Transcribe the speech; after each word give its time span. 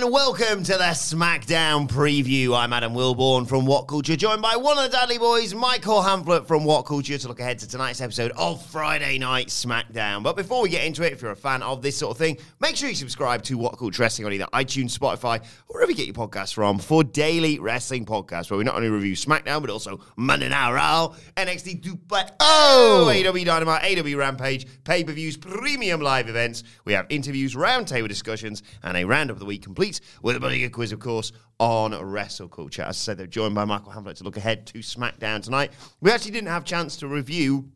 And 0.00 0.12
welcome 0.12 0.62
to 0.62 0.74
the 0.74 0.92
SmackDown 0.94 1.88
preview. 1.88 2.56
I'm 2.56 2.72
Adam 2.72 2.94
Wilborn 2.94 3.48
from 3.48 3.66
What 3.66 3.88
Culture, 3.88 4.14
joined 4.14 4.40
by 4.40 4.54
one 4.54 4.78
of 4.78 4.84
the 4.84 4.96
Dudley 4.96 5.18
Boys, 5.18 5.54
Michael 5.54 6.00
Hamflett 6.00 6.46
from 6.46 6.64
What 6.64 6.82
Culture, 6.82 7.18
to 7.18 7.26
look 7.26 7.40
ahead 7.40 7.58
to 7.58 7.68
tonight's 7.68 8.00
episode 8.00 8.30
of 8.36 8.64
Friday 8.66 9.18
Night 9.18 9.48
SmackDown. 9.48 10.22
But 10.22 10.36
before 10.36 10.62
we 10.62 10.68
get 10.68 10.84
into 10.84 11.02
it, 11.02 11.12
if 11.12 11.20
you're 11.20 11.32
a 11.32 11.36
fan 11.36 11.64
of 11.64 11.82
this 11.82 11.98
sort 11.98 12.12
of 12.12 12.16
thing, 12.16 12.38
make 12.60 12.76
sure 12.76 12.88
you 12.88 12.94
subscribe 12.94 13.42
to 13.42 13.58
What 13.58 13.76
Culture 13.76 14.00
Wrestling 14.00 14.26
on 14.26 14.32
either 14.32 14.46
iTunes, 14.54 14.96
Spotify, 14.96 15.40
or 15.66 15.74
wherever 15.74 15.90
you 15.90 15.96
get 15.96 16.06
your 16.06 16.14
podcasts 16.14 16.54
from 16.54 16.78
for 16.78 17.02
daily 17.02 17.58
wrestling 17.58 18.06
podcasts, 18.06 18.52
where 18.52 18.58
we 18.58 18.62
not 18.62 18.76
only 18.76 18.90
review 18.90 19.16
SmackDown 19.16 19.62
but 19.62 19.70
also 19.70 19.98
Monday 20.14 20.48
Night 20.48 20.74
Raw, 20.74 21.12
NXT 21.36 21.82
2.0, 21.82 22.30
oh! 22.38 23.10
AEW 23.12 23.44
Dynamite, 23.44 23.82
AEW 23.82 24.16
Rampage, 24.16 24.64
pay-per-views, 24.84 25.38
premium 25.38 26.00
live 26.00 26.28
events. 26.28 26.62
We 26.84 26.92
have 26.92 27.06
interviews, 27.08 27.56
roundtable 27.56 28.06
discussions, 28.06 28.62
and 28.84 28.96
a 28.96 29.02
roundup 29.02 29.34
of 29.34 29.40
the 29.40 29.44
week 29.44 29.62
complete 29.64 29.87
with 30.22 30.36
a 30.36 30.40
bloody 30.40 30.60
good 30.60 30.72
quiz, 30.72 30.92
of 30.92 31.00
course, 31.00 31.32
on 31.58 31.92
Wrestle 31.94 32.48
Culture. 32.48 32.82
As 32.82 32.96
I 32.96 32.98
said, 32.98 33.18
they're 33.18 33.26
joined 33.26 33.54
by 33.54 33.64
Michael 33.64 33.92
Hamflett 33.92 34.16
to 34.16 34.24
look 34.24 34.36
ahead 34.36 34.66
to 34.68 34.78
SmackDown 34.78 35.42
tonight. 35.42 35.72
We 36.00 36.10
actually 36.10 36.32
didn't 36.32 36.48
have 36.48 36.62
a 36.62 36.66
chance 36.66 36.96
to 36.98 37.08
review 37.08 37.70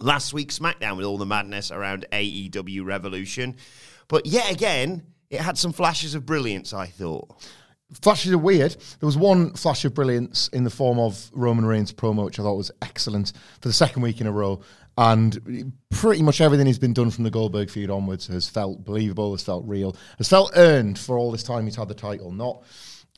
last 0.00 0.32
week's 0.32 0.58
SmackDown 0.58 0.96
with 0.96 1.06
all 1.06 1.18
the 1.18 1.26
madness 1.26 1.70
around 1.70 2.06
AEW 2.12 2.84
Revolution. 2.84 3.56
But 4.08 4.26
yet 4.26 4.50
again, 4.50 5.02
it 5.30 5.40
had 5.40 5.58
some 5.58 5.72
flashes 5.72 6.14
of 6.14 6.26
brilliance, 6.26 6.72
I 6.72 6.86
thought. 6.86 7.48
Flashes 8.02 8.32
are 8.32 8.38
weird. 8.38 8.72
There 8.98 9.06
was 9.06 9.16
one 9.16 9.52
flash 9.52 9.84
of 9.84 9.94
brilliance 9.94 10.48
in 10.48 10.64
the 10.64 10.70
form 10.70 10.98
of 10.98 11.30
Roman 11.32 11.64
Reigns 11.64 11.92
promo, 11.92 12.24
which 12.24 12.38
I 12.40 12.42
thought 12.42 12.56
was 12.56 12.72
excellent 12.82 13.32
for 13.60 13.68
the 13.68 13.74
second 13.74 14.02
week 14.02 14.20
in 14.20 14.26
a 14.26 14.32
row. 14.32 14.60
And 14.98 15.72
pretty 15.90 16.22
much 16.22 16.40
everything 16.40 16.66
he's 16.66 16.78
been 16.78 16.94
done 16.94 17.10
from 17.10 17.24
the 17.24 17.30
Goldberg 17.30 17.68
feud 17.68 17.90
onwards 17.90 18.28
has 18.28 18.48
felt 18.48 18.84
believable, 18.84 19.32
has 19.32 19.42
felt 19.42 19.66
real, 19.66 19.94
has 20.16 20.28
felt 20.28 20.52
earned 20.56 20.98
for 20.98 21.18
all 21.18 21.30
this 21.30 21.42
time 21.42 21.66
he's 21.66 21.76
had 21.76 21.88
the 21.88 21.94
title. 21.94 22.32
Not 22.32 22.62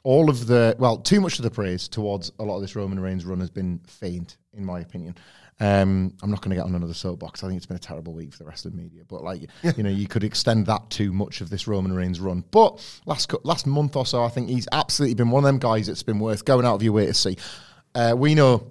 all 0.02 0.28
of 0.28 0.46
the, 0.46 0.74
well, 0.78 0.98
too 0.98 1.20
much 1.20 1.38
of 1.38 1.44
the 1.44 1.50
praise 1.50 1.86
towards 1.86 2.32
a 2.38 2.44
lot 2.44 2.56
of 2.56 2.62
this 2.62 2.74
Roman 2.74 2.98
Reigns 2.98 3.24
run 3.24 3.40
has 3.40 3.50
been 3.50 3.80
faint, 3.86 4.38
in 4.54 4.64
my 4.64 4.80
opinion. 4.80 5.14
Um, 5.60 6.14
I'm 6.22 6.30
not 6.30 6.40
going 6.40 6.50
to 6.50 6.56
get 6.56 6.64
on 6.64 6.74
another 6.74 6.94
soapbox. 6.94 7.42
I 7.42 7.48
think 7.48 7.56
it's 7.56 7.66
been 7.66 7.76
a 7.76 7.80
terrible 7.80 8.12
week 8.12 8.32
for 8.32 8.38
the 8.38 8.44
rest 8.44 8.64
of 8.64 8.72
the 8.72 8.78
media. 8.78 9.02
But 9.06 9.22
like, 9.22 9.42
you 9.76 9.82
know, 9.82 9.90
you 9.90 10.06
could 10.06 10.24
extend 10.24 10.66
that 10.66 10.88
to 10.90 11.12
much 11.12 11.40
of 11.40 11.50
this 11.50 11.66
Roman 11.66 11.92
Reigns 11.92 12.20
run. 12.20 12.44
But 12.50 12.80
last 13.06 13.32
last 13.44 13.66
month 13.66 13.96
or 13.96 14.06
so, 14.06 14.22
I 14.22 14.28
think 14.28 14.48
he's 14.48 14.68
absolutely 14.70 15.14
been 15.14 15.30
one 15.30 15.44
of 15.44 15.48
them 15.48 15.58
guys 15.58 15.88
that's 15.88 16.02
been 16.02 16.20
worth 16.20 16.44
going 16.44 16.64
out 16.64 16.74
of 16.74 16.82
your 16.82 16.92
way 16.92 17.06
to 17.06 17.14
see. 17.14 17.36
Uh, 17.94 18.14
we 18.16 18.34
know 18.34 18.70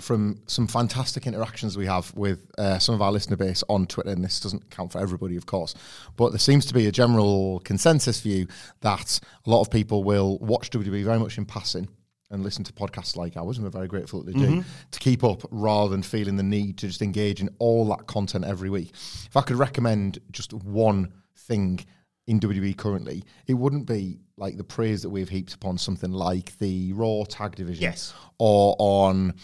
from 0.00 0.40
some 0.46 0.68
fantastic 0.68 1.26
interactions 1.26 1.76
we 1.76 1.86
have 1.86 2.14
with 2.14 2.48
uh, 2.56 2.78
some 2.78 2.94
of 2.94 3.02
our 3.02 3.10
listener 3.10 3.36
base 3.36 3.64
on 3.68 3.86
Twitter, 3.86 4.10
and 4.10 4.24
this 4.24 4.38
doesn't 4.38 4.70
count 4.70 4.92
for 4.92 5.00
everybody, 5.00 5.36
of 5.36 5.46
course, 5.46 5.74
but 6.16 6.30
there 6.30 6.38
seems 6.38 6.64
to 6.66 6.74
be 6.74 6.86
a 6.86 6.92
general 6.92 7.60
consensus 7.64 8.20
view 8.20 8.46
that 8.80 9.18
a 9.44 9.50
lot 9.50 9.60
of 9.60 9.70
people 9.70 10.04
will 10.04 10.38
watch 10.38 10.70
WWE 10.70 11.04
very 11.04 11.18
much 11.18 11.36
in 11.36 11.44
passing 11.44 11.88
and 12.30 12.44
listen 12.44 12.62
to 12.62 12.72
podcasts 12.74 13.16
like 13.16 13.36
ours, 13.36 13.56
and 13.56 13.64
we're 13.64 13.70
very 13.70 13.88
grateful 13.88 14.22
that 14.22 14.32
they 14.32 14.38
do, 14.38 14.62
to 14.90 14.98
keep 15.00 15.24
up 15.24 15.42
rather 15.50 15.90
than 15.90 16.02
feeling 16.02 16.36
the 16.36 16.42
need 16.42 16.76
to 16.78 16.86
just 16.86 17.02
engage 17.02 17.40
in 17.40 17.48
all 17.58 17.86
that 17.88 18.06
content 18.06 18.44
every 18.44 18.70
week. 18.70 18.90
If 19.26 19.36
I 19.36 19.40
could 19.40 19.56
recommend 19.56 20.18
just 20.30 20.52
one 20.52 21.12
thing 21.34 21.80
in 22.26 22.38
WWE 22.38 22.76
currently, 22.76 23.24
it 23.46 23.54
wouldn't 23.54 23.86
be 23.86 24.20
like 24.36 24.58
the 24.58 24.62
praise 24.64 25.00
that 25.02 25.08
we've 25.08 25.30
heaped 25.30 25.54
upon 25.54 25.78
something 25.78 26.12
like 26.12 26.56
the 26.58 26.92
Raw 26.92 27.24
Tag 27.26 27.56
Division, 27.56 27.82
Yes. 27.82 28.12
or 28.38 28.76
on 28.78 29.34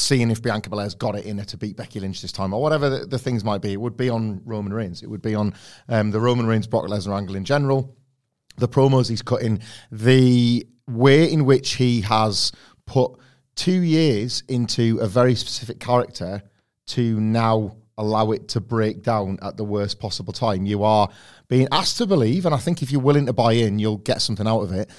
seeing 0.00 0.30
if 0.30 0.42
Bianca 0.42 0.70
Belair's 0.70 0.94
got 0.94 1.16
it 1.16 1.24
in 1.24 1.38
her 1.38 1.44
to 1.44 1.56
beat 1.56 1.76
Becky 1.76 2.00
Lynch 2.00 2.22
this 2.22 2.32
time, 2.32 2.52
or 2.52 2.62
whatever 2.62 2.88
the, 2.88 3.06
the 3.06 3.18
things 3.18 3.44
might 3.44 3.60
be. 3.60 3.72
It 3.72 3.80
would 3.80 3.96
be 3.96 4.08
on 4.08 4.40
Roman 4.44 4.72
Reigns. 4.72 5.02
It 5.02 5.10
would 5.10 5.22
be 5.22 5.34
on 5.34 5.54
um, 5.88 6.10
the 6.10 6.20
Roman 6.20 6.46
Reigns 6.46 6.66
Brock 6.66 6.86
Lesnar 6.86 7.16
angle 7.16 7.36
in 7.36 7.44
general, 7.44 7.96
the 8.56 8.68
promos 8.68 9.08
he's 9.08 9.22
cutting, 9.22 9.60
the 9.92 10.66
way 10.88 11.30
in 11.30 11.44
which 11.44 11.74
he 11.74 12.00
has 12.00 12.52
put 12.86 13.12
two 13.54 13.80
years 13.82 14.42
into 14.48 14.98
a 15.00 15.06
very 15.06 15.34
specific 15.34 15.78
character 15.78 16.42
to 16.86 17.20
now 17.20 17.76
allow 17.98 18.30
it 18.32 18.48
to 18.48 18.60
break 18.60 19.02
down 19.02 19.38
at 19.42 19.56
the 19.56 19.64
worst 19.64 20.00
possible 20.00 20.32
time. 20.32 20.64
You 20.64 20.82
are 20.82 21.08
being 21.48 21.68
asked 21.70 21.98
to 21.98 22.06
believe, 22.06 22.46
and 22.46 22.54
I 22.54 22.58
think 22.58 22.82
if 22.82 22.90
you're 22.90 23.00
willing 23.00 23.26
to 23.26 23.32
buy 23.32 23.52
in, 23.52 23.78
you'll 23.78 23.98
get 23.98 24.22
something 24.22 24.46
out 24.46 24.62
of 24.62 24.72
it, 24.72 24.90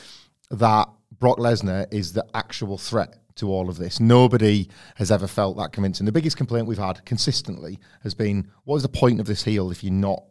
that 0.51 0.87
Brock 1.19 1.37
Lesnar 1.37 1.91
is 1.91 2.13
the 2.13 2.25
actual 2.33 2.77
threat 2.77 3.20
to 3.35 3.49
all 3.49 3.69
of 3.69 3.77
this. 3.77 3.99
Nobody 3.99 4.69
has 4.95 5.11
ever 5.11 5.27
felt 5.27 5.57
that 5.57 5.71
convincing. 5.71 6.05
The 6.05 6.11
biggest 6.11 6.37
complaint 6.37 6.67
we've 6.67 6.77
had 6.77 7.03
consistently 7.05 7.79
has 8.03 8.13
been 8.13 8.49
what 8.63 8.77
is 8.77 8.83
the 8.83 8.89
point 8.89 9.19
of 9.19 9.25
this 9.25 9.43
heel 9.43 9.71
if 9.71 9.83
you're 9.83 9.93
not 9.93 10.23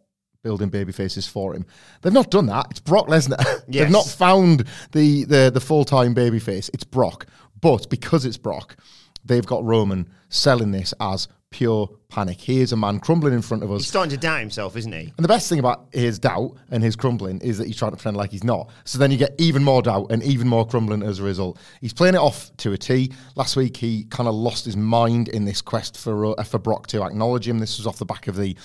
building 0.42 0.68
baby 0.68 0.92
faces 0.92 1.26
for 1.26 1.54
him? 1.54 1.66
They've 2.02 2.12
not 2.12 2.30
done 2.30 2.46
that. 2.46 2.66
It's 2.70 2.80
Brock 2.80 3.08
Lesnar. 3.08 3.44
Yes. 3.68 3.84
They've 3.84 3.92
not 3.92 4.06
found 4.06 4.64
the 4.92 5.24
the, 5.24 5.50
the 5.52 5.60
full 5.60 5.84
time 5.84 6.12
baby 6.12 6.40
face. 6.40 6.70
It's 6.74 6.84
Brock. 6.84 7.26
But 7.60 7.88
because 7.88 8.24
it's 8.24 8.38
Brock, 8.38 8.76
they've 9.24 9.46
got 9.46 9.64
Roman 9.64 10.08
selling 10.28 10.72
this 10.72 10.92
as 11.00 11.28
pure 11.50 11.88
panic. 12.08 12.40
He 12.40 12.60
is 12.60 12.72
a 12.72 12.76
man 12.76 13.00
crumbling 13.00 13.34
in 13.34 13.42
front 13.42 13.62
of 13.62 13.70
us. 13.72 13.82
He's 13.82 13.88
starting 13.88 14.10
to 14.10 14.16
doubt 14.16 14.40
himself, 14.40 14.76
isn't 14.76 14.92
he? 14.92 15.12
And 15.16 15.24
the 15.24 15.28
best 15.28 15.48
thing 15.48 15.58
about 15.58 15.88
his 15.92 16.18
doubt 16.18 16.56
and 16.70 16.82
his 16.82 16.96
crumbling 16.96 17.40
is 17.40 17.58
that 17.58 17.66
he's 17.66 17.76
trying 17.76 17.90
to 17.90 17.96
pretend 17.96 18.16
like 18.16 18.30
he's 18.30 18.44
not. 18.44 18.70
So 18.84 18.98
then 18.98 19.10
you 19.10 19.16
get 19.16 19.34
even 19.38 19.62
more 19.64 19.82
doubt 19.82 20.10
and 20.10 20.22
even 20.22 20.48
more 20.48 20.66
crumbling 20.66 21.02
as 21.02 21.18
a 21.18 21.22
result. 21.22 21.58
He's 21.80 21.92
playing 21.92 22.14
it 22.14 22.20
off 22.20 22.56
to 22.58 22.72
a 22.72 22.78
T. 22.78 23.12
Last 23.34 23.56
week 23.56 23.76
he 23.76 24.04
kind 24.04 24.28
of 24.28 24.34
lost 24.34 24.64
his 24.64 24.76
mind 24.76 25.28
in 25.28 25.44
this 25.44 25.60
quest 25.60 25.98
for 25.98 26.38
uh, 26.38 26.44
for 26.44 26.58
Brock 26.58 26.86
to 26.88 27.02
acknowledge 27.02 27.46
him. 27.46 27.58
This 27.58 27.78
was 27.78 27.86
off 27.86 27.98
the 27.98 28.06
back 28.06 28.28
of 28.28 28.36
the 28.36 28.56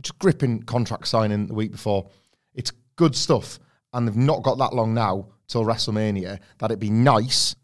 just 0.00 0.18
gripping 0.18 0.62
contract 0.62 1.08
signing 1.08 1.46
the 1.46 1.54
week 1.54 1.72
before. 1.72 2.08
It's 2.54 2.72
good 2.96 3.16
stuff, 3.16 3.58
and 3.92 4.06
they've 4.06 4.16
not 4.16 4.42
got 4.42 4.58
that 4.58 4.74
long 4.74 4.94
now 4.94 5.28
till 5.48 5.64
WrestleMania. 5.64 6.38
That 6.58 6.70
it'd 6.70 6.78
be 6.78 6.90
nice. 6.90 7.56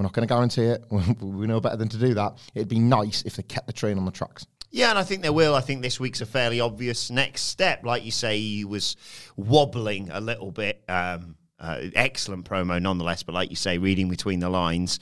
We're 0.00 0.04
not 0.04 0.14
going 0.14 0.26
to 0.26 0.32
guarantee 0.32 0.62
it. 0.62 0.82
we 1.20 1.46
know 1.46 1.60
better 1.60 1.76
than 1.76 1.90
to 1.90 1.98
do 1.98 2.14
that. 2.14 2.38
It'd 2.54 2.68
be 2.68 2.78
nice 2.78 3.20
if 3.26 3.36
they 3.36 3.42
kept 3.42 3.66
the 3.66 3.72
train 3.74 3.98
on 3.98 4.06
the 4.06 4.10
tracks. 4.10 4.46
Yeah, 4.70 4.88
and 4.88 4.98
I 4.98 5.02
think 5.02 5.20
they 5.20 5.28
will. 5.28 5.54
I 5.54 5.60
think 5.60 5.82
this 5.82 6.00
week's 6.00 6.22
a 6.22 6.26
fairly 6.26 6.58
obvious 6.58 7.10
next 7.10 7.42
step. 7.42 7.84
Like 7.84 8.02
you 8.02 8.10
say, 8.10 8.40
he 8.40 8.64
was 8.64 8.96
wobbling 9.36 10.08
a 10.10 10.18
little 10.18 10.52
bit. 10.52 10.82
Um, 10.88 11.36
uh, 11.58 11.82
excellent 11.94 12.48
promo, 12.48 12.80
nonetheless. 12.80 13.24
But 13.24 13.34
like 13.34 13.50
you 13.50 13.56
say, 13.56 13.76
reading 13.76 14.08
between 14.08 14.40
the 14.40 14.48
lines, 14.48 15.00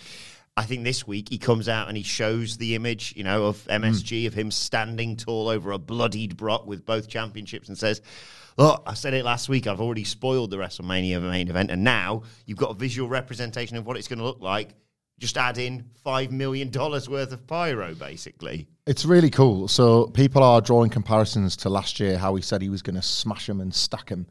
I 0.57 0.65
think 0.65 0.83
this 0.83 1.07
week 1.07 1.29
he 1.29 1.39
comes 1.39 1.69
out 1.69 1.87
and 1.87 1.97
he 1.97 2.03
shows 2.03 2.57
the 2.57 2.75
image, 2.75 3.15
you 3.17 3.23
know, 3.23 3.45
of 3.45 3.59
MSG 3.69 4.27
of 4.27 4.35
him 4.35 4.51
standing 4.51 5.17
tall 5.17 5.49
over 5.49 5.71
a 5.71 5.79
bloodied 5.79 6.37
Brock 6.37 6.67
with 6.67 6.85
both 6.85 7.09
championships 7.09 7.69
and 7.69 7.79
says. 7.79 8.03
Look, 8.57 8.83
I 8.85 8.95
said 8.95 9.15
it 9.15 9.25
last 9.25 9.49
week. 9.49 9.69
I've 9.69 9.81
already 9.81 10.03
spoiled 10.03 10.51
the 10.51 10.57
WrestleMania 10.57 11.23
main 11.23 11.49
event, 11.49 11.71
and 11.71 11.85
now 11.85 12.25
you've 12.45 12.59
got 12.59 12.73
a 12.73 12.75
visual 12.75 13.09
representation 13.09 13.77
of 13.77 13.87
what 13.87 13.97
it's 13.97 14.09
going 14.09 14.19
to 14.19 14.25
look 14.25 14.41
like. 14.41 14.75
Just 15.19 15.37
add 15.37 15.59
in 15.59 15.85
five 16.05 16.31
million 16.31 16.71
dollars 16.71 17.09
worth 17.09 17.33
of 17.33 17.47
pyro, 17.47 17.95
basically. 17.95 18.69
It's 18.87 19.05
really 19.05 19.31
cool. 19.31 19.69
So 19.69 20.07
people 20.07 20.43
are 20.43 20.61
drawing 20.61 20.91
comparisons 20.91 21.57
to 21.59 21.69
last 21.69 22.01
year, 22.01 22.17
how 22.17 22.35
he 22.35 22.43
said 22.43 22.63
he 22.63 22.69
was 22.69 22.83
going 22.83 22.97
to 22.97 23.03
smash 23.03 23.49
him 23.49 23.61
and 23.61 23.75
stack 23.75 24.09
him, 24.09 24.27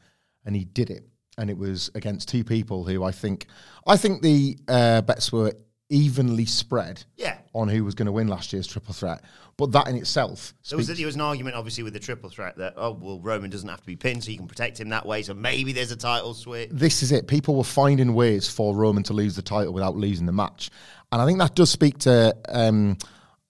and 0.46 0.56
he 0.56 0.64
did 0.64 0.90
it. 0.90 1.04
And 1.38 1.50
it 1.50 1.58
was 1.58 1.92
against 1.94 2.30
two 2.30 2.44
people 2.44 2.84
who 2.84 3.04
I 3.04 3.12
think, 3.12 3.46
I 3.86 3.98
think 3.98 4.24
the 4.24 4.58
uh, 4.68 5.02
bets 5.02 5.32
were 5.32 5.54
evenly 5.90 6.46
spread 6.46 7.04
Yeah. 7.16 7.38
on 7.54 7.70
who 7.70 7.84
was 7.86 7.96
going 7.96 8.08
to 8.08 8.12
win 8.12 8.28
last 8.28 8.52
year's 8.54 8.68
triple 8.68 8.94
threat. 8.94 9.22
But 9.58 9.72
that 9.72 9.88
in 9.88 9.96
itself 9.96 10.54
There 10.70 10.78
was, 10.78 10.88
there 10.88 11.06
was 11.06 11.16
an 11.16 11.22
argument, 11.22 11.56
obviously, 11.56 11.84
with 11.84 11.94
the 11.94 12.00
triple 12.00 12.30
threat 12.30 12.58
that, 12.58 12.74
oh, 12.78 12.92
well, 12.92 13.20
Roman 13.20 13.50
doesn't 13.50 13.68
have 13.68 13.80
to 13.80 13.86
be 13.86 13.96
pinned, 13.96 14.24
so 14.24 14.30
you 14.32 14.38
can 14.38 14.48
protect 14.48 14.80
him 14.80 14.90
that 14.90 15.06
way, 15.06 15.24
so 15.24 15.34
maybe 15.34 15.72
there's 15.72 15.92
a 15.92 15.96
title 15.96 16.34
switch. 16.34 16.70
this 16.72 17.02
is 17.02 17.12
it. 17.12 17.28
People 17.28 17.56
were 17.56 17.64
finding 17.64 18.14
ways 18.14 18.48
for 18.50 18.76
Roman 18.76 19.02
to 19.04 19.14
lose 19.14 19.36
the 19.36 19.42
title 19.42 19.74
without 19.74 19.96
losing 19.96 20.26
the 20.28 20.32
match. 20.32 20.70
And 21.12 21.22
I 21.22 21.26
think 21.26 21.40
that 21.40 21.56
does 21.56 21.72
speak 21.72 21.98
to 22.00 22.36
um, 22.50 22.98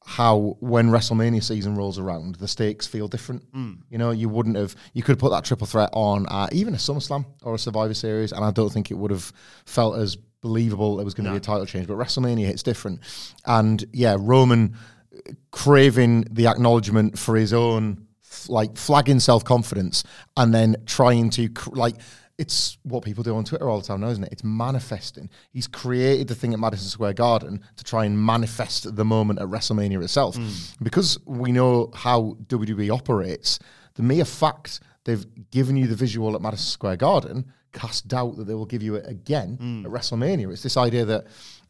how 0.06 0.56
when 0.62 0.89
WrestleMania 0.89 1.44
season 1.44 1.75
rolls 1.75 2.00
around, 2.00 2.36
the 2.36 2.48
stakes 2.48 2.88
feel 2.88 3.10
different. 3.10 3.44
You 3.89 3.98
know, 3.98 4.12
you 4.12 4.30
wouldn't 4.30 4.56
have, 4.56 4.75
you 4.94 5.01
could 5.04 5.13
have 5.13 5.19
put 5.19 5.31
that 5.31 5.44
triple 5.44 5.68
threat 5.68 5.89
on 5.92 6.25
uh, 6.28 6.48
even 6.54 6.74
a 6.74 6.78
SummerSlam 6.78 7.25
or 7.44 7.56
a 7.56 7.60
Survivor 7.60 7.94
Series, 7.95 8.31
and 8.31 8.45
I 8.45 8.51
don't 8.51 8.72
think 8.72 8.92
it 8.92 8.94
would 8.94 9.12
have 9.12 9.34
felt 9.66 9.98
as 9.98 10.18
believable 10.42 10.98
there 10.98 11.06
was 11.06 11.13
going 11.13 11.25
to 11.25 11.31
be 11.31 11.38
a 11.38 11.42
title 11.42 11.66
change. 11.66 11.88
But 11.88 11.98
WrestleMania 11.98 12.48
it's 12.50 12.63
different. 12.63 13.01
And 13.45 13.84
yeah, 13.94 14.18
Roman 14.19 14.75
craving 15.51 16.28
the 16.31 16.48
acknowledgement 16.48 17.18
for 17.18 17.36
his 17.36 17.54
own 17.54 18.07
like 18.48 18.78
flagging 18.78 19.19
self 19.19 19.44
confidence 19.44 20.04
and 20.36 20.54
then 20.54 20.75
trying 20.86 21.30
to 21.31 21.50
like 21.72 21.95
it's 22.38 22.78
what 22.84 23.04
people 23.04 23.24
do 23.24 23.36
on 23.36 23.44
Twitter 23.44 23.68
all 23.68 23.80
the 23.80 23.88
time 23.88 24.01
now, 24.01 24.10
isn't 24.10 24.24
it? 24.24 24.31
It's 24.31 24.44
manifesting. 24.44 25.30
He's 25.50 25.68
created 25.68 26.28
the 26.28 26.36
thing 26.36 26.54
at 26.54 26.60
Madison 26.60 26.88
Square 26.88 27.13
Garden 27.13 27.63
to 27.78 27.84
try 27.84 28.06
and 28.06 28.24
manifest 28.24 28.95
the 28.95 29.06
moment 29.06 29.39
at 29.39 29.48
WrestleMania 29.48 30.04
itself. 30.04 30.36
Hmm. 30.36 30.50
Because 30.84 31.18
we 31.25 31.51
know 31.51 31.89
how 31.95 32.38
WWE 32.45 32.94
operates, 32.94 33.57
the 33.95 34.04
mere 34.04 34.25
fact 34.25 34.81
they've 35.06 35.25
given 35.50 35.78
you 35.78 35.88
the 35.88 35.95
visual 35.95 36.36
at 36.36 36.42
Madison 36.42 36.68
Square 36.68 36.98
Garden 36.98 37.51
casts 37.72 38.02
doubt 38.02 38.38
that 38.38 38.46
they 38.46 38.54
will 38.54 38.66
give 38.66 38.84
you 38.84 38.96
it 38.96 39.06
again 39.08 39.58
at 39.60 39.60
mm. 39.60 39.86
WrestleMania. 39.86 40.52
It's 40.52 40.64
this 40.64 40.78
idea 40.78 41.06
that 41.06 41.28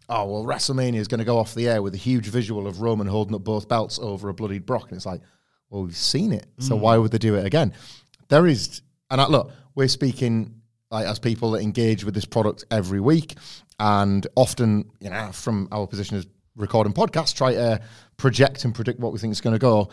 oh 0.09 0.25
well 0.25 0.43
WrestleMania 0.43 0.95
is 0.95 1.07
going 1.07 1.19
to 1.19 1.25
go 1.25 1.37
off 1.37 1.53
the 1.53 1.67
air 1.67 1.81
with 1.81 1.93
a 1.93 1.97
huge 1.97 2.27
visual 2.27 2.67
of 2.67 2.81
Roman 2.81 3.07
holding 3.07 3.35
up 3.35 3.43
both 3.43 3.67
belts 3.67 3.99
over 3.99 4.29
a 4.29 4.33
bloodied 4.33 4.65
Brock, 4.65 4.89
and 4.89 4.97
it's 4.97 5.05
like, 5.05 5.21
well, 5.69 5.83
we've 5.83 5.95
seen 5.95 6.31
it, 6.31 6.47
so 6.59 6.75
mm. 6.75 6.79
why 6.79 6.97
would 6.97 7.11
they 7.11 7.17
do 7.17 7.35
it 7.35 7.45
again? 7.45 7.73
There 8.29 8.47
is, 8.47 8.81
and 9.09 9.21
I, 9.21 9.27
look, 9.27 9.51
we're 9.75 9.87
speaking 9.87 10.61
like 10.89 11.05
as 11.05 11.19
people 11.19 11.51
that 11.51 11.61
engage 11.61 12.03
with 12.03 12.13
this 12.13 12.25
product 12.25 12.65
every 12.71 12.99
week, 12.99 13.35
and 13.79 14.25
often, 14.35 14.89
you 14.99 15.09
know, 15.09 15.31
from 15.31 15.67
our 15.71 15.87
position 15.87 16.17
as 16.17 16.25
recording 16.55 16.93
podcasts, 16.93 17.35
try 17.35 17.53
to 17.53 17.79
project 18.17 18.65
and 18.65 18.73
predict 18.73 18.99
what 18.99 19.13
we 19.13 19.19
think 19.19 19.31
is 19.31 19.41
going 19.41 19.55
to 19.55 19.59
go. 19.59 19.89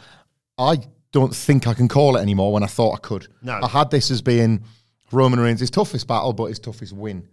I 0.56 0.78
don't 1.12 1.34
think 1.34 1.66
I 1.66 1.74
can 1.74 1.88
call 1.88 2.16
it 2.16 2.20
anymore 2.20 2.52
when 2.52 2.62
I 2.62 2.66
thought 2.66 2.94
I 2.94 2.98
could. 2.98 3.28
No. 3.42 3.60
I 3.62 3.68
had 3.68 3.90
this 3.90 4.10
as 4.10 4.22
being 4.22 4.64
Roman 5.14 5.40
Reigns' 5.40 5.60
his 5.60 5.70
toughest 5.70 6.06
battle, 6.06 6.32
but 6.32 6.46
his 6.46 6.58
toughest 6.58 6.92
win. 6.92 7.28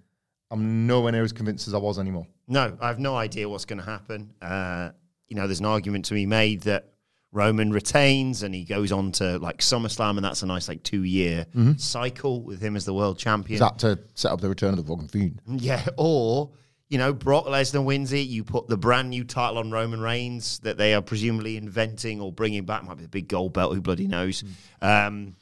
I'm 0.50 0.86
nowhere 0.86 1.12
near 1.12 1.24
as 1.24 1.32
convinced 1.32 1.68
as 1.68 1.74
I 1.74 1.78
was 1.78 1.98
anymore. 1.98 2.28
No, 2.48 2.78
I 2.82 2.88
have 2.88 3.00
no 3.00 3.16
idea 3.16 3.48
what's 3.48 3.66
going 3.66 3.80
to 3.80 3.86
happen. 3.86 4.34
Uh, 4.42 4.92
you 5.28 5.36
know, 5.36 5.48
there's 5.48 5.62
an 5.62 5.66
argument 5.66 6.06
to 6.06 6.14
be 6.14 6.26
made 6.26 6.64
that 6.64 6.90
Roman 7.32 7.72
retains 7.72 8.44
and 8.44 8.54
he 8.54 8.66
goes 8.66 8.92
on 8.92 9.14
to 9.14 9.40
like 9.40 9.60
SummerSlam, 9.60 10.18
and 10.18 10.26
that's 10.26 10.44
a 10.44 10.46
nice 10.46 10.68
like 10.68 10.84
two 10.84 11.04
year 11.04 11.46
cycle 11.78 12.42
with 12.42 12.62
him 12.62 12.76
as 12.76 12.84
the 12.86 12.94
world 12.94 13.18
champion. 13.18 13.56
Is 13.56 13.60
that 13.62 13.80
to 13.80 14.00
set 14.16 14.32
up 14.32 14.42
the 14.42 14.50
return 14.50 14.72
of 14.72 14.78
the 14.78 14.84
fucking 14.84 15.08
fiend? 15.08 15.42
Yeah, 15.48 15.86
or 15.98 16.52
you 16.90 16.98
know, 16.98 17.14
Brock 17.14 17.46
Lesnar 17.46 17.86
wins 17.86 18.12
it. 18.12 18.28
You 18.28 18.44
put 18.44 18.68
the 18.68 18.76
brand 18.76 19.10
new 19.12 19.24
title 19.24 19.60
on 19.60 19.72
Roman 19.72 20.02
Reigns 20.02 20.60
that 20.60 20.78
they 20.78 20.94
are 20.94 21.02
presumably 21.02 21.56
inventing 21.56 22.20
or 22.20 22.34
bringing 22.34 22.66
back. 22.66 22.84
Might 22.84 22.98
be 22.98 23.04
the 23.04 23.10
big 23.10 23.30
gold 23.30 23.54
belt. 23.54 23.74
Who 23.74 23.80
bloody 23.80 24.08
knows? 24.08 24.44
Um, 24.82 25.38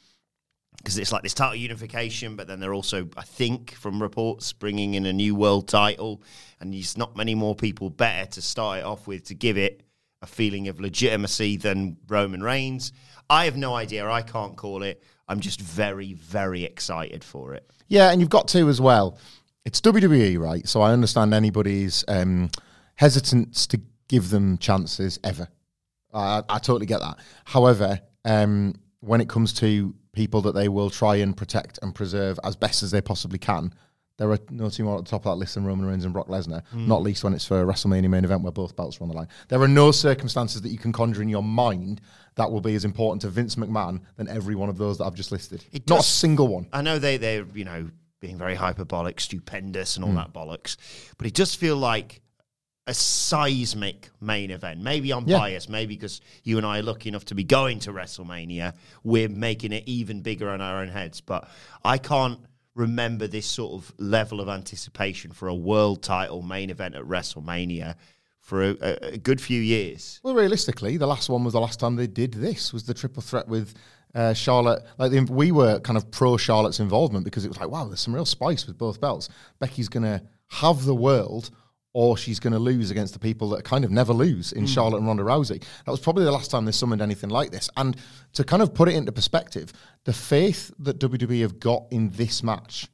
because 0.80 0.96
it's 0.96 1.12
like 1.12 1.22
this 1.22 1.34
title 1.34 1.56
unification, 1.56 2.36
but 2.36 2.46
then 2.46 2.58
they're 2.58 2.72
also, 2.72 3.06
I 3.16 3.22
think, 3.22 3.74
from 3.74 4.00
reports, 4.00 4.52
bringing 4.54 4.94
in 4.94 5.04
a 5.04 5.12
new 5.12 5.34
world 5.34 5.68
title, 5.68 6.22
and 6.58 6.72
there's 6.72 6.96
not 6.96 7.16
many 7.16 7.34
more 7.34 7.54
people 7.54 7.90
better 7.90 8.30
to 8.30 8.42
start 8.42 8.78
it 8.78 8.84
off 8.84 9.06
with 9.06 9.24
to 9.24 9.34
give 9.34 9.58
it 9.58 9.82
a 10.22 10.26
feeling 10.26 10.68
of 10.68 10.80
legitimacy 10.80 11.58
than 11.58 11.98
Roman 12.08 12.42
Reigns. 12.42 12.92
I 13.28 13.44
have 13.44 13.56
no 13.56 13.74
idea. 13.74 14.08
I 14.08 14.22
can't 14.22 14.56
call 14.56 14.82
it. 14.82 15.02
I'm 15.28 15.40
just 15.40 15.60
very, 15.60 16.14
very 16.14 16.64
excited 16.64 17.22
for 17.22 17.54
it. 17.54 17.70
Yeah, 17.88 18.10
and 18.10 18.20
you've 18.20 18.30
got 18.30 18.48
to 18.48 18.68
as 18.68 18.80
well. 18.80 19.18
It's 19.66 19.80
WWE, 19.82 20.38
right? 20.38 20.66
So 20.66 20.80
I 20.80 20.92
understand 20.92 21.34
anybody's 21.34 22.04
um, 22.08 22.50
hesitance 22.96 23.66
to 23.68 23.80
give 24.08 24.30
them 24.30 24.56
chances 24.56 25.18
ever. 25.22 25.48
I, 26.12 26.42
I 26.48 26.58
totally 26.58 26.86
get 26.86 27.00
that. 27.00 27.18
However, 27.44 28.00
um, 28.24 28.74
when 29.00 29.20
it 29.20 29.28
comes 29.28 29.52
to 29.54 29.94
people 30.12 30.40
that 30.42 30.54
they 30.54 30.68
will 30.68 30.90
try 30.90 31.16
and 31.16 31.36
protect 31.36 31.78
and 31.82 31.94
preserve 31.94 32.38
as 32.44 32.56
best 32.56 32.82
as 32.82 32.90
they 32.90 33.00
possibly 33.00 33.38
can, 33.38 33.72
there 34.20 34.30
are 34.30 34.38
no 34.50 34.68
two 34.68 34.84
more 34.84 34.98
at 34.98 35.04
the 35.04 35.10
top 35.10 35.24
of 35.24 35.32
that 35.32 35.36
list 35.36 35.54
than 35.54 35.64
Roman 35.64 35.86
Reigns 35.86 36.04
and 36.04 36.12
Brock 36.12 36.28
Lesnar, 36.28 36.62
hmm. 36.66 36.86
not 36.86 37.00
least 37.00 37.24
when 37.24 37.32
it's 37.32 37.46
for 37.46 37.62
a 37.62 37.64
WrestleMania 37.64 38.10
main 38.10 38.22
event 38.22 38.42
where 38.42 38.52
both 38.52 38.76
belts 38.76 39.00
are 39.00 39.04
on 39.04 39.08
the 39.08 39.14
line. 39.14 39.28
There 39.48 39.60
are 39.62 39.66
no 39.66 39.90
circumstances 39.92 40.60
that 40.60 40.68
you 40.68 40.76
can 40.76 40.92
conjure 40.92 41.22
in 41.22 41.30
your 41.30 41.42
mind 41.42 42.02
that 42.34 42.50
will 42.50 42.60
be 42.60 42.74
as 42.74 42.84
important 42.84 43.22
to 43.22 43.30
Vince 43.30 43.56
McMahon 43.56 44.02
than 44.16 44.28
every 44.28 44.54
one 44.54 44.68
of 44.68 44.76
those 44.76 44.98
that 44.98 45.04
I've 45.04 45.14
just 45.14 45.32
listed. 45.32 45.64
It 45.72 45.88
not 45.88 46.00
a 46.00 46.02
single 46.02 46.48
one. 46.48 46.68
I 46.70 46.82
know 46.82 46.98
they 46.98 47.16
they're 47.16 47.46
you 47.54 47.64
know 47.64 47.90
being 48.20 48.36
very 48.36 48.56
hyperbolic, 48.56 49.20
stupendous, 49.20 49.96
and 49.96 50.04
all 50.04 50.10
hmm. 50.10 50.18
that 50.18 50.34
bollocks, 50.34 50.76
but 51.16 51.26
it 51.26 51.32
does 51.32 51.54
feel 51.54 51.78
like 51.78 52.20
a 52.86 52.94
seismic 52.94 54.10
main 54.20 54.50
event. 54.50 54.80
Maybe 54.80 55.12
I'm 55.12 55.26
Yeah. 55.28 55.38
biased, 55.38 55.68
maybe 55.68 55.94
because 55.94 56.20
you 56.44 56.56
and 56.56 56.66
I 56.66 56.78
are 56.78 56.82
lucky 56.82 57.08
enough 57.08 57.24
to 57.26 57.34
be 57.34 57.44
going 57.44 57.78
to 57.80 57.92
WrestleMania, 57.92 58.74
we're 59.04 59.28
making 59.28 59.72
it 59.72 59.84
even 59.86 60.22
bigger 60.22 60.52
in 60.54 60.60
our 60.60 60.82
own 60.82 60.88
heads. 60.88 61.20
But 61.20 61.48
I 61.84 61.98
can't 61.98 62.40
remember 62.74 63.26
this 63.26 63.46
sort 63.46 63.72
of 63.74 63.92
level 63.98 64.40
of 64.40 64.48
anticipation 64.48 65.32
for 65.32 65.48
a 65.48 65.54
world 65.54 66.02
title 66.02 66.42
main 66.42 66.70
event 66.70 66.94
at 66.94 67.02
WrestleMania 67.02 67.96
for 68.40 68.62
a, 68.70 68.76
a, 68.80 68.96
a 69.14 69.18
good 69.18 69.40
few 69.40 69.60
years. 69.60 70.18
Well, 70.22 70.34
realistically, 70.34 70.96
the 70.96 71.06
last 71.06 71.28
one 71.28 71.44
was 71.44 71.52
the 71.52 71.60
last 71.60 71.78
time 71.78 71.96
they 71.96 72.06
did 72.06 72.32
this. 72.32 72.72
Was 72.72 72.84
the 72.84 72.94
triple 72.94 73.22
threat 73.22 73.46
with 73.46 73.74
uh, 74.14 74.32
Charlotte? 74.32 74.82
Like 74.98 75.10
the, 75.12 75.20
we 75.20 75.52
were 75.52 75.78
kind 75.80 75.96
of 75.96 76.10
pro 76.10 76.36
Charlotte's 76.36 76.80
involvement 76.80 77.24
because 77.24 77.44
it 77.44 77.48
was 77.48 77.58
like, 77.60 77.70
wow, 77.70 77.84
there's 77.84 78.00
some 78.00 78.14
real 78.14 78.24
spice 78.24 78.66
with 78.66 78.78
both 78.78 79.00
belts. 79.00 79.28
Becky's 79.60 79.88
going 79.88 80.02
to 80.04 80.22
have 80.48 80.84
the 80.84 80.94
world, 80.94 81.50
or 81.92 82.16
she's 82.16 82.38
going 82.38 82.52
to 82.52 82.58
lose 82.58 82.90
against 82.90 83.12
the 83.12 83.18
people 83.18 83.48
that 83.50 83.64
kind 83.64 83.84
of 83.84 83.90
never 83.90 84.12
lose 84.12 84.52
in 84.52 84.66
Charlotte 84.66 84.98
and 84.98 85.06
Ronda 85.06 85.24
Rousey. 85.24 85.60
That 85.84 85.90
was 85.90 86.00
probably 86.00 86.24
the 86.24 86.30
last 86.30 86.50
time 86.50 86.64
they 86.64 86.72
summoned 86.72 87.02
anything 87.02 87.30
like 87.30 87.50
this. 87.50 87.68
And 87.76 87.96
to 88.34 88.44
kind 88.44 88.62
of 88.62 88.72
put 88.74 88.88
it 88.88 88.94
into 88.94 89.10
perspective, 89.10 89.72
the 90.04 90.12
faith 90.12 90.70
that 90.78 91.00
WWE 91.00 91.40
have 91.40 91.58
got 91.58 91.86
in 91.90 92.10
this 92.10 92.42
match, 92.44 92.88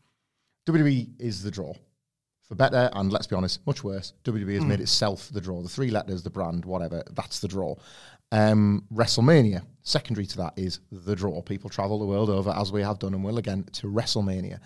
WWE 0.66 1.10
is 1.18 1.42
the 1.42 1.50
draw 1.50 1.74
for 2.46 2.54
better 2.54 2.88
and 2.92 3.12
let's 3.12 3.26
be 3.26 3.36
honest, 3.36 3.66
much 3.66 3.82
worse. 3.82 4.12
WWE 4.24 4.54
has 4.54 4.64
made 4.64 4.80
itself 4.80 5.28
the 5.32 5.40
draw. 5.40 5.62
The 5.62 5.68
three 5.68 5.90
letters, 5.90 6.22
the 6.22 6.30
brand, 6.30 6.64
whatever, 6.64 7.02
that's 7.12 7.40
the 7.40 7.48
draw. 7.48 7.74
Um, 8.32 8.84
WrestleMania, 8.92 9.62
secondary 9.82 10.26
to 10.26 10.36
that, 10.38 10.54
is 10.56 10.80
the 10.90 11.16
draw. 11.16 11.42
People 11.42 11.70
travel 11.70 11.98
the 11.98 12.06
world 12.06 12.30
over, 12.30 12.50
as 12.50 12.72
we 12.72 12.82
have 12.82 12.98
done 12.98 13.14
and 13.14 13.24
will 13.24 13.38
again, 13.38 13.64
to 13.74 13.88
WrestleMania. 13.88 14.60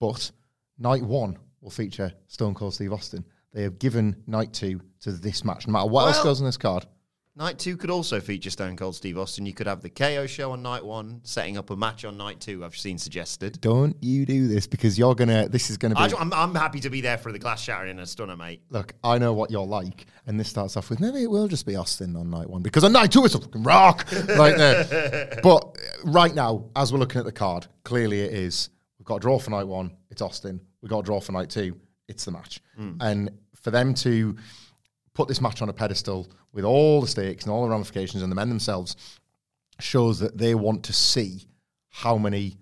But 0.00 0.30
night 0.78 1.02
one 1.02 1.38
will 1.60 1.70
feature 1.70 2.12
Stone 2.28 2.54
Cold 2.54 2.74
Steve 2.74 2.92
Austin. 2.92 3.24
They 3.52 3.62
have 3.62 3.78
given 3.78 4.22
night 4.26 4.52
two 4.52 4.80
to 5.00 5.12
this 5.12 5.44
match. 5.44 5.66
No 5.66 5.72
matter 5.72 5.88
what 5.88 6.06
else 6.06 6.22
goes 6.22 6.40
on 6.40 6.46
this 6.46 6.56
card, 6.56 6.86
Night 7.34 7.58
two 7.58 7.78
could 7.78 7.88
also 7.88 8.20
feature 8.20 8.50
Stone 8.50 8.76
Cold 8.76 8.94
Steve 8.94 9.16
Austin. 9.16 9.46
You 9.46 9.54
could 9.54 9.66
have 9.66 9.80
the 9.80 9.88
KO 9.88 10.26
show 10.26 10.52
on 10.52 10.60
night 10.60 10.84
one, 10.84 11.22
setting 11.22 11.56
up 11.56 11.70
a 11.70 11.76
match 11.76 12.04
on 12.04 12.18
night 12.18 12.40
two. 12.40 12.62
I've 12.62 12.76
seen 12.76 12.98
suggested. 12.98 13.58
don't 13.62 13.96
you 14.02 14.26
do 14.26 14.48
this 14.48 14.66
because 14.66 14.98
you're 14.98 15.14
gonna. 15.14 15.48
This 15.48 15.70
is 15.70 15.78
gonna 15.78 15.94
be. 15.94 16.00
I, 16.02 16.20
am 16.20 16.30
I'm 16.34 16.54
happy 16.54 16.78
to 16.80 16.90
be 16.90 17.00
there 17.00 17.16
for 17.16 17.32
the 17.32 17.38
glass 17.38 17.62
shattering 17.62 17.92
and 17.92 18.00
a 18.00 18.06
stunner, 18.06 18.36
mate. 18.36 18.60
Look, 18.68 18.92
I 19.02 19.16
know 19.16 19.32
what 19.32 19.50
you're 19.50 19.64
like, 19.64 20.04
and 20.26 20.38
this 20.38 20.50
starts 20.50 20.76
off 20.76 20.90
with 20.90 21.00
maybe 21.00 21.22
it 21.22 21.30
will 21.30 21.48
just 21.48 21.64
be 21.64 21.74
Austin 21.74 22.16
on 22.16 22.28
night 22.28 22.50
one 22.50 22.60
because 22.60 22.84
on 22.84 22.92
night 22.92 23.12
two 23.12 23.24
it's 23.24 23.34
a 23.34 23.40
fucking 23.40 23.62
rock 23.62 24.06
right 24.36 24.56
there. 24.58 25.38
But 25.42 25.64
uh, 25.64 26.10
right 26.10 26.34
now, 26.34 26.66
as 26.76 26.92
we're 26.92 26.98
looking 26.98 27.18
at 27.18 27.24
the 27.24 27.32
card, 27.32 27.66
clearly 27.82 28.20
it 28.20 28.34
is. 28.34 28.68
We've 28.98 29.06
got 29.06 29.16
a 29.16 29.20
draw 29.20 29.38
for 29.38 29.50
night 29.50 29.66
one. 29.66 29.96
It's 30.10 30.20
Austin. 30.20 30.60
We've 30.82 30.90
got 30.90 30.98
a 30.98 31.02
draw 31.02 31.20
for 31.20 31.32
night 31.32 31.48
two. 31.48 31.80
It's 32.12 32.24
the 32.26 32.30
match, 32.32 32.60
and 33.00 33.30
for 33.62 33.70
them 33.70 33.94
to 33.94 34.36
put 35.14 35.28
this 35.28 35.40
match 35.40 35.62
on 35.62 35.68
a 35.68 35.72
pedestal 35.72 36.30
with 36.52 36.64
all 36.64 37.00
the 37.00 37.06
stakes 37.06 37.44
and 37.44 37.52
all 37.52 37.62
the 37.64 37.70
ramifications, 37.70 38.22
and 38.22 38.30
the 38.32 38.36
men 38.36 38.48
themselves 38.48 38.96
shows 39.80 40.18
that 40.20 40.38
they 40.38 40.54
want 40.54 40.84
to 40.84 40.92
see 40.92 41.48
how 41.88 42.16
many 42.16 42.56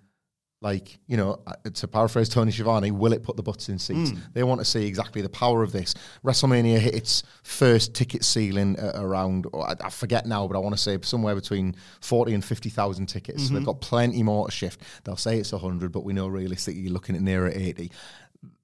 like 0.62 0.98
you 1.06 1.16
know 1.16 1.40
uh, 1.46 1.54
to 1.72 1.88
paraphrase 1.88 2.28
tony 2.28 2.52
Schiavone, 2.52 2.90
will 2.90 3.14
it 3.14 3.22
put 3.22 3.34
the 3.36 3.42
butts 3.42 3.70
in 3.70 3.78
seats? 3.78 4.10
They 4.34 4.42
want 4.42 4.60
to 4.60 4.64
see 4.66 4.86
exactly 4.86 5.22
the 5.22 5.28
power 5.30 5.62
of 5.62 5.72
this. 5.72 5.94
Wrestlemania 6.22 6.78
hit 6.78 6.94
its 6.94 7.22
first 7.42 7.94
ticket 7.94 8.22
ceiling 8.24 8.78
uh, 8.78 8.92
around 8.94 9.46
I, 9.54 9.74
I 9.82 9.90
forget 9.90 10.26
now 10.26 10.46
but 10.46 10.56
i 10.56 10.60
want 10.60 10.74
to 10.74 10.80
say 10.80 10.98
somewhere 11.02 11.34
between 11.34 11.74
40 12.02 12.34
and 12.34 12.44
50000 12.44 13.06
tickets. 13.06 13.48
So 13.48 13.54
they've 13.54 13.64
got 13.64 13.80
plenty 13.80 14.22
more 14.22 14.46
to 14.48 14.52
shift. 14.52 14.82
They'll 15.04 15.16
say 15.16 15.38
it's 15.38 15.52
100 15.52 15.92
but 15.92 16.04
we 16.04 16.12
know 16.12 16.26
realistically 16.28 16.82
you're 16.82 16.92
looking 16.92 17.16
at 17.16 17.22
nearer 17.22 17.48
80 17.48 17.90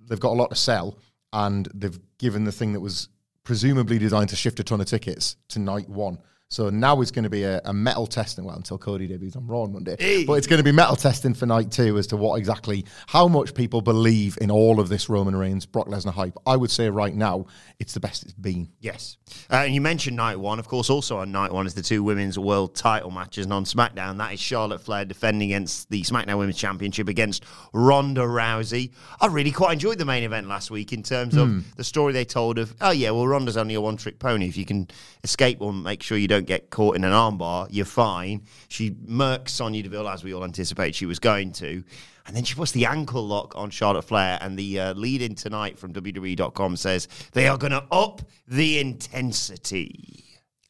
they've 0.00 0.20
got 0.20 0.32
a 0.32 0.40
lot 0.40 0.50
to 0.50 0.56
sell 0.56 0.98
and 1.32 1.68
they've 1.74 1.98
given 2.18 2.44
the 2.44 2.52
thing 2.52 2.72
that 2.72 2.80
was 2.80 3.08
presumably 3.44 3.98
designed 3.98 4.28
to 4.28 4.36
shift 4.36 4.60
a 4.60 4.64
ton 4.64 4.80
of 4.80 4.86
tickets 4.86 5.36
to 5.48 5.58
night 5.58 5.88
one 5.88 6.18
So 6.48 6.70
now 6.70 7.00
it's 7.00 7.10
going 7.10 7.24
to 7.24 7.30
be 7.30 7.42
a, 7.42 7.60
a 7.64 7.72
mettle 7.72 8.06
testing. 8.06 8.44
Well, 8.44 8.54
until 8.54 8.78
Cody 8.78 9.08
debuts 9.08 9.34
on 9.34 9.46
Raw 9.48 9.62
on 9.62 9.72
Monday, 9.72 10.24
but 10.24 10.34
it's 10.34 10.46
going 10.46 10.58
to 10.58 10.64
be 10.64 10.70
mettle 10.70 10.94
testing 10.94 11.34
for 11.34 11.44
night 11.46 11.72
two 11.72 11.98
as 11.98 12.06
to 12.08 12.16
what 12.16 12.36
exactly, 12.36 12.84
how 13.08 13.26
much 13.26 13.52
people 13.52 13.80
believe 13.80 14.38
in 14.40 14.50
all 14.50 14.78
of 14.78 14.88
this 14.88 15.08
Roman 15.08 15.34
Reigns 15.34 15.66
Brock 15.66 15.88
Lesnar 15.88 16.12
hype. 16.12 16.36
I 16.46 16.56
would 16.56 16.70
say 16.70 16.88
right 16.88 17.14
now 17.14 17.46
it's 17.80 17.94
the 17.94 18.00
best 18.00 18.22
it's 18.22 18.32
been. 18.32 18.68
Yes. 18.80 19.16
Uh, 19.50 19.62
and 19.64 19.74
you 19.74 19.80
mentioned 19.80 20.16
night 20.16 20.38
one. 20.38 20.60
Of 20.60 20.68
course, 20.68 20.88
also 20.88 21.18
on 21.18 21.32
night 21.32 21.52
one 21.52 21.66
is 21.66 21.74
the 21.74 21.82
two 21.82 22.04
women's 22.04 22.38
world 22.38 22.76
title 22.76 23.10
matches. 23.10 23.46
And 23.46 23.52
on 23.52 23.64
SmackDown, 23.64 24.18
that 24.18 24.32
is 24.32 24.38
Charlotte 24.38 24.80
Flair 24.80 25.04
defending 25.04 25.50
against 25.50 25.90
the 25.90 26.02
SmackDown 26.02 26.38
Women's 26.38 26.58
Championship 26.58 27.08
against 27.08 27.44
Ronda 27.72 28.20
Rousey. 28.20 28.92
I 29.20 29.26
really 29.26 29.50
quite 29.50 29.72
enjoyed 29.72 29.98
the 29.98 30.04
main 30.04 30.22
event 30.22 30.46
last 30.46 30.70
week 30.70 30.92
in 30.92 31.02
terms 31.02 31.36
of 31.36 31.76
the 31.76 31.84
story 31.84 32.12
they 32.12 32.24
told 32.24 32.58
of, 32.58 32.74
oh, 32.80 32.92
yeah, 32.92 33.10
well, 33.10 33.26
Ronda's 33.26 33.56
only 33.56 33.74
a 33.74 33.80
one 33.80 33.96
trick 33.96 34.20
pony. 34.20 34.46
If 34.46 34.56
you 34.56 34.64
can 34.64 34.88
escape 35.24 35.60
or 35.60 35.72
make 35.72 36.04
sure 36.04 36.16
you 36.16 36.28
don't 36.28 36.35
get 36.40 36.70
caught 36.70 36.96
in 36.96 37.04
an 37.04 37.12
armbar, 37.12 37.68
you're 37.70 37.84
fine. 37.84 38.42
She 38.68 38.90
murks 38.90 39.50
Sonya 39.50 39.82
Deville, 39.82 40.08
as 40.08 40.24
we 40.24 40.34
all 40.34 40.44
anticipate 40.44 40.94
she 40.94 41.06
was 41.06 41.18
going 41.18 41.52
to. 41.52 41.82
And 42.26 42.34
then 42.34 42.42
she 42.42 42.54
puts 42.54 42.72
the 42.72 42.86
ankle 42.86 43.24
lock 43.24 43.54
on 43.56 43.70
Charlotte 43.70 44.02
Flair, 44.02 44.38
and 44.40 44.58
the 44.58 44.80
uh, 44.80 44.94
lead 44.94 45.22
in 45.22 45.34
tonight 45.34 45.78
from 45.78 45.92
WWE.com 45.92 46.76
says 46.76 47.06
they 47.32 47.46
are 47.46 47.56
going 47.56 47.72
to 47.72 47.84
up 47.92 48.22
the 48.48 48.78
intensity. 48.80 50.24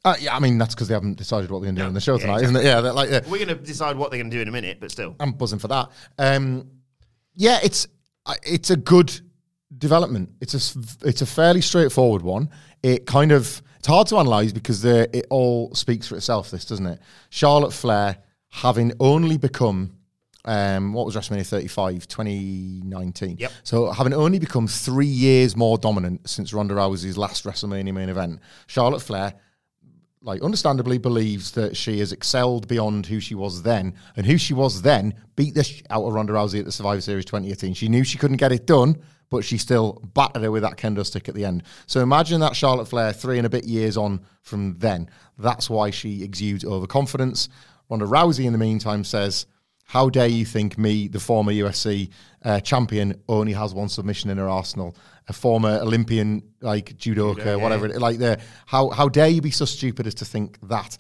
Uh, 0.05 0.15
yeah, 0.21 0.37
I 0.37 0.39
mean 0.39 0.57
that's 0.59 0.75
because 0.75 0.87
they 0.87 0.95
haven't 0.95 1.17
decided 1.17 1.51
what 1.51 1.61
they're 1.61 1.67
going 1.67 1.75
to 1.77 1.81
do 1.81 1.85
No, 1.85 1.89
on 1.89 1.95
the 1.95 2.01
show 2.01 2.15
yeah, 2.15 2.21
tonight, 2.21 2.43
isn't 2.45 2.57
it? 2.57 2.65
Yeah, 2.65 2.81
they're 2.81 2.93
like 2.93 3.11
yeah. 3.11 3.21
We're 3.27 3.45
going 3.45 3.49
to 3.49 3.55
decide 3.57 3.97
what 3.97 4.11
they're 4.11 4.21
going 4.21 4.31
to 4.31 4.37
do 4.37 4.41
in 4.41 4.47
a 4.47 4.53
minute, 4.53 4.79
but 4.79 4.93
still. 4.93 5.17
I'm 5.19 5.33
buzzing 5.33 5.59
for 5.59 5.69
that. 5.69 5.89
Um, 6.19 6.71
yeah, 7.35 7.59
it's 7.63 7.89
it's 8.45 8.71
a 8.71 8.77
good 8.77 9.21
development. 9.77 10.31
It's 10.41 10.55
a 10.55 11.09
it's 11.09 11.23
a 11.23 11.27
fairly 11.27 11.61
straightforward 11.61 12.23
one. 12.23 12.51
It 12.83 13.07
kind 13.07 13.33
of 13.33 13.63
it's 13.87 13.93
hard 13.93 14.09
to 14.09 14.19
analyze 14.19 14.53
because 14.53 14.85
it 14.85 15.27
all 15.31 15.73
speaks 15.73 16.09
for 16.09 16.17
itself. 16.17 16.51
This 16.51 16.65
doesn't 16.65 16.87
it? 16.87 16.99
Charlotte 17.31 17.73
Flair 17.73 18.19
having 18.51 18.93
only 18.99 19.39
become 19.39 19.93
um, 20.45 20.93
what 20.93 21.07
was 21.07 21.15
WrestleMania 21.15 21.47
35, 21.47 22.09
2019. 22.09 23.37
Yep. 23.39 23.53
So 23.63 23.93
having 23.93 24.13
only 24.13 24.41
become 24.41 24.67
three 24.67 25.07
years 25.07 25.55
more 25.55 25.79
dominant 25.79 26.29
since 26.29 26.53
Ronda 26.53 26.75
Rousey's 26.75 27.17
last 27.17 27.45
WrestleMania 27.45 27.95
main 27.95 28.09
event, 28.09 28.41
Charlotte 28.67 29.03
Flair 29.03 29.35
like 30.21 30.43
understandably 30.43 30.99
believes 30.99 31.53
that 31.53 31.77
she 31.77 32.01
has 32.01 32.11
excelled 32.11 32.67
beyond 32.67 33.07
who 33.07 33.21
she 33.21 33.37
was 33.37 33.63
then, 33.63 33.95
and 34.17 34.27
who 34.27 34.37
she 34.37 34.53
was 34.53 34.83
then 34.83 35.15
beat 35.37 35.55
the 35.55 35.63
sh- 35.63 35.85
out 35.91 36.05
of 36.05 36.13
Ronda 36.13 36.33
Rousey 36.33 36.59
at 36.59 36.65
the 36.65 36.73
Survivor 36.73 37.01
Series 37.01 37.25
2018. 37.27 37.75
She 37.75 37.89
knew 37.89 38.03
she 38.03 38.19
couldn't 38.19 38.39
get 38.39 38.51
it 38.51 38.67
done, 38.67 38.97
but 39.31 39.45
she 39.45 39.59
still 39.59 40.01
battered 40.15 40.43
her 40.43 40.51
with 40.51 40.63
that 40.63 40.77
kendo 40.77 41.05
stick 41.05 41.29
at 41.29 41.35
the 41.35 41.45
end. 41.45 41.63
So 41.87 42.01
imagine 42.01 42.41
that 42.41 42.55
Charlotte 42.57 42.87
Flair 42.87 43.13
three 43.13 43.39
and 43.39 43.47
a 43.47 43.51
bit 43.51 43.65
years 43.65 43.97
on 43.97 44.21
from 44.43 44.77
then. 44.79 45.09
That's 45.39 45.69
why 45.69 45.91
she 45.91 46.23
exudes 46.23 46.65
overconfidence. 46.65 47.49
Ronda 47.89 48.07
Rousey, 48.07 48.45
in 48.47 48.53
the 48.53 48.59
meantime, 48.59 49.05
says. 49.05 49.47
How 49.89 50.09
dare 50.11 50.27
you 50.27 50.45
think 50.45 50.77
me, 50.79 51.07
the 51.07 51.21
former 51.21 51.53
UFC 51.53 52.11
uh, 52.45 52.59
champion, 52.59 53.23
only 53.29 53.53
has 53.53 53.73
one 53.73 53.89
submission 53.89 54.31
in 54.31 54.37
her 54.39 54.49
arsenal? 54.49 54.97
A 55.29 55.33
former 55.33 55.79
Olympian, 55.81 56.43
like 56.61 56.97
judoka, 56.99 57.61
whatever. 57.61 57.87
it- 57.87 58.01
Like 58.01 58.19
the 58.19 58.41
how 58.67 58.91
how 58.91 59.09
dare 59.09 59.29
you 59.29 59.41
be 59.41 59.53
so 59.53 59.65
stupid 59.65 60.09
as 60.09 60.15
to 60.17 60.25
think 60.25 60.59
that? 60.69 60.97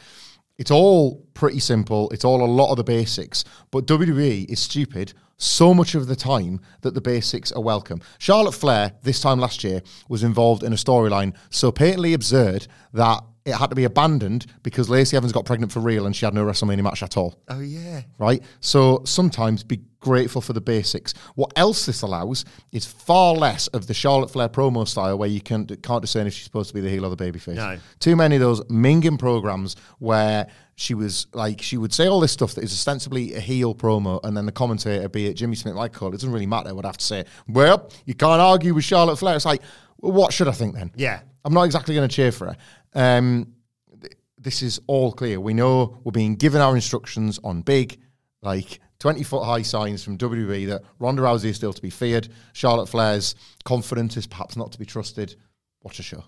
It's 0.58 0.70
all 0.70 1.26
pretty 1.34 1.58
simple. 1.60 2.08
It's 2.10 2.24
all 2.24 2.42
a 2.42 2.46
lot 2.50 2.70
of 2.70 2.76
the 2.78 2.84
basics. 2.84 3.44
But 3.70 3.86
WWE 3.86 4.48
is 4.50 4.58
stupid 4.60 5.12
so 5.36 5.74
much 5.74 5.94
of 5.94 6.06
the 6.06 6.16
time 6.16 6.60
that 6.80 6.94
the 6.94 7.00
basics 7.00 7.52
are 7.52 7.62
welcome. 7.62 8.00
Charlotte 8.18 8.52
Flair, 8.54 8.92
this 9.02 9.20
time 9.20 9.38
last 9.38 9.62
year, 9.64 9.82
was 10.08 10.22
involved 10.22 10.62
in 10.62 10.72
a 10.72 10.76
storyline 10.76 11.34
so 11.50 11.70
patently 11.70 12.14
absurd 12.14 12.66
that 12.94 13.22
it 13.44 13.54
had 13.54 13.68
to 13.68 13.76
be 13.76 13.84
abandoned 13.84 14.46
because 14.62 14.88
Lacey 14.88 15.16
Evans 15.16 15.32
got 15.32 15.44
pregnant 15.44 15.70
for 15.72 15.80
real 15.80 16.06
and 16.06 16.16
she 16.16 16.24
had 16.24 16.34
no 16.34 16.44
WrestleMania 16.44 16.82
match 16.82 17.02
at 17.02 17.16
all 17.18 17.38
Oh, 17.48 17.60
yeah. 17.60 18.02
right? 18.18 18.42
So 18.60 19.02
sometimes 19.04 19.62
be 19.62 19.82
grateful 20.06 20.40
for 20.40 20.52
the 20.52 20.60
basics. 20.60 21.14
What 21.34 21.52
else 21.56 21.84
this 21.84 22.02
allows 22.02 22.44
is 22.70 22.86
far 22.86 23.34
less 23.34 23.66
of 23.68 23.88
the 23.88 23.94
Charlotte 23.94 24.30
Flair 24.30 24.48
promo 24.48 24.86
style 24.86 25.18
where 25.18 25.28
you 25.28 25.40
can, 25.40 25.66
can't 25.66 26.00
discern 26.00 26.28
if 26.28 26.32
she's 26.32 26.44
supposed 26.44 26.68
to 26.68 26.74
be 26.74 26.80
the 26.80 26.88
heel 26.88 27.04
or 27.04 27.14
the 27.14 27.16
babyface. 27.16 27.56
No. 27.56 27.76
Too 27.98 28.14
many 28.14 28.36
of 28.36 28.40
those 28.40 28.60
minging 28.66 29.18
programs 29.18 29.74
where 29.98 30.46
she 30.76 30.94
was 30.94 31.26
like, 31.32 31.60
she 31.60 31.76
would 31.76 31.92
say 31.92 32.06
all 32.06 32.20
this 32.20 32.30
stuff 32.30 32.54
that 32.54 32.62
is 32.62 32.70
ostensibly 32.70 33.34
a 33.34 33.40
heel 33.40 33.74
promo, 33.74 34.20
and 34.22 34.36
then 34.36 34.46
the 34.46 34.52
commentator, 34.52 35.08
be 35.08 35.26
it 35.26 35.34
Jimmy 35.34 35.56
Smith, 35.56 35.74
like 35.74 35.92
Cole, 35.92 36.10
it 36.10 36.12
doesn't 36.12 36.30
really 36.30 36.46
matter, 36.46 36.72
would 36.72 36.84
have 36.84 36.98
to 36.98 37.04
say, 37.04 37.24
well, 37.48 37.90
you 38.04 38.14
can't 38.14 38.40
argue 38.40 38.74
with 38.74 38.84
Charlotte 38.84 39.16
Flair. 39.16 39.34
It's 39.34 39.44
like, 39.44 39.62
well, 39.98 40.12
what 40.12 40.32
should 40.32 40.46
I 40.46 40.52
think 40.52 40.74
then? 40.76 40.92
Yeah. 40.94 41.20
I'm 41.44 41.52
not 41.52 41.64
exactly 41.64 41.94
going 41.94 42.08
to 42.08 42.14
cheer 42.14 42.30
for 42.30 42.46
her. 42.46 42.56
Um, 42.94 43.54
th- 44.00 44.12
this 44.38 44.62
is 44.62 44.80
all 44.86 45.12
clear. 45.12 45.40
We 45.40 45.54
know 45.54 45.98
we're 46.04 46.12
being 46.12 46.36
given 46.36 46.60
our 46.60 46.74
instructions 46.74 47.40
on 47.42 47.62
big, 47.62 47.98
like 48.42 48.80
20 49.06 49.22
foot 49.22 49.44
high 49.44 49.62
signs 49.62 50.02
from 50.02 50.18
WWE 50.18 50.66
that 50.66 50.82
Ronda 50.98 51.22
Rousey 51.22 51.44
is 51.44 51.54
still 51.54 51.72
to 51.72 51.80
be 51.80 51.90
feared. 51.90 52.28
Charlotte 52.54 52.88
Flair's 52.88 53.36
confidence 53.62 54.16
is 54.16 54.26
perhaps 54.26 54.56
not 54.56 54.72
to 54.72 54.80
be 54.80 54.84
trusted. 54.84 55.36
Watch 55.84 56.00
a 56.00 56.02
show. 56.02 56.24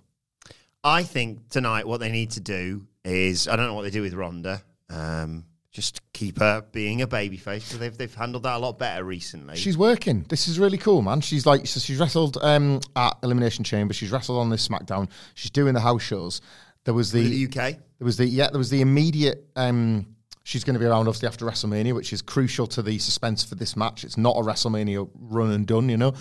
I 0.85 1.02
think 1.02 1.49
tonight 1.49 1.88
what 1.88 1.99
they 1.99 2.08
need 2.08 2.30
to 2.30 2.40
do 2.40 2.87
is 3.04 3.49
I 3.49 3.56
don't 3.56 3.66
know 3.66 3.75
what 3.75 3.82
they 3.82 3.90
do 3.90 4.02
with 4.02 4.14
Ronda. 4.14 4.62
Um, 4.88 5.44
just 5.73 6.00
keep 6.12 6.38
her 6.38 6.64
being 6.70 7.02
a 7.02 7.08
babyface 7.08 7.64
because 7.64 7.80
they've 7.80 7.99
they've 7.99 8.14
handled 8.14 8.44
that 8.44 8.54
a 8.54 8.58
lot 8.61 8.78
better 8.78 9.02
recently. 9.02 9.56
She's 9.56 9.76
working. 9.76 10.25
This 10.28 10.47
is 10.47 10.61
really 10.61 10.78
cool, 10.78 11.02
man. 11.02 11.20
She's 11.20 11.47
like, 11.47 11.66
so 11.66 11.80
she's 11.80 11.99
wrestled 11.99 12.38
um, 12.42 12.78
at 12.94 13.18
Elimination 13.25 13.64
Chamber. 13.64 13.92
She's 13.92 14.12
wrestled 14.12 14.38
on 14.38 14.50
this 14.50 14.68
SmackDown. 14.68 15.08
She's 15.35 15.50
doing 15.50 15.75
the 15.75 15.80
house 15.80 16.02
shows. 16.02 16.40
There 16.85 16.94
was 16.94 17.11
the, 17.11 17.28
the 17.28 17.47
UK. 17.47 17.73
There 17.99 18.04
was 18.04 18.18
the 18.18 18.26
yeah. 18.26 18.50
There 18.50 18.58
was 18.58 18.70
the 18.70 18.82
immediate. 18.82 19.49
Um, 19.56 20.14
she's 20.49 20.64
going 20.64 20.73
to 20.73 20.81
be 20.81 20.87
around 20.87 21.07
obviously 21.07 21.28
after 21.28 21.45
WrestleMania, 21.45 21.95
which 21.95 22.11
is 22.11 22.23
crucial 22.23 22.67
to 22.69 22.81
the 22.81 22.99
suspense 22.99 23.45
for 23.45 23.55
this 23.55 23.76
match. 23.76 24.02
It's 24.02 24.17
not 24.17 24.35
a 24.35 24.40
WrestleMania 24.40 25.07
run 25.14 25.50
and 25.50 25.67
done, 25.67 25.90
you 25.90 25.99
know. 25.99 26.14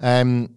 Um, 0.00 0.56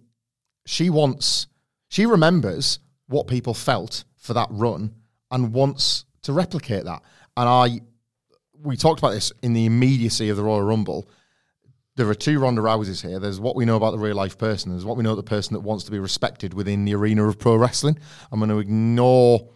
she 0.64 0.88
wants. 0.88 1.46
She 1.88 2.06
remembers 2.06 2.78
what 3.06 3.26
people 3.26 3.52
felt 3.52 4.04
for 4.16 4.32
that 4.32 4.48
run 4.50 4.94
and 5.30 5.52
wants 5.52 6.06
to 6.22 6.32
replicate 6.32 6.84
that. 6.84 7.02
And 7.36 7.48
I, 7.48 7.80
we 8.62 8.78
talked 8.78 8.98
about 8.98 9.10
this 9.10 9.30
in 9.42 9.52
the 9.52 9.66
immediacy 9.66 10.30
of 10.30 10.38
the 10.38 10.42
Royal 10.42 10.62
Rumble. 10.62 11.06
There 11.96 12.08
are 12.08 12.14
two 12.14 12.38
Ronda 12.38 12.62
Rouseys 12.62 13.06
here. 13.06 13.18
There's 13.18 13.40
what 13.40 13.56
we 13.56 13.66
know 13.66 13.76
about 13.76 13.90
the 13.90 13.98
real 13.98 14.16
life 14.16 14.38
person. 14.38 14.70
There's 14.70 14.84
what 14.86 14.96
we 14.96 15.02
know 15.02 15.14
the 15.14 15.22
person 15.22 15.52
that 15.52 15.60
wants 15.60 15.84
to 15.84 15.90
be 15.90 15.98
respected 15.98 16.54
within 16.54 16.86
the 16.86 16.94
arena 16.94 17.28
of 17.28 17.38
pro 17.38 17.56
wrestling. 17.56 17.98
I'm 18.32 18.40
going 18.40 18.50
to 18.50 18.58
ignore 18.58 19.50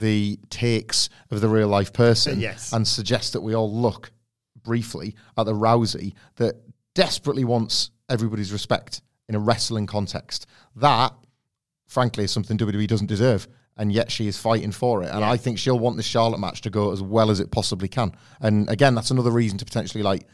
the 0.00 0.38
takes 0.50 1.08
of 1.30 1.40
the 1.40 1.48
real 1.48 1.68
life 1.68 1.92
person 1.92 2.40
Yes. 2.40 2.72
and 2.72 2.86
suggest 2.86 3.32
that 3.34 3.40
we 3.42 3.54
all 3.54 3.72
look 3.72 4.10
briefly 4.62 5.14
at 5.38 5.46
the 5.46 5.54
Rousey 5.54 6.14
that 6.36 6.56
desperately 6.94 7.44
wants 7.44 7.90
everybody's 8.08 8.52
respect 8.52 9.02
in 9.28 9.34
a 9.34 9.38
wrestling 9.38 9.86
context. 9.86 10.46
That, 10.76 11.12
frankly, 11.86 12.24
is 12.24 12.32
something 12.32 12.58
WWE 12.58 12.86
doesn't 12.88 13.06
deserve. 13.06 13.46
And 13.76 13.90
yet 13.90 14.10
she 14.10 14.26
is 14.26 14.36
fighting 14.36 14.72
for 14.72 15.02
it. 15.02 15.08
And 15.10 15.24
I 15.24 15.38
think 15.38 15.58
she'll 15.58 15.78
want 15.78 15.96
this 15.96 16.04
Charlotte 16.04 16.38
match 16.40 16.60
to 16.62 16.70
go 16.70 16.92
as 16.92 17.00
well 17.00 17.30
as 17.30 17.40
it 17.40 17.50
possibly 17.50 17.88
can. 17.88 18.12
And 18.40 18.68
again, 18.68 18.94
that's 18.94 19.10
another 19.10 19.30
reason 19.30 19.56
to 19.58 19.64
potentially 19.64 20.02
like 20.02 20.26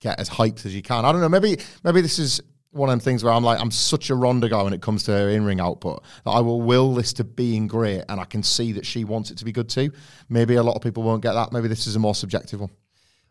get 0.00 0.18
as 0.18 0.28
hyped 0.28 0.66
as 0.66 0.74
you 0.74 0.82
can. 0.82 1.04
I 1.04 1.12
don't 1.12 1.20
know. 1.20 1.28
Maybe 1.28 1.58
maybe 1.84 2.00
this 2.00 2.18
is 2.18 2.40
one 2.72 2.88
of 2.88 2.92
them 2.92 3.00
things 3.00 3.24
where 3.24 3.32
I'm 3.32 3.42
like 3.42 3.60
I'm 3.60 3.70
such 3.70 4.10
a 4.10 4.14
Ronda 4.14 4.48
guy 4.48 4.62
when 4.62 4.72
it 4.72 4.80
comes 4.80 5.02
to 5.04 5.12
her 5.12 5.28
in 5.28 5.44
ring 5.44 5.60
output 5.60 6.02
that 6.24 6.30
I 6.30 6.40
will 6.40 6.62
will 6.62 6.94
this 6.94 7.12
to 7.14 7.24
being 7.24 7.66
great, 7.66 8.04
and 8.08 8.20
I 8.20 8.24
can 8.24 8.42
see 8.42 8.72
that 8.72 8.86
she 8.86 9.04
wants 9.04 9.30
it 9.30 9.38
to 9.38 9.44
be 9.44 9.52
good 9.52 9.68
too. 9.68 9.90
Maybe 10.28 10.54
a 10.54 10.62
lot 10.62 10.76
of 10.76 10.82
people 10.82 11.02
won't 11.02 11.22
get 11.22 11.32
that. 11.32 11.52
Maybe 11.52 11.68
this 11.68 11.86
is 11.86 11.96
a 11.96 11.98
more 11.98 12.14
subjective 12.14 12.60
one. 12.60 12.70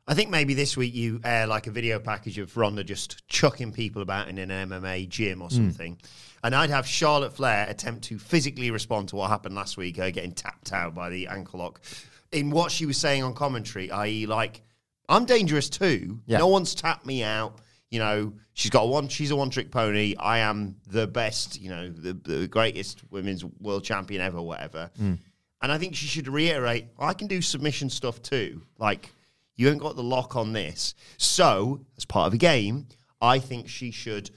I 0.07 0.15
think 0.15 0.31
maybe 0.31 0.55
this 0.55 0.75
week 0.75 0.95
you 0.95 1.21
air 1.23 1.45
like 1.45 1.67
a 1.67 1.71
video 1.71 1.99
package 1.99 2.39
of 2.39 2.57
Ronda 2.57 2.83
just 2.83 3.27
chucking 3.27 3.73
people 3.73 4.01
about 4.01 4.27
in 4.27 4.39
an 4.39 4.49
MMA 4.49 5.07
gym 5.07 5.39
or 5.41 5.49
hmm. 5.49 5.55
something. 5.55 5.99
And 6.43 6.55
I'd 6.55 6.71
have 6.71 6.87
Charlotte 6.87 7.33
Flair 7.33 7.67
attempt 7.69 8.05
to 8.05 8.17
physically 8.17 8.71
respond 8.71 9.09
to 9.09 9.17
what 9.17 9.29
happened 9.29 9.55
last 9.55 9.77
week, 9.77 9.97
her 9.97 10.09
getting 10.09 10.31
tapped 10.31 10.73
out 10.73 10.95
by 10.95 11.09
the 11.09 11.27
ankle 11.27 11.59
lock, 11.59 11.81
in 12.31 12.49
what 12.49 12.71
she 12.71 12.87
was 12.87 12.97
saying 12.97 13.23
on 13.23 13.35
commentary, 13.35 13.91
i.e., 13.91 14.25
like, 14.25 14.61
I'm 15.07 15.25
dangerous 15.25 15.69
too. 15.69 16.19
Yeah. 16.25 16.39
No 16.39 16.47
one's 16.47 16.73
tapped 16.73 17.05
me 17.05 17.23
out. 17.23 17.59
You 17.91 17.99
know, 17.99 18.33
she's 18.53 18.71
got 18.71 18.83
a 18.83 18.87
one. 18.87 19.07
She's 19.07 19.31
a 19.31 19.35
one-trick 19.35 19.71
pony. 19.71 20.15
I 20.19 20.39
am 20.39 20.75
the 20.87 21.07
best. 21.07 21.59
You 21.59 21.69
know, 21.69 21.89
the, 21.89 22.13
the 22.13 22.47
greatest 22.47 23.01
women's 23.09 23.43
world 23.43 23.83
champion 23.83 24.21
ever. 24.21 24.41
Whatever. 24.41 24.91
Hmm. 24.97 25.15
And 25.61 25.71
I 25.71 25.77
think 25.77 25.95
she 25.95 26.07
should 26.07 26.27
reiterate, 26.27 26.87
I 26.97 27.13
can 27.13 27.27
do 27.27 27.41
submission 27.41 27.89
stuff 27.89 28.21
too. 28.21 28.61
Like, 28.77 29.13
you 29.55 29.69
ain't 29.69 29.81
got 29.81 29.97
the 29.97 30.03
lock 30.03 30.37
on 30.37 30.53
this. 30.53 30.95
So, 31.17 31.81
as 31.97 32.05
part 32.05 32.27
of 32.27 32.33
a 32.33 32.37
game, 32.37 32.87
I 33.21 33.39
think 33.39 33.67
she 33.67 33.91
should 33.91 34.29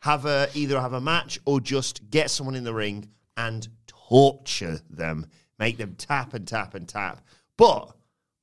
have 0.00 0.26
a 0.26 0.48
either 0.54 0.80
have 0.80 0.92
a 0.92 1.00
match 1.00 1.40
or 1.44 1.60
just 1.60 2.08
get 2.10 2.30
someone 2.30 2.54
in 2.54 2.64
the 2.64 2.72
ring 2.72 3.08
and 3.36 3.66
torture 3.86 4.80
them, 4.88 5.26
make 5.58 5.76
them 5.76 5.94
tap 5.98 6.34
and 6.34 6.46
tap 6.46 6.74
and 6.74 6.88
tap. 6.88 7.20
But 7.56 7.90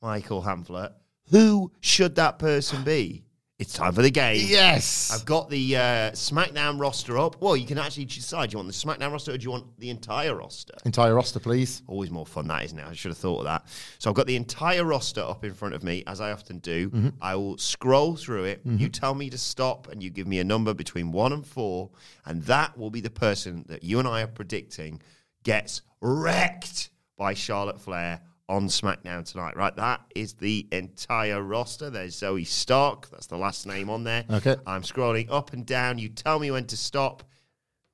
Michael 0.01 0.43
Hamflett, 0.43 0.93
who 1.29 1.71
should 1.79 2.15
that 2.15 2.39
person 2.39 2.83
be? 2.83 3.23
It's 3.59 3.73
time 3.73 3.91
for 3.93 4.03
the 4.03 4.11
game. 4.11 4.45
Yes. 4.47 5.09
I've 5.11 5.25
got 5.25 5.49
the 5.49 5.75
uh, 5.75 6.11
SmackDown 6.11 6.79
roster 6.79 7.17
up. 7.17 7.41
Well, 7.41 7.57
you 7.57 7.65
can 7.65 7.79
actually 7.79 8.05
decide. 8.05 8.51
Do 8.51 8.53
you 8.53 8.57
want 8.59 8.67
the 8.67 8.73
SmackDown 8.73 9.11
roster 9.11 9.31
or 9.33 9.37
do 9.37 9.43
you 9.43 9.49
want 9.49 9.79
the 9.79 9.89
entire 9.89 10.35
roster? 10.35 10.75
Entire 10.85 11.15
roster, 11.15 11.39
please. 11.39 11.81
Always 11.87 12.11
more 12.11 12.27
fun 12.27 12.47
that, 12.49 12.65
isn't 12.65 12.77
it? 12.77 12.85
I 12.85 12.93
should 12.93 13.09
have 13.09 13.17
thought 13.17 13.39
of 13.39 13.45
that. 13.45 13.65
So 13.97 14.11
I've 14.11 14.15
got 14.15 14.27
the 14.27 14.35
entire 14.35 14.83
roster 14.83 15.21
up 15.21 15.43
in 15.43 15.55
front 15.55 15.73
of 15.73 15.81
me, 15.83 16.03
as 16.05 16.21
I 16.21 16.31
often 16.33 16.59
do. 16.59 17.11
I 17.19 17.35
will 17.35 17.57
scroll 17.57 18.15
through 18.15 18.43
it. 18.43 18.61
You 18.63 18.89
tell 18.89 19.15
me 19.15 19.31
to 19.31 19.39
stop, 19.39 19.87
and 19.87 20.03
you 20.03 20.11
give 20.11 20.27
me 20.27 20.37
a 20.37 20.43
number 20.43 20.75
between 20.75 21.11
one 21.11 21.33
and 21.33 21.43
four, 21.45 21.89
and 22.25 22.43
that 22.43 22.77
will 22.77 22.91
be 22.91 23.01
the 23.01 23.09
person 23.09 23.65
that 23.69 23.83
you 23.83 23.97
and 23.97 24.07
I 24.07 24.21
are 24.21 24.27
predicting 24.27 25.01
gets 25.41 25.81
wrecked 25.99 26.91
by 27.17 27.33
Charlotte 27.33 27.81
Flair 27.81 28.21
on 28.49 28.67
SmackDown 28.67 29.29
tonight. 29.29 29.55
Right, 29.55 29.75
that 29.75 30.01
is 30.15 30.33
the 30.33 30.67
entire 30.71 31.41
roster. 31.41 31.89
There's 31.89 32.15
Zoey 32.15 32.45
Stark. 32.45 33.09
That's 33.09 33.27
the 33.27 33.37
last 33.37 33.67
name 33.67 33.89
on 33.89 34.03
there. 34.03 34.25
Okay. 34.29 34.55
I'm 34.65 34.83
scrolling 34.83 35.27
up 35.29 35.53
and 35.53 35.65
down. 35.65 35.97
You 35.97 36.09
tell 36.09 36.39
me 36.39 36.51
when 36.51 36.65
to 36.67 36.77
stop 36.77 37.23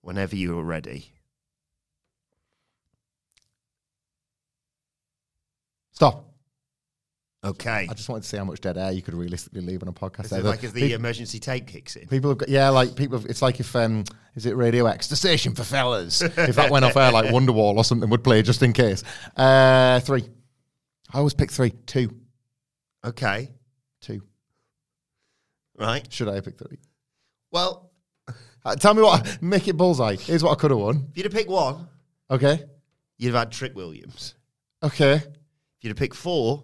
whenever 0.02 0.36
you 0.36 0.58
are 0.60 0.64
ready. 0.64 1.12
Stop. 5.92 6.34
Okay. 7.46 7.88
I 7.90 7.94
just 7.94 8.08
wanted 8.08 8.22
to 8.24 8.30
see 8.30 8.38
how 8.38 8.46
much 8.46 8.62
dead 8.62 8.78
air 8.78 8.92
you 8.92 9.02
could 9.02 9.14
realistically 9.14 9.62
leave 9.62 9.84
on 9.84 9.90
a 9.90 9.94
podcast. 9.94 10.26
Is 10.26 10.32
it 10.32 10.46
like 10.46 10.64
as 10.64 10.72
the 10.72 10.82
Pe- 10.82 10.92
emergency 10.94 11.40
tape 11.40 11.68
kicks 11.68 11.98
in? 11.98 12.08
People 12.08 12.32
have 12.32 12.38
got, 12.38 12.48
yeah, 12.48 12.70
like 12.70 12.96
people. 12.96 13.20
Have, 13.20 13.30
it's 13.30 13.42
like 13.42 13.60
if 13.60 13.76
um, 13.76 14.06
is 14.36 14.46
it 14.46 14.56
Radio 14.56 14.86
X, 14.86 15.08
the 15.08 15.18
station 15.18 15.54
for 15.54 15.64
fellas? 15.64 16.22
if 16.22 16.56
that 16.56 16.72
went 16.72 16.86
off 16.86 16.96
air, 16.96 17.12
like 17.12 17.26
Wonderwall 17.26 17.76
or 17.76 17.84
something 17.84 18.10
would 18.10 18.24
play 18.24 18.42
just 18.44 18.64
in 18.64 18.72
case. 18.72 19.04
Uh, 19.36 20.00
three. 20.00 20.24
I 21.14 21.18
always 21.20 21.34
pick 21.34 21.52
three. 21.52 21.72
Two. 21.86 22.16
Okay. 23.06 23.50
Two. 24.02 24.22
Right. 25.78 26.12
Should 26.12 26.28
I 26.30 26.40
pick 26.42 26.58
three? 26.58 26.80
Well, 27.52 27.92
Uh, 28.66 28.76
tell 28.76 28.94
me 28.94 29.02
what. 29.02 29.40
Make 29.42 29.68
it 29.68 29.76
bullseye. 29.76 30.16
Here's 30.16 30.42
what 30.42 30.52
I 30.52 30.56
could 30.56 30.72
have 30.72 30.80
won. 30.80 31.08
if 31.12 31.18
you'd 31.18 31.26
have 31.26 31.34
picked 31.34 31.50
one, 31.50 31.86
Okay. 32.32 32.64
you'd 33.18 33.34
have 33.34 33.40
had 33.40 33.52
Trick 33.52 33.76
Williams. 33.76 34.36
Okay. 34.82 35.16
If 35.16 35.28
you'd 35.82 35.90
have 35.90 35.98
picked 35.98 36.16
four, 36.16 36.64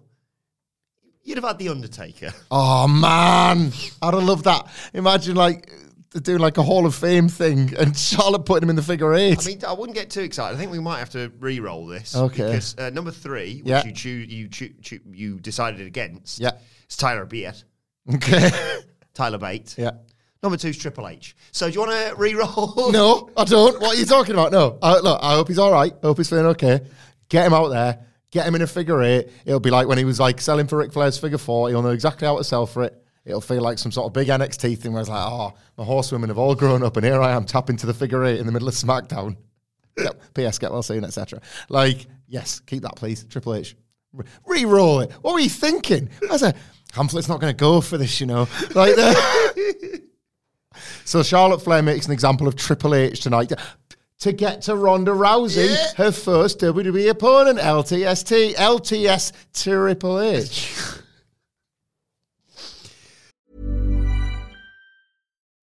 you'd 1.24 1.36
have 1.38 1.44
had 1.44 1.58
The 1.60 1.68
Undertaker. 1.68 2.32
Oh 2.50 2.88
man, 2.88 3.74
I'd 4.01 4.13
have 4.13 4.24
loved 4.24 4.46
that. 4.46 4.65
Imagine 4.94 5.36
like 5.36 5.74
doing 6.12 6.39
like 6.39 6.58
a 6.58 6.63
Hall 6.63 6.86
of 6.86 6.96
Fame 6.96 7.28
thing 7.30 7.74
and 7.78 7.96
Charlotte 7.98 8.46
putting 8.46 8.63
him 8.63 8.70
in 8.72 8.75
the 8.75 8.82
figure 8.82 9.13
eight. 9.13 9.39
I 9.39 9.46
mean, 9.48 9.62
I 9.68 9.74
wouldn't 9.74 9.96
get 9.96 10.10
too 10.10 10.22
excited. 10.22 10.56
I 10.56 10.60
think 10.60 10.72
we 10.72 10.80
might 10.80 11.00
have 11.00 11.12
to 11.12 11.32
re-roll 11.39 11.86
this. 11.86 12.16
Okay. 12.16 12.46
Because 12.48 12.78
uh, 12.78 12.89
number 12.89 13.12
three, 13.12 13.60
which 13.60 13.68
Yeah. 13.68 13.84
you 13.86 14.12
you 14.13 14.48
choo- 14.48 14.74
choo- 14.82 15.01
you 15.12 15.39
decided 15.39 15.86
against, 15.86 16.39
Yeah. 16.39 16.51
is 16.89 16.96
Tyler 16.98 17.25
Bate. 17.25 17.63
okay. 18.16 18.50
Tyler 19.13 19.38
Bate. 19.38 19.75
yeah. 19.78 19.92
Number 20.42 20.58
two 20.58 20.70
is 20.70 20.78
Triple 20.78 21.08
H. 21.10 21.36
So 21.51 21.68
do 21.68 21.74
you 21.74 21.80
want 21.82 21.92
to 21.92 22.16
re-roll? 22.16 22.92
No, 22.94 23.30
I 23.36 23.44
don't. 23.44 23.80
What 23.82 23.96
are 23.98 24.00
you 24.00 24.06
talking 24.06 24.34
about? 24.34 24.51
No. 24.54 24.78
I, 24.82 25.00
look, 25.00 25.20
I 25.22 25.34
hope 25.34 25.50
he's 25.50 25.58
all 25.60 25.72
right. 25.72 25.92
I 26.01 26.06
hope 26.08 26.16
he's 26.18 26.30
feeling 26.30 26.46
okay. 26.48 26.80
Get 27.28 27.46
him 27.46 27.54
out 27.54 27.68
there. 27.68 28.00
Get 28.32 28.48
him 28.48 28.56
in 28.56 28.62
a 28.62 28.68
figure 28.68 29.01
eight. 29.04 29.28
It'll 29.46 29.60
be 29.60 29.70
like 29.70 29.88
when 29.88 29.98
he 29.98 30.06
was 30.06 30.18
like 30.20 30.39
selling 30.39 30.66
for 30.68 30.78
Ric 30.78 30.94
Flair's 30.94 31.18
figure 31.18 31.38
four. 31.38 31.68
He'll 31.70 31.82
know 31.82 31.89
exactly 31.89 32.25
how 32.25 32.38
to 32.38 32.44
sell 32.46 32.66
for 32.66 32.84
it. 32.84 33.04
It'll 33.30 33.42
feel 33.42 33.62
like 33.62 33.78
some 33.78 33.92
sort 33.92 34.08
of 34.08 34.14
big 34.14 34.28
NXT 34.28 34.80
thing 34.80 34.92
where 34.92 35.02
it's 35.02 35.10
like, 35.10 35.24
oh, 35.24 35.54
my 35.78 35.84
horsewomen 35.84 36.30
have 36.30 36.40
all 36.40 36.56
grown 36.56 36.82
up, 36.84 36.98
and 36.98 37.06
here 37.06 37.22
I 37.22 37.32
am 37.32 37.46
tapping 37.46 37.78
to 37.78 37.86
the 37.86 37.94
figure 37.94 38.26
eight 38.26 38.40
in 38.40 38.48
the 38.48 38.52
middle 38.52 38.68
of 38.68 38.74
SmackDown. 38.74 39.38
yep. 39.98 40.20
P.S. 40.34 40.58
Get 40.58 40.72
well 40.72 40.82
soon, 40.82 41.04
etc. 41.04 41.40
Like, 41.70 42.08
yes, 42.28 42.60
keep 42.60 42.82
that, 42.82 42.96
please. 42.96 43.26
Triple 43.26 43.54
H, 43.54 43.76
Re- 44.14 44.26
re-roll 44.48 45.02
it. 45.02 45.12
What 45.22 45.36
were 45.36 45.40
you 45.40 45.50
thinking? 45.50 46.10
I 46.32 46.38
said, 46.38 46.58
Hamlet's 46.94 47.30
not 47.30 47.40
going 47.40 47.54
to 47.54 47.58
go 47.58 47.82
for 47.82 48.00
this, 48.00 48.20
you 48.20 48.26
know. 48.26 48.48
Like, 48.74 48.96
so 51.06 51.22
Charlotte 51.22 51.62
Flair 51.62 51.84
makes 51.84 52.08
an 52.08 52.14
example 52.14 52.48
of 52.48 52.56
Triple 52.56 52.96
H 52.96 53.22
tonight 53.22 53.54
to 54.22 54.34
get 54.34 54.64
to 54.64 54.76
Ronda 54.76 55.12
Rousey, 55.12 55.94
her 55.96 56.12
first 56.12 56.60
WWE 56.62 57.10
opponent, 57.12 57.60
LTST, 57.60 58.56
LTS 58.56 59.32
Triple 59.54 60.20
H. 60.20 60.99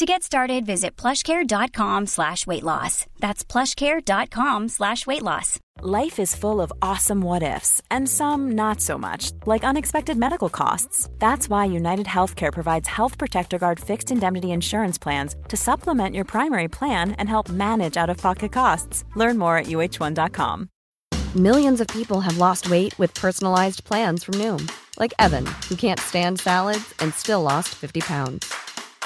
To 0.00 0.06
get 0.06 0.22
started, 0.22 0.64
visit 0.64 0.96
plushcare.com 0.96 2.06
slash 2.06 2.46
weight 2.46 2.62
loss. 2.62 3.04
That's 3.18 3.44
plushcare.com 3.44 4.68
slash 4.70 5.06
weight 5.06 5.22
loss. 5.22 5.58
Life 5.82 6.18
is 6.18 6.34
full 6.34 6.62
of 6.62 6.72
awesome 6.80 7.20
what 7.20 7.42
ifs, 7.42 7.82
and 7.90 8.08
some 8.08 8.52
not 8.52 8.80
so 8.80 8.96
much, 8.96 9.32
like 9.44 9.62
unexpected 9.62 10.16
medical 10.16 10.48
costs. 10.48 11.10
That's 11.18 11.50
why 11.50 11.66
United 11.66 12.06
Healthcare 12.06 12.50
provides 12.50 12.88
Health 12.88 13.18
Protector 13.18 13.58
Guard 13.58 13.78
fixed 13.78 14.10
indemnity 14.10 14.52
insurance 14.52 14.96
plans 14.96 15.36
to 15.48 15.56
supplement 15.58 16.14
your 16.14 16.24
primary 16.24 16.68
plan 16.68 17.10
and 17.18 17.28
help 17.28 17.50
manage 17.50 17.98
out 17.98 18.08
of 18.08 18.16
pocket 18.16 18.52
costs. 18.52 19.04
Learn 19.16 19.36
more 19.36 19.58
at 19.58 19.66
uh1.com. 19.66 20.70
Millions 21.36 21.78
of 21.78 21.88
people 21.88 22.22
have 22.22 22.38
lost 22.38 22.70
weight 22.70 22.98
with 22.98 23.12
personalized 23.12 23.84
plans 23.84 24.24
from 24.24 24.36
Noom, 24.36 24.66
like 24.98 25.12
Evan, 25.18 25.44
who 25.68 25.76
can't 25.76 26.00
stand 26.00 26.40
salads 26.40 26.94
and 27.00 27.12
still 27.12 27.42
lost 27.42 27.74
50 27.74 28.00
pounds. 28.00 28.50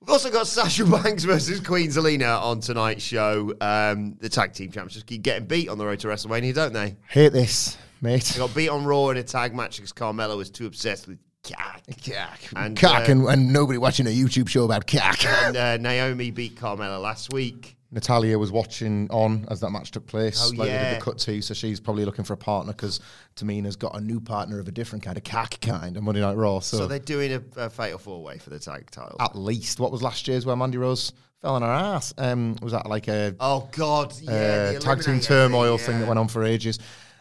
We've 0.00 0.10
also 0.10 0.30
got 0.30 0.46
Sasha 0.46 0.84
Banks 1.02 1.24
versus 1.24 1.60
Queen 1.60 1.88
Zelina 1.88 2.40
on 2.42 2.60
tonight's 2.60 3.02
show. 3.02 3.52
Um, 3.60 4.16
the 4.18 4.30
tag 4.30 4.54
team 4.54 4.70
champs 4.70 4.94
just 4.94 5.06
keep 5.06 5.22
getting 5.22 5.46
beat 5.46 5.68
on 5.68 5.76
the 5.76 5.84
road 5.84 6.00
to 6.00 6.08
WrestleMania, 6.08 6.54
don't 6.54 6.72
they? 6.72 6.96
Hate 7.08 7.32
this, 7.32 7.76
mate. 8.00 8.24
They 8.24 8.38
got 8.38 8.54
beat 8.54 8.70
on 8.70 8.84
Raw 8.84 9.10
in 9.10 9.18
a 9.18 9.22
tag 9.22 9.54
match 9.54 9.76
because 9.76 9.92
Carmella 9.92 10.36
was 10.38 10.48
too 10.48 10.66
obsessed 10.66 11.06
with 11.06 11.18
cack. 11.42 11.82
Cack. 12.02 12.40
And, 12.56 12.76
Cack 12.76 13.08
uh, 13.08 13.12
and, 13.12 13.24
and 13.26 13.52
nobody 13.52 13.78
watching 13.78 14.06
a 14.06 14.10
YouTube 14.10 14.48
show 14.48 14.64
about 14.64 14.86
cack. 14.86 15.24
And 15.24 15.56
uh, 15.56 15.76
Naomi 15.80 16.30
beat 16.30 16.56
Carmella 16.56 17.00
last 17.00 17.32
week. 17.32 17.76
Natalya 17.92 18.38
was 18.38 18.52
watching 18.52 19.08
on 19.10 19.46
as 19.50 19.60
that 19.60 19.70
match 19.70 19.90
took 19.90 20.06
place. 20.06 20.40
Oh, 20.52 20.56
like 20.56 20.68
yeah. 20.68 20.90
did 20.90 21.00
the 21.00 21.04
cut 21.04 21.18
to, 21.18 21.42
so 21.42 21.54
she's 21.54 21.80
probably 21.80 22.04
looking 22.04 22.24
for 22.24 22.34
a 22.34 22.36
partner 22.36 22.72
because 22.72 23.00
Tamina's 23.34 23.74
got 23.76 23.96
a 23.96 24.00
new 24.00 24.20
partner 24.20 24.60
of 24.60 24.68
a 24.68 24.70
different 24.70 25.02
kind 25.04 25.16
of 25.16 25.24
cack 25.24 25.58
kind 25.60 25.96
on 25.96 26.04
Monday 26.04 26.20
Night 26.20 26.36
Raw. 26.36 26.60
So, 26.60 26.78
So, 26.78 26.86
they're 26.86 26.98
doing 27.00 27.32
a, 27.32 27.42
a 27.56 27.70
fatal 27.70 27.98
four 27.98 28.22
way 28.22 28.38
for 28.38 28.50
the 28.50 28.58
tag 28.60 28.90
title. 28.90 29.16
at 29.18 29.34
least, 29.36 29.80
what 29.80 29.90
was 29.90 30.02
last 30.02 30.28
year's 30.28 30.46
where 30.46 30.54
Mandy 30.54 30.78
Rose 30.78 31.12
fell 31.40 31.56
on 31.56 31.62
her 31.62 31.68
ass? 31.68 32.14
Um, 32.16 32.56
was 32.62 32.72
that 32.72 32.86
like 32.86 33.08
a 33.08 33.34
Oh 33.40 33.68
God! 33.72 34.14
Yeah, 34.20 34.74
uh, 34.76 34.78
tag 34.78 35.02
team 35.02 35.18
turmoil 35.20 35.76
thing, 35.76 35.86
thing 35.86 36.00
that 36.00 36.06
went 36.06 36.18
on 36.20 36.28
for 36.28 36.44
ages? 36.44 36.78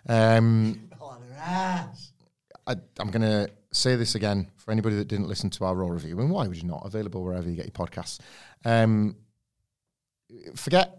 Um, 0.08 0.89
On 1.01 1.21
her 1.21 1.41
ass. 1.41 2.12
I, 2.67 2.75
I'm 2.99 3.10
going 3.10 3.23
to 3.23 3.49
say 3.71 3.95
this 3.95 4.13
again 4.13 4.51
for 4.58 4.71
anybody 4.71 4.95
that 4.97 5.08
didn't 5.08 5.27
listen 5.27 5.49
to 5.51 5.65
our 5.65 5.73
Raw 5.73 5.88
review, 5.88 6.19
and 6.19 6.29
why 6.29 6.47
would 6.47 6.58
you 6.58 6.67
not? 6.67 6.84
Available 6.86 7.23
wherever 7.23 7.49
you 7.49 7.55
get 7.55 7.65
your 7.65 7.88
podcasts. 7.88 8.19
Um, 8.65 9.15
forget 10.55 10.97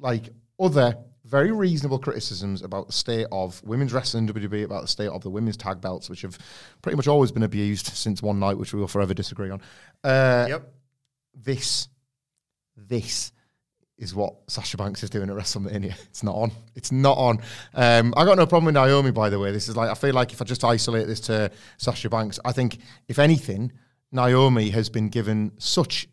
like 0.00 0.28
other 0.60 0.96
very 1.24 1.52
reasonable 1.52 1.98
criticisms 1.98 2.62
about 2.62 2.86
the 2.86 2.92
state 2.92 3.26
of 3.30 3.62
women's 3.62 3.92
wrestling 3.92 4.26
in 4.26 4.34
WWE, 4.34 4.64
about 4.64 4.82
the 4.82 4.88
state 4.88 5.08
of 5.08 5.22
the 5.22 5.30
women's 5.30 5.56
tag 5.56 5.80
belts, 5.80 6.08
which 6.08 6.22
have 6.22 6.38
pretty 6.80 6.96
much 6.96 7.06
always 7.06 7.30
been 7.30 7.42
abused 7.42 7.86
since 7.88 8.22
one 8.22 8.38
night, 8.38 8.56
which 8.56 8.72
we 8.72 8.80
will 8.80 8.88
forever 8.88 9.12
disagree 9.12 9.50
on. 9.50 9.60
Uh, 10.02 10.46
Yep. 10.48 10.72
This, 11.34 11.88
this 12.76 13.32
is 13.98 14.14
what 14.14 14.34
Sasha 14.48 14.76
Banks 14.76 15.02
is 15.02 15.10
doing 15.10 15.28
at 15.28 15.36
WrestleMania. 15.36 15.94
It's 16.08 16.22
not 16.22 16.34
on. 16.34 16.50
It's 16.74 16.90
not 16.92 17.18
on. 17.18 17.40
Um, 17.74 18.14
I 18.16 18.24
got 18.24 18.38
no 18.38 18.46
problem 18.46 18.66
with 18.66 18.74
Naomi, 18.74 19.10
by 19.10 19.28
the 19.28 19.38
way. 19.38 19.52
This 19.52 19.68
is 19.68 19.76
like 19.76 19.90
I 19.90 19.94
feel 19.94 20.14
like 20.14 20.32
if 20.32 20.40
I 20.40 20.44
just 20.44 20.64
isolate 20.64 21.06
this 21.06 21.20
to 21.22 21.50
Sasha 21.76 22.08
Banks, 22.08 22.40
I 22.44 22.52
think 22.52 22.78
if 23.06 23.18
anything, 23.18 23.72
Naomi 24.10 24.70
has 24.70 24.88
been 24.88 25.10
given 25.10 25.52
such 25.58 26.08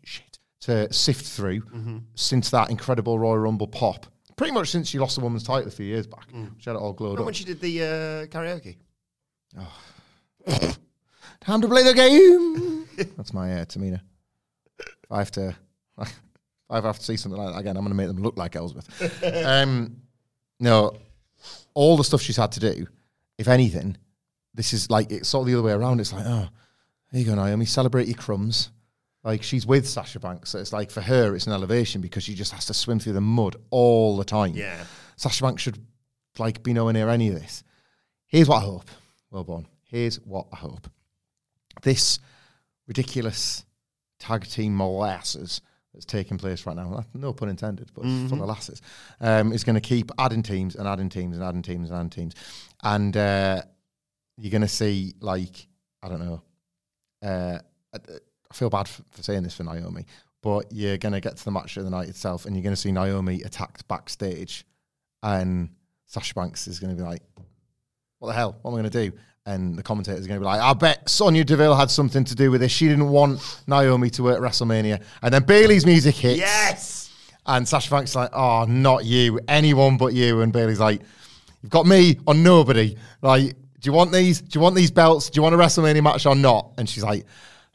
to 0.66 0.92
sift 0.92 1.24
through 1.26 1.62
since 2.14 2.50
that 2.50 2.70
incredible 2.70 3.18
Royal 3.18 3.38
Rumble 3.38 3.68
pop. 3.68 4.06
Pretty 4.36 4.52
much 4.52 4.70
since 4.70 4.88
she 4.88 4.98
lost 4.98 5.16
the 5.16 5.22
woman's 5.22 5.44
title 5.44 5.68
a 5.68 5.70
few 5.70 5.86
years 5.86 6.06
back. 6.06 6.26
She 6.58 6.68
had 6.68 6.76
it 6.76 6.82
all 6.82 6.92
glowed 6.92 7.18
Remember 7.18 7.22
up. 7.22 7.26
when 7.26 7.34
she 7.34 7.44
did 7.44 7.60
the 7.60 7.82
uh, 7.82 8.26
karaoke? 8.26 8.76
Time 11.40 11.60
to 11.60 11.68
play 11.68 11.82
the 11.82 11.94
game. 11.94 12.86
That's 13.16 13.32
my 13.32 13.60
uh, 13.60 13.64
Tamina. 13.64 14.00
If 14.78 15.12
I 15.12 15.18
have 15.18 15.30
to, 15.32 15.56
if 16.00 16.20
I 16.68 16.80
have 16.80 16.98
to 16.98 17.04
see 17.04 17.16
something 17.16 17.40
like 17.40 17.54
that 17.54 17.60
again, 17.60 17.76
I'm 17.76 17.84
going 17.84 17.90
to 17.90 17.96
make 17.96 18.08
them 18.08 18.22
look 18.22 18.36
like 18.36 18.56
Elizabeth. 18.56 19.22
um, 19.46 19.96
no, 20.58 20.96
all 21.74 21.96
the 21.96 22.04
stuff 22.04 22.20
she's 22.20 22.36
had 22.36 22.52
to 22.52 22.60
do, 22.60 22.86
if 23.38 23.48
anything, 23.48 23.96
this 24.54 24.72
is 24.72 24.90
like 24.90 25.10
it's 25.12 25.28
sort 25.28 25.42
of 25.42 25.46
the 25.46 25.54
other 25.54 25.62
way 25.62 25.72
around. 25.72 26.00
It's 26.00 26.12
like, 26.12 26.26
oh, 26.26 26.48
here 27.12 27.20
you 27.20 27.26
go, 27.26 27.34
Naomi, 27.34 27.64
celebrate 27.66 28.08
your 28.08 28.16
crumbs. 28.16 28.70
Like 29.26 29.42
she's 29.42 29.66
with 29.66 29.88
Sasha 29.88 30.20
Banks, 30.20 30.50
so 30.50 30.60
it's 30.60 30.72
like 30.72 30.92
for 30.92 31.00
her, 31.00 31.34
it's 31.34 31.48
an 31.48 31.52
elevation 31.52 32.00
because 32.00 32.22
she 32.22 32.32
just 32.32 32.52
has 32.52 32.66
to 32.66 32.74
swim 32.74 33.00
through 33.00 33.14
the 33.14 33.20
mud 33.20 33.56
all 33.70 34.16
the 34.16 34.24
time. 34.24 34.52
Yeah. 34.54 34.84
Sasha 35.16 35.42
Banks 35.42 35.62
should 35.62 35.84
like 36.38 36.62
be 36.62 36.72
nowhere 36.72 36.92
near 36.92 37.08
any 37.08 37.30
of 37.30 37.34
this. 37.34 37.64
Here's 38.28 38.48
what 38.48 38.58
I 38.58 38.66
hope. 38.66 38.88
Well 39.32 39.42
born. 39.42 39.66
Here's 39.82 40.20
what 40.20 40.46
I 40.52 40.56
hope. 40.56 40.88
This 41.82 42.20
ridiculous 42.86 43.64
tag 44.20 44.46
team 44.46 44.76
molasses 44.76 45.60
that's 45.92 46.06
taking 46.06 46.38
place 46.38 46.64
right 46.64 46.76
now, 46.76 47.04
no 47.12 47.32
pun 47.32 47.48
intended, 47.48 47.90
but 47.94 48.04
it's 48.04 48.30
full 48.30 48.40
of 48.40 48.48
lasses, 48.48 48.80
um, 49.20 49.52
is 49.52 49.64
going 49.64 49.74
to 49.74 49.80
keep 49.80 50.12
adding 50.20 50.44
teams 50.44 50.76
and 50.76 50.86
adding 50.86 51.08
teams 51.08 51.36
and 51.36 51.44
adding 51.44 51.62
teams 51.62 51.90
and 51.90 51.98
adding 51.98 52.10
teams. 52.10 52.34
And 52.84 53.16
uh, 53.16 53.62
you're 54.36 54.52
going 54.52 54.62
to 54.62 54.68
see, 54.68 55.14
like, 55.18 55.66
I 56.00 56.08
don't 56.08 56.20
know, 56.20 56.42
uh, 57.22 57.58
I, 58.50 58.54
feel 58.54 58.70
bad 58.70 58.88
for, 58.88 59.02
saying 59.20 59.42
this 59.42 59.54
for 59.54 59.64
Naomi, 59.64 60.06
but 60.42 60.66
you're 60.70 60.98
going 60.98 61.12
to 61.12 61.20
get 61.20 61.36
to 61.36 61.44
the 61.44 61.50
match 61.50 61.76
of 61.76 61.84
the 61.84 61.90
night 61.90 62.08
itself 62.08 62.44
and 62.44 62.54
you're 62.54 62.62
going 62.62 62.74
to 62.74 62.80
see 62.80 62.92
Naomi 62.92 63.42
attacked 63.42 63.86
backstage 63.88 64.64
and 65.22 65.70
Sasha 66.06 66.34
Banks 66.34 66.68
is 66.68 66.78
going 66.78 66.96
to 66.96 67.02
be 67.02 67.06
like, 67.06 67.22
what 68.18 68.28
the 68.28 68.34
hell? 68.34 68.56
What 68.62 68.70
am 68.70 68.76
I 68.76 68.80
going 68.80 68.90
to 68.90 69.10
do? 69.10 69.16
And 69.44 69.78
the 69.78 69.82
commentators 69.82 70.24
are 70.24 70.28
going 70.28 70.40
to 70.40 70.44
be 70.44 70.46
like, 70.46 70.60
I 70.60 70.72
bet 70.72 71.08
Sonya 71.08 71.44
Deville 71.44 71.76
had 71.76 71.90
something 71.90 72.24
to 72.24 72.34
do 72.34 72.50
with 72.50 72.60
this. 72.60 72.72
She 72.72 72.88
didn't 72.88 73.08
want 73.08 73.62
Naomi 73.66 74.10
to 74.10 74.22
work 74.22 74.36
at 74.36 74.42
WrestleMania. 74.42 75.02
And 75.22 75.32
then 75.32 75.44
Bayley's 75.44 75.86
music 75.86 76.16
hits. 76.16 76.38
Yes. 76.38 77.12
And 77.46 77.66
Sasha 77.66 77.90
Banks 77.90 78.10
is 78.10 78.16
like, 78.16 78.30
oh, 78.32 78.64
not 78.68 79.04
you. 79.04 79.38
Anyone 79.46 79.98
but 79.98 80.14
you. 80.14 80.40
And 80.40 80.52
Bayley's 80.52 80.80
like, 80.80 81.02
you've 81.62 81.70
got 81.70 81.86
me 81.86 82.18
or 82.26 82.34
nobody. 82.34 82.96
Like, 83.22 83.50
do 83.50 83.90
you 83.90 83.92
want 83.92 84.10
these? 84.10 84.40
Do 84.40 84.58
you 84.58 84.60
want 84.60 84.74
these 84.74 84.90
belts? 84.90 85.30
Do 85.30 85.38
you 85.38 85.42
want 85.42 85.54
a 85.54 85.58
WrestleMania 85.58 86.02
match 86.02 86.26
or 86.26 86.34
not? 86.34 86.72
And 86.76 86.88
she's 86.88 87.04
like, 87.04 87.24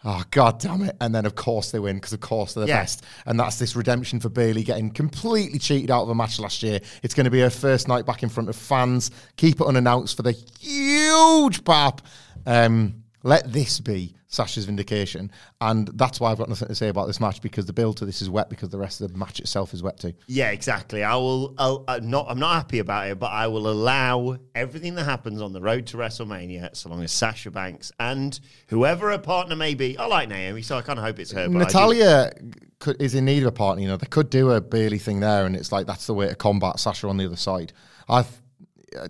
oh, 0.03 0.23
god 0.31 0.59
damn 0.59 0.81
it. 0.83 0.95
And 0.99 1.13
then, 1.13 1.25
of 1.25 1.35
course, 1.35 1.71
they 1.71 1.79
win 1.79 1.97
because, 1.97 2.13
of 2.13 2.19
course, 2.21 2.53
they're 2.53 2.63
the 2.65 2.69
Yeah. 2.69 2.81
best. 2.81 3.03
And 3.25 3.39
that's 3.39 3.57
this 3.59 3.75
redemption 3.75 4.19
for 4.19 4.29
Bayley 4.29 4.63
getting 4.63 4.89
completely 4.91 5.59
cheated 5.59 5.91
out 5.91 6.03
of 6.03 6.09
a 6.09 6.15
match 6.15 6.39
last 6.39 6.63
year. 6.63 6.79
It's 7.03 7.13
going 7.13 7.25
to 7.25 7.29
be 7.31 7.39
her 7.41 7.49
first 7.49 7.87
night 7.87 8.05
back 8.05 8.23
in 8.23 8.29
front 8.29 8.49
of 8.49 8.55
fans. 8.55 9.11
Keep 9.37 9.61
it 9.61 9.67
unannounced 9.67 10.15
for 10.17 10.23
the 10.23 10.31
huge 10.59 11.63
pop 11.63 12.01
Um, 12.47 13.00
let 13.23 13.51
this 13.51 13.79
be 13.79 14.15
Sasha's 14.27 14.65
vindication. 14.65 15.31
And 15.59 15.87
that's 15.89 16.19
why 16.19 16.31
I've 16.31 16.37
got 16.37 16.49
nothing 16.49 16.69
to 16.69 16.75
say 16.75 16.87
about 16.87 17.07
this 17.07 17.19
match 17.19 17.41
because 17.41 17.65
the 17.65 17.73
build 17.73 17.97
to 17.97 18.05
this 18.05 18.21
is 18.21 18.29
wet 18.29 18.49
because 18.49 18.69
the 18.69 18.77
rest 18.77 19.01
of 19.01 19.11
the 19.11 19.17
match 19.17 19.39
itself 19.39 19.73
is 19.73 19.83
wet 19.83 19.99
too. 19.99 20.13
Yeah, 20.27 20.51
exactly. 20.51 21.03
I 21.03 21.15
will. 21.15 21.53
I'll, 21.57 21.83
I'm 21.87 22.09
not. 22.09 22.27
I'm 22.29 22.39
not 22.39 22.53
happy 22.53 22.79
about 22.79 23.09
it, 23.09 23.19
but 23.19 23.31
I 23.31 23.47
will 23.47 23.69
allow 23.69 24.37
everything 24.55 24.95
that 24.95 25.03
happens 25.03 25.41
on 25.41 25.53
the 25.53 25.61
road 25.61 25.87
to 25.87 25.97
WrestleMania, 25.97 26.75
so 26.75 26.89
long 26.89 27.03
as 27.03 27.11
Sasha 27.11 27.51
Banks 27.51 27.91
and 27.99 28.39
whoever 28.67 29.11
her 29.11 29.17
partner 29.17 29.55
may 29.55 29.73
be. 29.75 29.97
I 29.97 30.05
like 30.07 30.29
Naomi, 30.29 30.61
so 30.61 30.77
I 30.77 30.81
kind 30.81 30.97
of 30.97 31.05
hope 31.05 31.19
it's 31.19 31.31
her. 31.31 31.47
but 31.49 31.55
I 31.57 31.59
do- 31.59 31.65
Natalya 31.65 32.31
could, 32.79 33.01
is 33.01 33.13
in 33.15 33.25
need 33.25 33.43
of 33.43 33.47
a 33.49 33.51
partner. 33.51 33.81
You 33.83 33.89
know, 33.89 33.97
they 33.97 34.07
could 34.07 34.29
do 34.29 34.51
a 34.51 34.61
Bayley 34.61 34.97
thing 34.97 35.19
there, 35.19 35.45
and 35.45 35.55
it's 35.55 35.71
like 35.71 35.87
that's 35.87 36.07
the 36.07 36.13
way 36.13 36.27
to 36.27 36.35
combat 36.35 36.79
Sasha 36.79 37.07
on 37.07 37.17
the 37.17 37.25
other 37.25 37.35
side. 37.35 37.73
I've, 38.09 38.41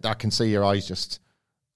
I 0.03 0.13
can 0.15 0.31
see 0.31 0.49
your 0.49 0.65
eyes 0.65 0.87
just 0.87 1.19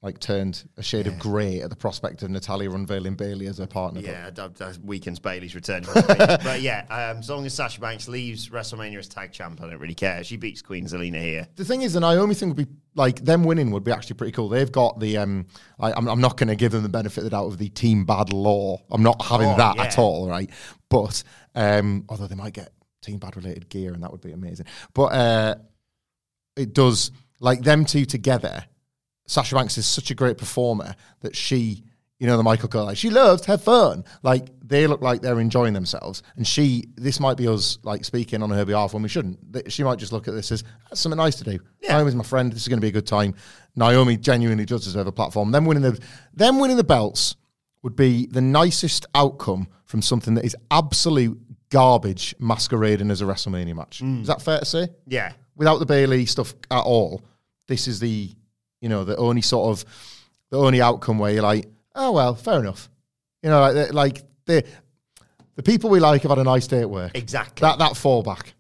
like 0.05 0.19
turned 0.19 0.69
a 0.77 0.83
shade 0.83 1.07
of 1.07 1.17
grey 1.17 1.61
at 1.61 1.71
the 1.71 1.75
prospect 1.75 2.21
of 2.21 2.29
Natalya 2.29 2.69
unveiling 2.69 3.15
Bayley 3.15 3.47
as 3.47 3.57
her 3.57 3.65
partner. 3.65 4.01
Yeah, 4.01 4.29
that, 4.29 4.53
that 4.53 4.77
weakens 4.83 5.17
Bayley's 5.17 5.55
return. 5.55 5.83
but 5.95 6.61
yeah, 6.61 6.85
um, 6.91 7.17
as 7.17 7.29
long 7.29 7.43
as 7.43 7.55
Sasha 7.55 7.81
Banks 7.81 8.07
leaves 8.07 8.49
WrestleMania 8.49 8.99
as 8.99 9.07
tag 9.07 9.31
champ, 9.31 9.59
I 9.63 9.67
don't 9.67 9.79
really 9.79 9.95
care. 9.95 10.23
She 10.23 10.37
beats 10.37 10.61
Queen 10.61 10.85
Zelina 10.85 11.19
here. 11.19 11.47
The 11.55 11.65
thing 11.65 11.81
is, 11.81 11.93
the 11.93 12.01
Naomi 12.01 12.35
thing 12.35 12.49
would 12.49 12.57
be 12.57 12.67
like 12.93 13.25
them 13.25 13.43
winning 13.43 13.71
would 13.71 13.83
be 13.83 13.91
actually 13.91 14.17
pretty 14.17 14.31
cool. 14.31 14.47
They've 14.47 14.71
got 14.71 14.99
the 14.99 15.17
um, 15.17 15.47
I, 15.79 15.91
I'm, 15.93 16.07
I'm 16.07 16.21
not 16.21 16.37
going 16.37 16.49
to 16.49 16.55
give 16.55 16.71
them 16.71 16.83
the 16.83 16.89
benefit 16.89 17.17
of 17.17 17.23
the 17.23 17.31
doubt 17.31 17.47
of 17.47 17.57
the 17.57 17.69
team 17.69 18.05
bad 18.05 18.31
law. 18.31 18.77
I'm 18.91 19.01
not 19.01 19.25
having 19.25 19.49
Oh, 19.49 19.57
that 19.57 19.79
at 19.79 19.97
all, 19.97 20.29
right? 20.29 20.51
But 20.87 21.23
um, 21.55 22.05
although 22.09 22.27
they 22.27 22.35
might 22.35 22.53
get 22.53 22.71
team 23.01 23.17
bad 23.17 23.35
related 23.37 23.69
gear, 23.69 23.91
and 23.93 24.03
that 24.03 24.11
would 24.11 24.21
be 24.21 24.33
amazing. 24.33 24.67
But 24.93 25.05
uh, 25.05 25.55
it 26.55 26.75
does 26.75 27.11
like 27.39 27.63
them 27.63 27.85
two 27.85 28.05
together. 28.05 28.65
Sasha 29.27 29.55
Banks 29.55 29.77
is 29.77 29.85
such 29.85 30.11
a 30.11 30.15
great 30.15 30.37
performer 30.37 30.95
that 31.21 31.35
she, 31.35 31.83
you 32.19 32.27
know, 32.27 32.37
the 32.37 32.43
Michael 32.43 32.69
Cole, 32.69 32.85
like 32.85 32.97
she 32.97 33.09
loves 33.09 33.41
to 33.43 33.51
have 33.51 33.63
fun. 33.63 34.03
Like 34.23 34.47
they 34.63 34.87
look 34.87 35.01
like 35.01 35.21
they're 35.21 35.39
enjoying 35.39 35.73
themselves, 35.73 36.23
and 36.35 36.47
she. 36.47 36.85
This 36.95 37.19
might 37.19 37.37
be 37.37 37.47
us 37.47 37.79
like 37.83 38.05
speaking 38.05 38.41
on 38.41 38.49
her 38.51 38.65
behalf 38.65 38.93
when 38.93 39.03
we 39.03 39.09
shouldn't. 39.09 39.71
She 39.71 39.83
might 39.83 39.99
just 39.99 40.11
look 40.11 40.27
at 40.27 40.33
this 40.33 40.51
as 40.51 40.63
"That's 40.89 41.01
something 41.01 41.17
nice 41.17 41.35
to 41.37 41.43
do. 41.43 41.59
Yeah. 41.81 41.97
Naomi's 41.97 42.15
my 42.15 42.23
friend. 42.23 42.51
This 42.51 42.61
is 42.61 42.67
going 42.67 42.77
to 42.77 42.81
be 42.81 42.89
a 42.89 42.91
good 42.91 43.07
time. 43.07 43.35
Naomi 43.75 44.17
genuinely 44.17 44.65
does 44.65 44.83
deserve 44.83 45.07
a 45.07 45.11
platform. 45.11 45.51
Them 45.51 45.65
winning 45.65 45.83
the, 45.83 45.99
them 46.33 46.59
winning 46.59 46.77
the 46.77 46.83
belts 46.83 47.35
would 47.83 47.95
be 47.95 48.25
the 48.27 48.41
nicest 48.41 49.05
outcome 49.13 49.67
from 49.83 50.01
something 50.01 50.33
that 50.35 50.45
is 50.45 50.55
absolute 50.71 51.39
garbage 51.69 52.33
masquerading 52.39 53.11
as 53.11 53.21
a 53.21 53.25
WrestleMania 53.25 53.75
match. 53.75 54.01
Mm. 54.01 54.21
Is 54.21 54.27
that 54.27 54.41
fair 54.41 54.59
to 54.59 54.65
say? 54.65 54.87
Yeah, 55.07 55.33
without 55.55 55.79
the 55.79 55.85
Bayley 55.85 56.25
stuff 56.25 56.53
at 56.71 56.81
all, 56.81 57.21
this 57.67 57.87
is 57.87 57.99
the 57.99 58.31
you 58.85 58.89
know 58.89 59.03
the 59.03 59.17
only 59.17 59.41
sort 59.41 59.71
of 59.71 59.83
the 60.51 60.59
only 60.59 60.79
outcome 60.79 61.17
where 61.17 61.31
you're 61.33 61.41
like, 61.41 61.65
oh 61.95 62.11
well, 62.11 62.35
fair 62.35 62.59
enough. 62.59 62.87
You 63.41 63.49
know, 63.49 63.59
like 63.59 63.93
like 63.93 64.23
the 64.45 64.63
the 65.55 65.63
people 65.63 65.89
we 65.89 65.99
like 65.99 66.21
have 66.21 66.29
had 66.29 66.37
a 66.37 66.43
nice 66.43 66.67
day 66.67 66.81
at 66.81 66.89
work. 66.89 67.17
exactly. 67.17 67.65
That 67.65 67.79
that 67.79 67.93
fallback. 67.93 68.51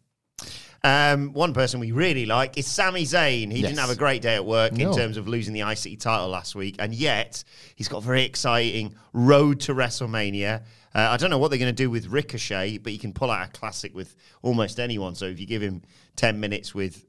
Um, 0.83 1.33
one 1.33 1.53
person 1.53 1.79
we 1.79 1.91
really 1.91 2.25
like 2.25 2.57
is 2.57 2.65
Sami 2.67 3.03
Zayn. 3.03 3.51
He 3.51 3.59
Yes. 3.59 3.69
didn't 3.69 3.79
have 3.79 3.89
a 3.91 3.95
great 3.95 4.21
day 4.23 4.35
at 4.35 4.45
work 4.45 4.73
in 4.79 4.91
terms 4.93 5.17
of 5.17 5.27
losing 5.27 5.53
the 5.53 5.59
ICT 5.61 5.99
title 5.99 6.27
last 6.29 6.55
week, 6.55 6.75
and 6.79 6.93
yet 6.93 7.43
he's 7.75 7.87
got 7.87 7.99
a 7.99 8.01
very 8.01 8.23
exciting 8.23 8.95
road 9.13 9.59
to 9.61 9.73
WrestleMania. 9.75 10.61
Uh, 10.95 11.09
I 11.11 11.17
don't 11.17 11.29
know 11.29 11.37
what 11.39 11.49
they're 11.49 11.59
going 11.59 11.75
to 11.75 11.83
do 11.83 11.89
with 11.91 12.07
Ricochet, 12.07 12.79
but 12.79 12.91
he 12.91 12.97
can 12.97 13.13
pull 13.13 13.29
out 13.29 13.47
a 13.47 13.51
classic 13.51 13.93
with 13.95 14.15
almost 14.43 14.79
anyone. 14.79 15.13
So 15.15 15.25
if 15.25 15.39
you 15.39 15.45
give 15.45 15.61
him 15.61 15.81
ten 16.15 16.39
minutes 16.39 16.73
with, 16.73 17.03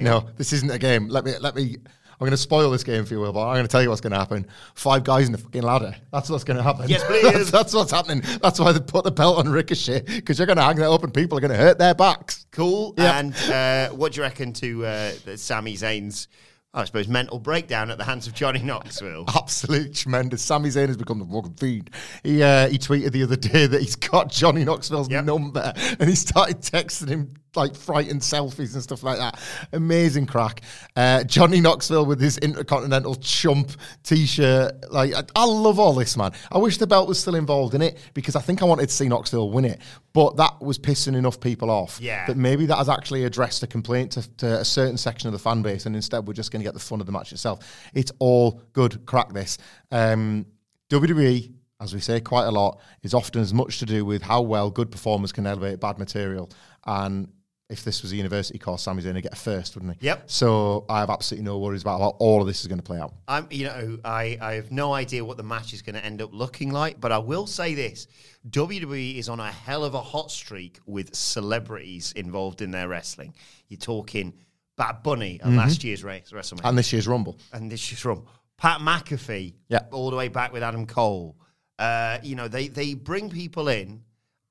No, 0.00 0.28
this 0.36 0.52
isn't 0.52 0.70
a 0.70 0.78
game. 0.78 1.08
Let 1.08 1.24
me 1.24 1.32
let 1.38 1.54
me. 1.54 1.76
I'm 2.12 2.26
going 2.26 2.32
to 2.32 2.36
spoil 2.36 2.70
this 2.70 2.84
game 2.84 3.06
for 3.06 3.14
you, 3.14 3.20
Will, 3.20 3.32
but 3.32 3.46
I'm 3.48 3.54
going 3.54 3.64
to 3.64 3.68
tell 3.68 3.82
you 3.82 3.88
what's 3.88 4.02
going 4.02 4.12
to 4.12 4.18
happen. 4.18 4.46
Five 4.74 5.04
guys 5.04 5.24
in 5.24 5.32
the 5.32 5.38
fucking 5.38 5.62
ladder. 5.62 5.96
That's 6.12 6.28
what's 6.28 6.44
going 6.44 6.58
to 6.58 6.62
happen. 6.62 6.86
Yes, 6.86 7.02
please. 7.04 7.22
that's, 7.32 7.50
that's 7.50 7.72
what's 7.72 7.90
happening. 7.92 8.22
That's 8.42 8.60
why 8.60 8.72
they 8.72 8.80
put 8.80 9.04
the 9.04 9.10
belt 9.10 9.38
on 9.38 9.48
Ricochet 9.48 10.02
because 10.02 10.38
you're 10.38 10.44
going 10.44 10.58
to 10.58 10.62
hang 10.62 10.76
that 10.76 10.90
up 10.90 11.02
and 11.02 11.14
people 11.14 11.38
are 11.38 11.40
going 11.40 11.52
to 11.52 11.56
hurt 11.56 11.78
their 11.78 11.94
backs. 11.94 12.44
cool. 12.50 12.92
Yeah. 12.98 13.18
And 13.18 13.34
uh, 13.50 13.94
what 13.96 14.12
do 14.12 14.18
you 14.18 14.22
reckon 14.24 14.52
to 14.52 14.84
uh, 14.84 15.12
Sami 15.36 15.74
Zayn's, 15.78 16.28
I 16.74 16.84
suppose, 16.84 17.08
mental 17.08 17.38
breakdown 17.38 17.90
at 17.90 17.96
the 17.96 18.04
hands 18.04 18.26
of 18.26 18.34
Johnny 18.34 18.60
Knoxville? 18.60 19.24
absolute 19.34 19.94
tremendous. 19.94 20.42
Sami 20.42 20.68
Zayn 20.68 20.88
has 20.88 20.98
become 20.98 21.20
the 21.20 21.24
fucking 21.24 21.54
fiend. 21.54 21.88
He 22.22 22.42
uh, 22.42 22.68
he 22.68 22.76
tweeted 22.76 23.12
the 23.12 23.22
other 23.22 23.36
day 23.36 23.66
that 23.66 23.80
he's 23.80 23.96
got 23.96 24.30
Johnny 24.30 24.62
Knoxville's 24.66 25.08
Yep. 25.10 25.24
number 25.24 25.72
and 25.98 26.06
he 26.06 26.14
started 26.14 26.58
texting 26.60 27.08
him 27.08 27.32
like 27.56 27.74
frightened 27.74 28.20
selfies 28.20 28.74
and 28.74 28.82
stuff 28.82 29.02
like 29.02 29.18
that. 29.18 29.38
Amazing 29.72 30.26
crack. 30.26 30.62
Uh, 30.96 31.24
Johnny 31.24 31.60
Knoxville 31.60 32.06
with 32.06 32.20
his 32.20 32.38
Intercontinental 32.38 33.16
Chump 33.16 33.72
t-shirt. 34.02 34.90
Like 34.92 35.14
I, 35.14 35.22
I 35.34 35.44
love 35.44 35.78
all 35.78 35.92
this, 35.92 36.16
man. 36.16 36.32
I 36.50 36.58
wish 36.58 36.78
the 36.78 36.86
belt 36.86 37.08
was 37.08 37.18
still 37.18 37.34
involved 37.34 37.74
in 37.74 37.82
it 37.82 37.98
because 38.14 38.36
I 38.36 38.40
think 38.40 38.62
I 38.62 38.64
wanted 38.64 38.88
to 38.88 38.94
see 38.94 39.08
Knoxville 39.08 39.50
win 39.50 39.64
it, 39.64 39.80
but 40.12 40.36
that 40.36 40.60
was 40.60 40.78
pissing 40.78 41.16
enough 41.16 41.40
people 41.40 41.70
off. 41.70 41.98
Yeah. 42.00 42.26
That 42.26 42.36
maybe 42.36 42.66
that 42.66 42.76
has 42.76 42.88
actually 42.88 43.24
addressed 43.24 43.62
a 43.62 43.66
complaint 43.66 44.12
to, 44.12 44.36
to 44.38 44.60
a 44.60 44.64
certain 44.64 44.96
section 44.96 45.28
of 45.28 45.32
the 45.32 45.38
fan 45.38 45.62
base, 45.62 45.86
and 45.86 45.96
instead 45.96 46.26
we're 46.26 46.34
just 46.34 46.52
going 46.52 46.60
to 46.60 46.64
get 46.64 46.74
the 46.74 46.80
fun 46.80 47.00
of 47.00 47.06
the 47.06 47.12
match 47.12 47.32
itself. 47.32 47.60
It's 47.94 48.12
all 48.18 48.62
good. 48.72 49.04
Crack 49.06 49.32
this. 49.32 49.58
Um, 49.90 50.46
WWE, 50.90 51.52
as 51.80 51.94
we 51.94 52.00
say 52.00 52.20
quite 52.20 52.46
a 52.46 52.50
lot, 52.50 52.80
is 53.02 53.14
often 53.14 53.40
as 53.40 53.54
much 53.54 53.78
to 53.78 53.86
do 53.86 54.04
with 54.04 54.22
how 54.22 54.42
well 54.42 54.70
good 54.70 54.90
performers 54.90 55.32
can 55.32 55.46
elevate 55.46 55.80
bad 55.80 55.98
material. 55.98 56.50
And 56.84 57.28
if 57.70 57.84
this 57.84 58.02
was 58.02 58.12
a 58.12 58.16
university 58.16 58.58
course, 58.58 58.82
Sami 58.82 59.02
Zayn 59.02 59.14
would 59.14 59.22
get 59.22 59.32
a 59.32 59.36
first, 59.36 59.74
wouldn't 59.76 59.96
he? 60.00 60.06
Yep. 60.06 60.24
So 60.30 60.84
I 60.88 61.00
have 61.00 61.10
absolutely 61.10 61.44
no 61.44 61.58
worries 61.58 61.82
about 61.82 62.00
how 62.00 62.08
all 62.18 62.40
of 62.40 62.46
this 62.46 62.60
is 62.60 62.66
going 62.66 62.78
to 62.80 62.84
play 62.84 62.98
out. 62.98 63.14
I'm, 63.28 63.46
you 63.50 63.64
know, 63.66 63.98
I, 64.04 64.36
I 64.40 64.54
have 64.54 64.70
no 64.72 64.92
idea 64.92 65.24
what 65.24 65.36
the 65.36 65.42
match 65.42 65.72
is 65.72 65.82
going 65.82 65.94
to 65.94 66.04
end 66.04 66.20
up 66.20 66.30
looking 66.32 66.70
like, 66.72 67.00
but 67.00 67.12
I 67.12 67.18
will 67.18 67.46
say 67.46 67.74
this: 67.74 68.06
WWE 68.48 69.16
is 69.16 69.28
on 69.28 69.40
a 69.40 69.50
hell 69.50 69.84
of 69.84 69.94
a 69.94 70.00
hot 70.02 70.30
streak 70.30 70.78
with 70.86 71.14
celebrities 71.14 72.12
involved 72.16 72.62
in 72.62 72.70
their 72.70 72.88
wrestling. 72.88 73.34
You're 73.68 73.78
talking 73.78 74.34
Bad 74.76 75.02
Bunny 75.02 75.40
at 75.42 75.50
last 75.50 75.84
year's 75.84 76.02
race 76.02 76.30
WrestleMania, 76.32 76.68
And 76.68 76.78
this 76.78 76.92
year's 76.92 77.06
Rumble. 77.06 77.36
and 77.52 77.70
this 77.70 77.92
is 77.92 77.98
from 78.00 78.24
Pat 78.56 78.80
McAfee, 78.80 79.54
Yeah. 79.68 79.80
all 79.92 80.10
the 80.10 80.16
way 80.16 80.28
back 80.28 80.52
with 80.52 80.62
Adam 80.62 80.86
Cole. 80.86 81.36
Uh, 81.78 82.18
you 82.22 82.34
know, 82.36 82.48
they 82.48 82.68
they 82.68 82.94
bring 82.94 83.30
people 83.30 83.68
in 83.68 84.02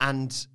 and 0.01 0.47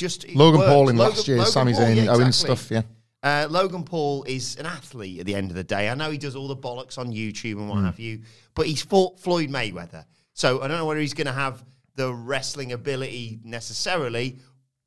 just 0.00 0.28
Logan. 0.34 0.62
Paul 0.62 0.88
in 0.88 0.96
Logan- 0.96 1.16
last 1.16 1.28
Logan 1.28 1.46
Sami 1.46 1.72
Paul, 1.72 1.82
Zayn 1.82 1.96
yeah, 1.96 2.02
exactly. 2.14 2.32
stuff, 2.32 2.70
yeah. 2.70 2.82
Uh, 3.22 3.46
Logan 3.50 3.84
Paul 3.84 4.24
is 4.24 4.56
an 4.56 4.64
athlete 4.66 5.20
at 5.20 5.26
the 5.26 5.34
end 5.34 5.50
of 5.50 5.56
the 5.56 5.62
day. 5.64 5.90
I 5.90 5.94
know 5.94 6.10
he 6.10 6.16
does 6.18 6.34
all 6.34 6.48
the 6.48 6.56
bollocks 6.56 6.96
on 6.98 7.12
YouTube 7.12 7.58
and 7.58 7.68
what 7.68 7.78
Hmm. 7.78 7.84
have 7.84 8.00
you, 8.00 8.22
but 8.54 8.66
he's 8.66 8.82
fought 8.82 9.20
Floyd 9.20 9.50
Mayweather. 9.50 10.04
So 10.32 10.62
I 10.62 10.68
don't 10.68 10.78
know 10.78 10.86
whether 10.86 11.00
he's 11.00 11.12
going 11.14 11.26
to 11.26 11.32
have 11.34 11.62
the 11.96 12.12
wrestling 12.14 12.72
ability 12.72 13.38
necessarily, 13.44 14.38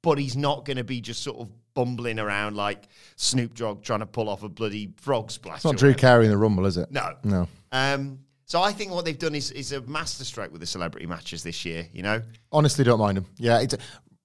but 0.01 0.17
he's 0.17 0.35
not 0.35 0.65
going 0.65 0.77
to 0.77 0.83
be 0.83 0.99
just 0.99 1.21
sort 1.21 1.37
of 1.39 1.49
bumbling 1.75 2.17
around 2.19 2.55
like 2.55 2.87
Snoop 3.17 3.53
Dogg 3.55 3.83
trying 3.83 3.99
to 3.99 4.05
pull 4.07 4.29
off 4.29 4.41
a 4.43 4.49
bloody 4.49 4.93
frog 4.97 5.29
splash. 5.31 5.57
It's 5.57 5.65
not 5.65 5.77
Drew. 5.77 5.93
Carey 5.93 6.25
in 6.25 6.31
the 6.31 6.37
Rumble, 6.37 6.65
is 6.65 6.77
it? 6.77 6.91
No. 6.91 7.13
No. 7.23 7.47
Um, 7.71 8.19
so 8.45 8.61
I 8.61 8.71
think 8.71 8.91
what 8.91 9.05
they've 9.05 9.17
done 9.17 9.33
is, 9.35 9.49
is 9.51 9.71
a 9.71 9.81
masterstroke 9.81 10.51
with 10.51 10.61
the 10.61 10.67
celebrity 10.67 11.07
matches 11.07 11.41
this 11.43 11.65
year, 11.65 11.87
you 11.93 12.03
know? 12.03 12.21
Honestly, 12.51 12.83
don't 12.83 12.99
mind 12.99 13.17
them. 13.17 13.25
Yeah, 13.37 13.61
it's 13.61 13.75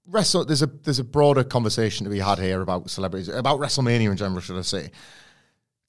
wrestle. 0.09 0.44
There's 0.44 0.62
a 0.62 0.66
there's 0.66 0.99
a 0.99 1.05
broader 1.05 1.44
conversation 1.44 2.05
to 2.05 2.11
be 2.11 2.18
had 2.18 2.38
here 2.38 2.61
about 2.61 2.90
celebrities, 2.90 3.29
about 3.29 3.61
WrestleMania 3.61 4.11
in 4.11 4.16
general, 4.16 4.40
should 4.40 4.59
I 4.59 4.62
say? 4.62 4.90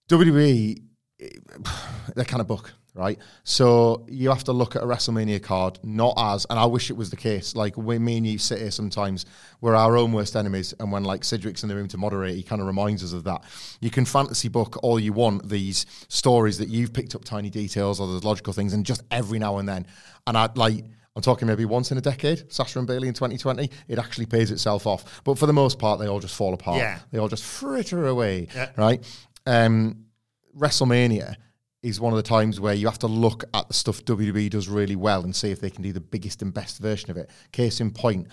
WWE, 0.09 0.81
they're 2.15 2.25
kind 2.25 2.41
of 2.41 2.47
book, 2.47 2.73
right? 2.95 3.17
So 3.43 4.05
you 4.09 4.29
have 4.29 4.43
to 4.45 4.51
look 4.51 4.75
at 4.75 4.83
a 4.83 4.85
WrestleMania 4.85 5.41
card 5.41 5.79
not 5.83 6.13
as, 6.17 6.45
and 6.49 6.59
I 6.59 6.65
wish 6.65 6.89
it 6.89 6.97
was 6.97 7.09
the 7.09 7.15
case. 7.15 7.55
Like 7.55 7.77
we, 7.77 7.99
me 7.99 8.17
and 8.17 8.27
you 8.27 8.37
sit 8.37 8.59
here 8.59 8.71
sometimes, 8.71 9.25
we're 9.61 9.75
our 9.75 9.97
own 9.97 10.11
worst 10.11 10.35
enemies, 10.35 10.73
and 10.79 10.91
when 10.91 11.03
like 11.03 11.23
Sidgwick's 11.23 11.63
in 11.63 11.69
the 11.69 11.75
room 11.75 11.87
to 11.89 11.97
moderate, 11.97 12.35
he 12.35 12.43
kind 12.43 12.61
of 12.61 12.67
reminds 12.67 13.03
us 13.03 13.13
of 13.13 13.23
that. 13.25 13.43
You 13.79 13.89
can 13.89 14.05
fantasy 14.05 14.49
book 14.49 14.79
all 14.83 14.99
you 14.99 15.13
want 15.13 15.47
these 15.47 15.85
stories 16.07 16.57
that 16.57 16.69
you've 16.69 16.93
picked 16.93 17.15
up 17.15 17.23
tiny 17.23 17.49
details 17.49 17.99
or 17.99 18.07
there's 18.07 18.23
logical 18.23 18.53
things, 18.53 18.73
and 18.73 18.85
just 18.85 19.03
every 19.11 19.39
now 19.39 19.57
and 19.57 19.67
then, 19.67 19.87
and 20.27 20.37
I 20.37 20.49
like. 20.55 20.85
I'm 21.19 21.23
talking 21.23 21.49
maybe 21.49 21.65
once 21.65 21.91
in 21.91 21.97
a 21.97 22.01
decade, 22.01 22.49
Sasha 22.49 22.79
and 22.79 22.87
Bayley 22.87 23.09
in 23.09 23.13
2020. 23.13 23.69
It 23.89 23.99
actually 23.99 24.25
pays 24.25 24.51
itself 24.51 24.87
off. 24.87 25.21
But 25.25 25.37
for 25.37 25.47
the 25.47 25.53
most 25.53 25.77
part, 25.77 25.99
they 25.99 26.07
all 26.07 26.21
just 26.21 26.33
fall 26.33 26.53
apart. 26.53 26.77
Yeah. 26.77 26.99
They 27.11 27.19
all 27.19 27.27
just 27.27 27.43
fritter 27.43 28.07
away, 28.07 28.47
Yeah. 28.55 28.69
right? 28.77 29.05
Um, 29.45 30.05
WrestleMania 30.57 31.35
is 31.83 31.99
one 31.99 32.13
of 32.13 32.17
the 32.17 32.23
times 32.23 32.61
where 32.61 32.73
you 32.73 32.87
have 32.87 32.99
to 32.99 33.07
look 33.07 33.43
at 33.53 33.67
the 33.67 33.73
stuff 33.73 34.03
WWE 34.05 34.49
does 34.49 34.69
really 34.69 34.95
well 34.95 35.23
and 35.25 35.35
see 35.35 35.51
if 35.51 35.59
they 35.59 35.69
can 35.69 35.81
do 35.83 35.91
the 35.91 35.99
biggest 35.99 36.41
and 36.41 36.53
best 36.53 36.79
version 36.79 37.11
of 37.11 37.17
it. 37.17 37.29
Case 37.51 37.81
in 37.81 37.91
point, 37.91 38.27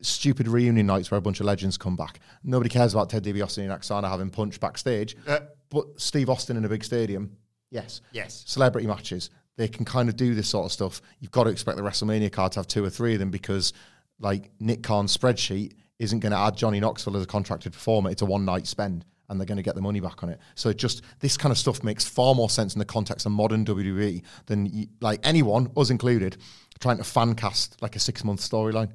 stupid 0.00 0.48
reunion 0.48 0.86
nights 0.86 1.12
where 1.12 1.18
a 1.18 1.22
bunch 1.22 1.38
of 1.38 1.46
legends 1.46 1.76
come 1.78 1.94
back. 1.94 2.18
Nobody 2.42 2.68
cares 2.70 2.92
about 2.92 3.08
Ted 3.10 3.22
DiBiase 3.22 3.58
and 3.58 3.70
Oksana 3.70 4.08
having 4.10 4.30
punch 4.30 4.58
backstage, 4.58 5.16
Uh, 5.28 5.40
but 5.70 6.00
Steve 6.00 6.28
Austin 6.28 6.56
in 6.56 6.64
a 6.64 6.68
big 6.68 6.82
stadium, 6.82 7.36
yes. 7.70 8.00
Yes. 8.10 8.42
Celebrity 8.48 8.88
matches, 8.88 9.30
they 9.56 9.68
can 9.68 9.84
kind 9.84 10.08
of 10.08 10.16
do 10.16 10.34
this 10.34 10.48
sort 10.48 10.66
of 10.66 10.72
stuff. 10.72 11.00
You've 11.20 11.30
got 11.30 11.44
to 11.44 11.50
expect 11.50 11.76
the 11.76 11.82
WrestleMania 11.82 12.30
card 12.32 12.52
to 12.52 12.58
have 12.60 12.66
two 12.68 12.84
or 12.84 12.90
three 12.90 13.14
of 13.14 13.18
them 13.20 13.30
because, 13.30 13.72
like, 14.20 14.50
Nick 14.60 14.82
Khan's 14.82 15.16
spreadsheet 15.16 15.72
isn't 15.98 16.20
going 16.20 16.32
to 16.32 16.38
add 16.38 16.56
Johnny 16.56 16.78
Knoxville 16.80 17.16
as 17.16 17.22
a 17.22 17.26
contracted 17.26 17.72
performer. 17.72 18.10
It's 18.10 18.22
a 18.22 18.26
one 18.26 18.44
night 18.44 18.66
spend. 18.66 19.04
And 19.28 19.40
they're 19.40 19.46
going 19.46 19.56
to 19.56 19.62
get 19.64 19.74
the 19.74 19.80
money 19.82 19.98
back 19.98 20.22
on 20.22 20.28
it. 20.28 20.38
So 20.54 20.68
it 20.68 20.76
just 20.76 21.02
this 21.18 21.36
kind 21.36 21.50
of 21.50 21.58
stuff 21.58 21.82
makes 21.82 22.04
far 22.04 22.32
more 22.36 22.48
sense 22.48 22.76
in 22.76 22.78
the 22.78 22.84
context 22.84 23.26
of 23.26 23.32
modern 23.32 23.64
WWE 23.64 24.22
than 24.46 24.70
y- 24.72 24.86
like 25.00 25.18
anyone, 25.26 25.68
us 25.76 25.90
included, 25.90 26.36
trying 26.78 26.98
to 26.98 27.02
fan 27.02 27.34
cast 27.34 27.82
like 27.82 27.96
a 27.96 27.98
six 27.98 28.22
month 28.22 28.40
storyline. 28.40 28.92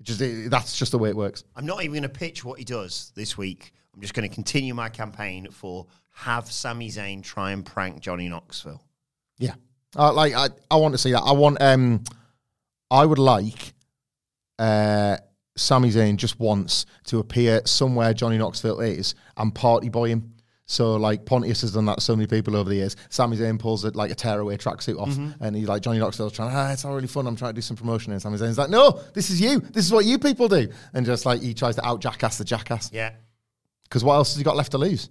Just 0.00 0.20
it- 0.20 0.52
that's 0.52 0.78
just 0.78 0.92
the 0.92 0.98
way 0.98 1.08
it 1.08 1.16
works. 1.16 1.42
I'm 1.56 1.66
not 1.66 1.82
even 1.82 1.94
going 1.94 2.02
to 2.04 2.08
pitch 2.08 2.44
what 2.44 2.60
he 2.60 2.64
does 2.64 3.10
this 3.16 3.36
week. 3.36 3.72
I'm 3.92 4.00
just 4.00 4.14
going 4.14 4.28
to 4.28 4.32
continue 4.32 4.72
my 4.72 4.88
campaign 4.88 5.48
for 5.50 5.88
have 6.12 6.48
Sami 6.52 6.88
Zayn 6.88 7.20
try 7.20 7.50
and 7.50 7.66
prank 7.66 7.98
Johnny 7.98 8.28
Knoxville. 8.28 8.84
Yeah, 9.38 9.54
uh, 9.96 10.12
like 10.12 10.34
I, 10.34 10.48
I 10.70 10.76
want 10.76 10.92
to 10.94 10.98
see 10.98 11.12
that. 11.12 11.20
I 11.22 11.32
want, 11.32 11.60
um, 11.60 12.02
I 12.90 13.04
would 13.04 13.18
like, 13.18 13.74
uh, 14.58 15.16
Sami 15.56 15.90
Zayn 15.90 16.16
just 16.16 16.40
wants 16.40 16.86
to 17.04 17.18
appear 17.18 17.60
somewhere 17.66 18.14
Johnny 18.14 18.38
Knoxville 18.38 18.80
is 18.80 19.14
and 19.36 19.54
party 19.54 19.88
boy 19.88 20.08
him. 20.10 20.32
So 20.64 20.96
like 20.96 21.26
Pontius 21.26 21.60
has 21.60 21.72
done 21.72 21.84
that 21.86 22.00
so 22.00 22.16
many 22.16 22.26
people 22.26 22.56
over 22.56 22.70
the 22.70 22.76
years. 22.76 22.96
Sami 23.10 23.36
Zayn 23.36 23.58
pulls 23.58 23.84
it 23.84 23.94
like 23.94 24.10
a 24.10 24.14
tearaway 24.14 24.56
tracksuit 24.56 24.98
off, 24.98 25.14
and 25.40 25.54
he's 25.54 25.68
like 25.68 25.82
Johnny 25.82 25.98
Knoxville's 25.98 26.32
trying. 26.32 26.50
Ah, 26.54 26.72
it's 26.72 26.84
all 26.86 26.94
really 26.94 27.08
fun. 27.08 27.26
I'm 27.26 27.36
trying 27.36 27.50
to 27.50 27.54
do 27.54 27.60
some 27.60 27.76
promotion, 27.76 28.12
and 28.12 28.22
Sami 28.22 28.38
Zayn's 28.38 28.56
like, 28.56 28.70
No, 28.70 28.98
this 29.12 29.28
is 29.28 29.40
you. 29.40 29.60
This 29.60 29.84
is 29.84 29.92
what 29.92 30.06
you 30.06 30.18
people 30.18 30.48
do. 30.48 30.68
And 30.94 31.04
just 31.04 31.26
like 31.26 31.42
he 31.42 31.52
tries 31.52 31.76
to 31.76 31.86
out 31.86 32.00
jackass 32.00 32.38
the 32.38 32.44
jackass. 32.44 32.90
Yeah. 32.92 33.12
Because 33.84 34.02
what 34.02 34.14
else 34.14 34.32
has 34.32 34.38
he 34.38 34.44
got 34.44 34.56
left 34.56 34.70
to 34.70 34.78
lose? 34.78 35.10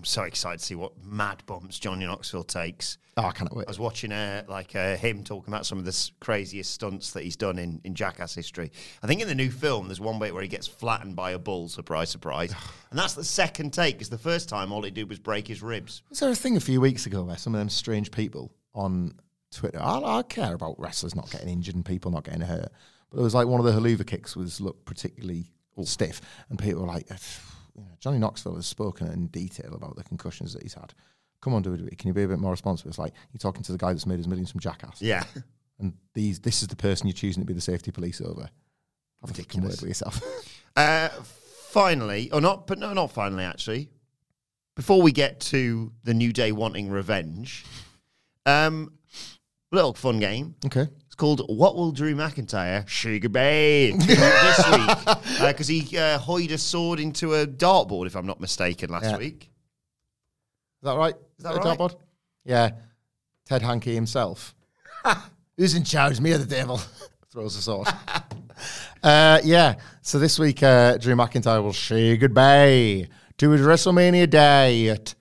I'm 0.00 0.04
so 0.04 0.22
excited 0.22 0.60
to 0.60 0.64
see 0.64 0.74
what 0.76 0.92
mad 1.04 1.42
bumps 1.44 1.78
Johnny 1.78 2.06
Knoxville 2.06 2.44
takes. 2.44 2.96
Oh, 3.18 3.24
I 3.24 3.32
cannot 3.32 3.54
wait. 3.54 3.66
I 3.68 3.70
was 3.70 3.78
watching 3.78 4.12
uh, 4.12 4.44
like 4.48 4.74
uh, 4.74 4.96
him 4.96 5.24
talking 5.24 5.52
about 5.52 5.66
some 5.66 5.76
of 5.76 5.84
the 5.84 5.90
s- 5.90 6.10
craziest 6.20 6.70
stunts 6.70 7.10
that 7.10 7.22
he's 7.22 7.36
done 7.36 7.58
in, 7.58 7.82
in 7.84 7.94
Jackass 7.94 8.34
history. 8.34 8.72
I 9.02 9.06
think 9.06 9.20
in 9.20 9.28
the 9.28 9.34
new 9.34 9.50
film, 9.50 9.88
there's 9.88 10.00
one 10.00 10.18
bit 10.18 10.32
where 10.32 10.42
he 10.42 10.48
gets 10.48 10.66
flattened 10.66 11.16
by 11.16 11.32
a 11.32 11.38
bull. 11.38 11.68
Surprise, 11.68 12.08
surprise! 12.08 12.54
and 12.90 12.98
that's 12.98 13.12
the 13.12 13.22
second 13.22 13.74
take. 13.74 13.96
Because 13.96 14.08
the 14.08 14.16
first 14.16 14.48
time, 14.48 14.72
all 14.72 14.82
he 14.82 14.90
did 14.90 15.06
was 15.06 15.18
break 15.18 15.46
his 15.46 15.62
ribs. 15.62 16.00
Was 16.08 16.20
there 16.20 16.30
a 16.30 16.34
thing 16.34 16.56
a 16.56 16.60
few 16.60 16.80
weeks 16.80 17.04
ago 17.04 17.22
where 17.24 17.36
some 17.36 17.54
of 17.54 17.58
them 17.58 17.68
strange 17.68 18.10
people 18.10 18.54
on 18.74 19.12
Twitter, 19.52 19.82
I, 19.82 19.98
I 19.98 20.22
care 20.22 20.54
about 20.54 20.80
wrestlers 20.80 21.14
not 21.14 21.30
getting 21.30 21.50
injured 21.50 21.74
and 21.74 21.84
people 21.84 22.10
not 22.10 22.24
getting 22.24 22.40
hurt, 22.40 22.72
but 23.10 23.18
it 23.18 23.22
was 23.22 23.34
like 23.34 23.48
one 23.48 23.60
of 23.60 23.66
the 23.66 23.78
helluva 23.78 24.06
kicks 24.06 24.34
was 24.34 24.62
looked 24.62 24.86
particularly 24.86 25.52
stiff, 25.84 26.22
and 26.48 26.58
people 26.58 26.80
were 26.80 26.88
like, 26.88 27.06
you 27.74 27.82
know, 27.82 27.88
Johnny 28.00 28.18
Knoxville 28.18 28.56
has 28.56 28.66
spoken 28.66 29.08
in 29.08 29.26
detail 29.28 29.72
about 29.74 29.96
the 29.96 30.04
concussions 30.04 30.52
that 30.52 30.62
he's 30.62 30.74
had. 30.74 30.92
Come 31.42 31.54
on, 31.54 31.62
WWE, 31.64 31.96
can 31.96 32.08
you 32.08 32.14
be 32.14 32.24
a 32.24 32.28
bit 32.28 32.38
more 32.38 32.50
responsible? 32.50 32.90
It's 32.90 32.98
like 32.98 33.14
you're 33.32 33.38
talking 33.38 33.62
to 33.62 33.72
the 33.72 33.78
guy 33.78 33.92
that's 33.92 34.06
made 34.06 34.18
his 34.18 34.28
millions 34.28 34.50
from 34.50 34.60
Jackass, 34.60 35.00
Yeah, 35.00 35.24
and 35.78 35.94
these 36.14 36.38
this 36.40 36.60
is 36.62 36.68
the 36.68 36.76
person 36.76 37.06
you're 37.06 37.14
choosing 37.14 37.42
to 37.42 37.46
be 37.46 37.54
the 37.54 37.60
safety 37.60 37.90
police 37.90 38.20
over. 38.20 38.42
Have 38.42 38.50
a 39.22 39.26
word 39.26 39.38
Ridiculous. 39.38 39.80
with 39.80 39.88
yourself. 39.88 40.22
Uh, 40.76 41.08
finally, 41.08 42.30
or 42.30 42.40
not, 42.40 42.66
but 42.68 42.78
no, 42.78 42.92
not 42.92 43.10
finally, 43.10 43.42
actually. 43.42 43.90
Before 44.76 45.02
we 45.02 45.10
get 45.10 45.40
to 45.40 45.92
the 46.04 46.14
New 46.14 46.32
Day 46.32 46.52
wanting 46.52 46.88
revenge, 46.90 47.64
um, 48.46 48.92
little 49.72 49.92
fun 49.92 50.20
game. 50.20 50.54
okay. 50.66 50.86
Called 51.20 51.42
What 51.54 51.76
Will 51.76 51.92
Drew 51.92 52.14
McIntyre 52.14 52.88
Sugar 52.88 53.28
Bay 53.40 53.90
this 53.90 54.70
week? 54.70 55.18
Because 55.46 55.68
he 55.68 55.98
uh, 55.98 56.16
hoyed 56.16 56.50
a 56.50 56.56
sword 56.56 56.98
into 56.98 57.34
a 57.34 57.46
dartboard, 57.46 58.06
if 58.06 58.16
I'm 58.16 58.24
not 58.24 58.40
mistaken, 58.40 58.88
last 58.88 59.04
Yeah. 59.04 59.18
week. 59.18 59.50
Is 60.82 60.84
that 60.84 60.96
right? 60.96 61.14
Is 61.36 61.44
that 61.44 61.52
a 61.52 61.58
right? 61.58 61.78
dartboard? 61.78 61.96
Yeah. 62.46 62.70
Ted 63.44 63.60
Hankey 63.60 63.94
himself. 63.94 64.54
Who's 65.58 65.74
in 65.74 65.84
charge? 65.84 66.18
Me 66.22 66.32
or 66.32 66.38
the 66.38 66.46
devil? 66.46 66.80
Throws 67.30 67.54
a 67.54 67.60
sword. 67.60 67.88
uh, 69.02 69.40
yeah. 69.44 69.74
So 70.00 70.18
this 70.18 70.38
week, 70.38 70.62
uh, 70.62 70.96
Drew 70.96 71.14
McIntyre 71.16 71.62
will 71.62 71.74
say 71.74 72.16
goodbye 72.16 73.08
to 73.36 73.50
his 73.50 73.60
WrestleMania 73.60 74.30
diet. 74.30 75.16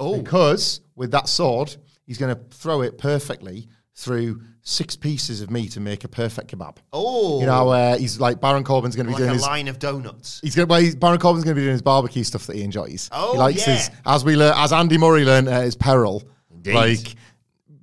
Oh. 0.00 0.20
Because 0.20 0.80
with 0.96 1.12
that 1.12 1.28
sword, 1.28 1.76
he's 2.04 2.18
going 2.18 2.34
to 2.34 2.42
throw 2.50 2.82
it 2.82 2.98
perfectly 2.98 3.68
through 3.94 4.40
six 4.68 4.96
pieces 4.96 5.40
of 5.40 5.50
meat 5.50 5.76
and 5.76 5.84
make 5.84 6.02
a 6.02 6.08
perfect 6.08 6.50
kebab. 6.50 6.76
Oh, 6.92 7.38
You 7.40 7.46
know, 7.46 7.68
uh, 7.68 7.96
he's 7.96 8.18
like 8.18 8.40
Baron 8.40 8.64
Corbin's 8.64 8.96
going 8.96 9.06
to 9.06 9.10
be 9.10 9.14
like 9.14 9.20
doing 9.20 9.30
a 9.30 9.34
his. 9.34 9.42
line 9.42 9.68
of 9.68 9.78
donuts. 9.78 10.40
He's 10.42 10.56
going. 10.56 10.68
Well, 10.68 10.80
he's, 10.80 10.96
Baron 10.96 11.20
Corbin's 11.20 11.44
going 11.44 11.54
to 11.54 11.60
be 11.60 11.64
doing 11.64 11.72
his 11.72 11.82
barbecue 11.82 12.24
stuff 12.24 12.46
that 12.48 12.56
he 12.56 12.62
enjoys. 12.62 13.08
Oh, 13.12 13.32
he 13.32 13.38
likes 13.38 13.66
yeah. 13.66 13.76
his 13.76 13.90
as 14.04 14.24
we 14.24 14.36
learn 14.36 14.54
as 14.56 14.72
Andy 14.72 14.98
Murray 14.98 15.24
learned 15.24 15.48
at 15.48 15.62
his 15.64 15.76
peril. 15.76 16.24
Indeed. 16.50 16.74
Like 16.74 17.14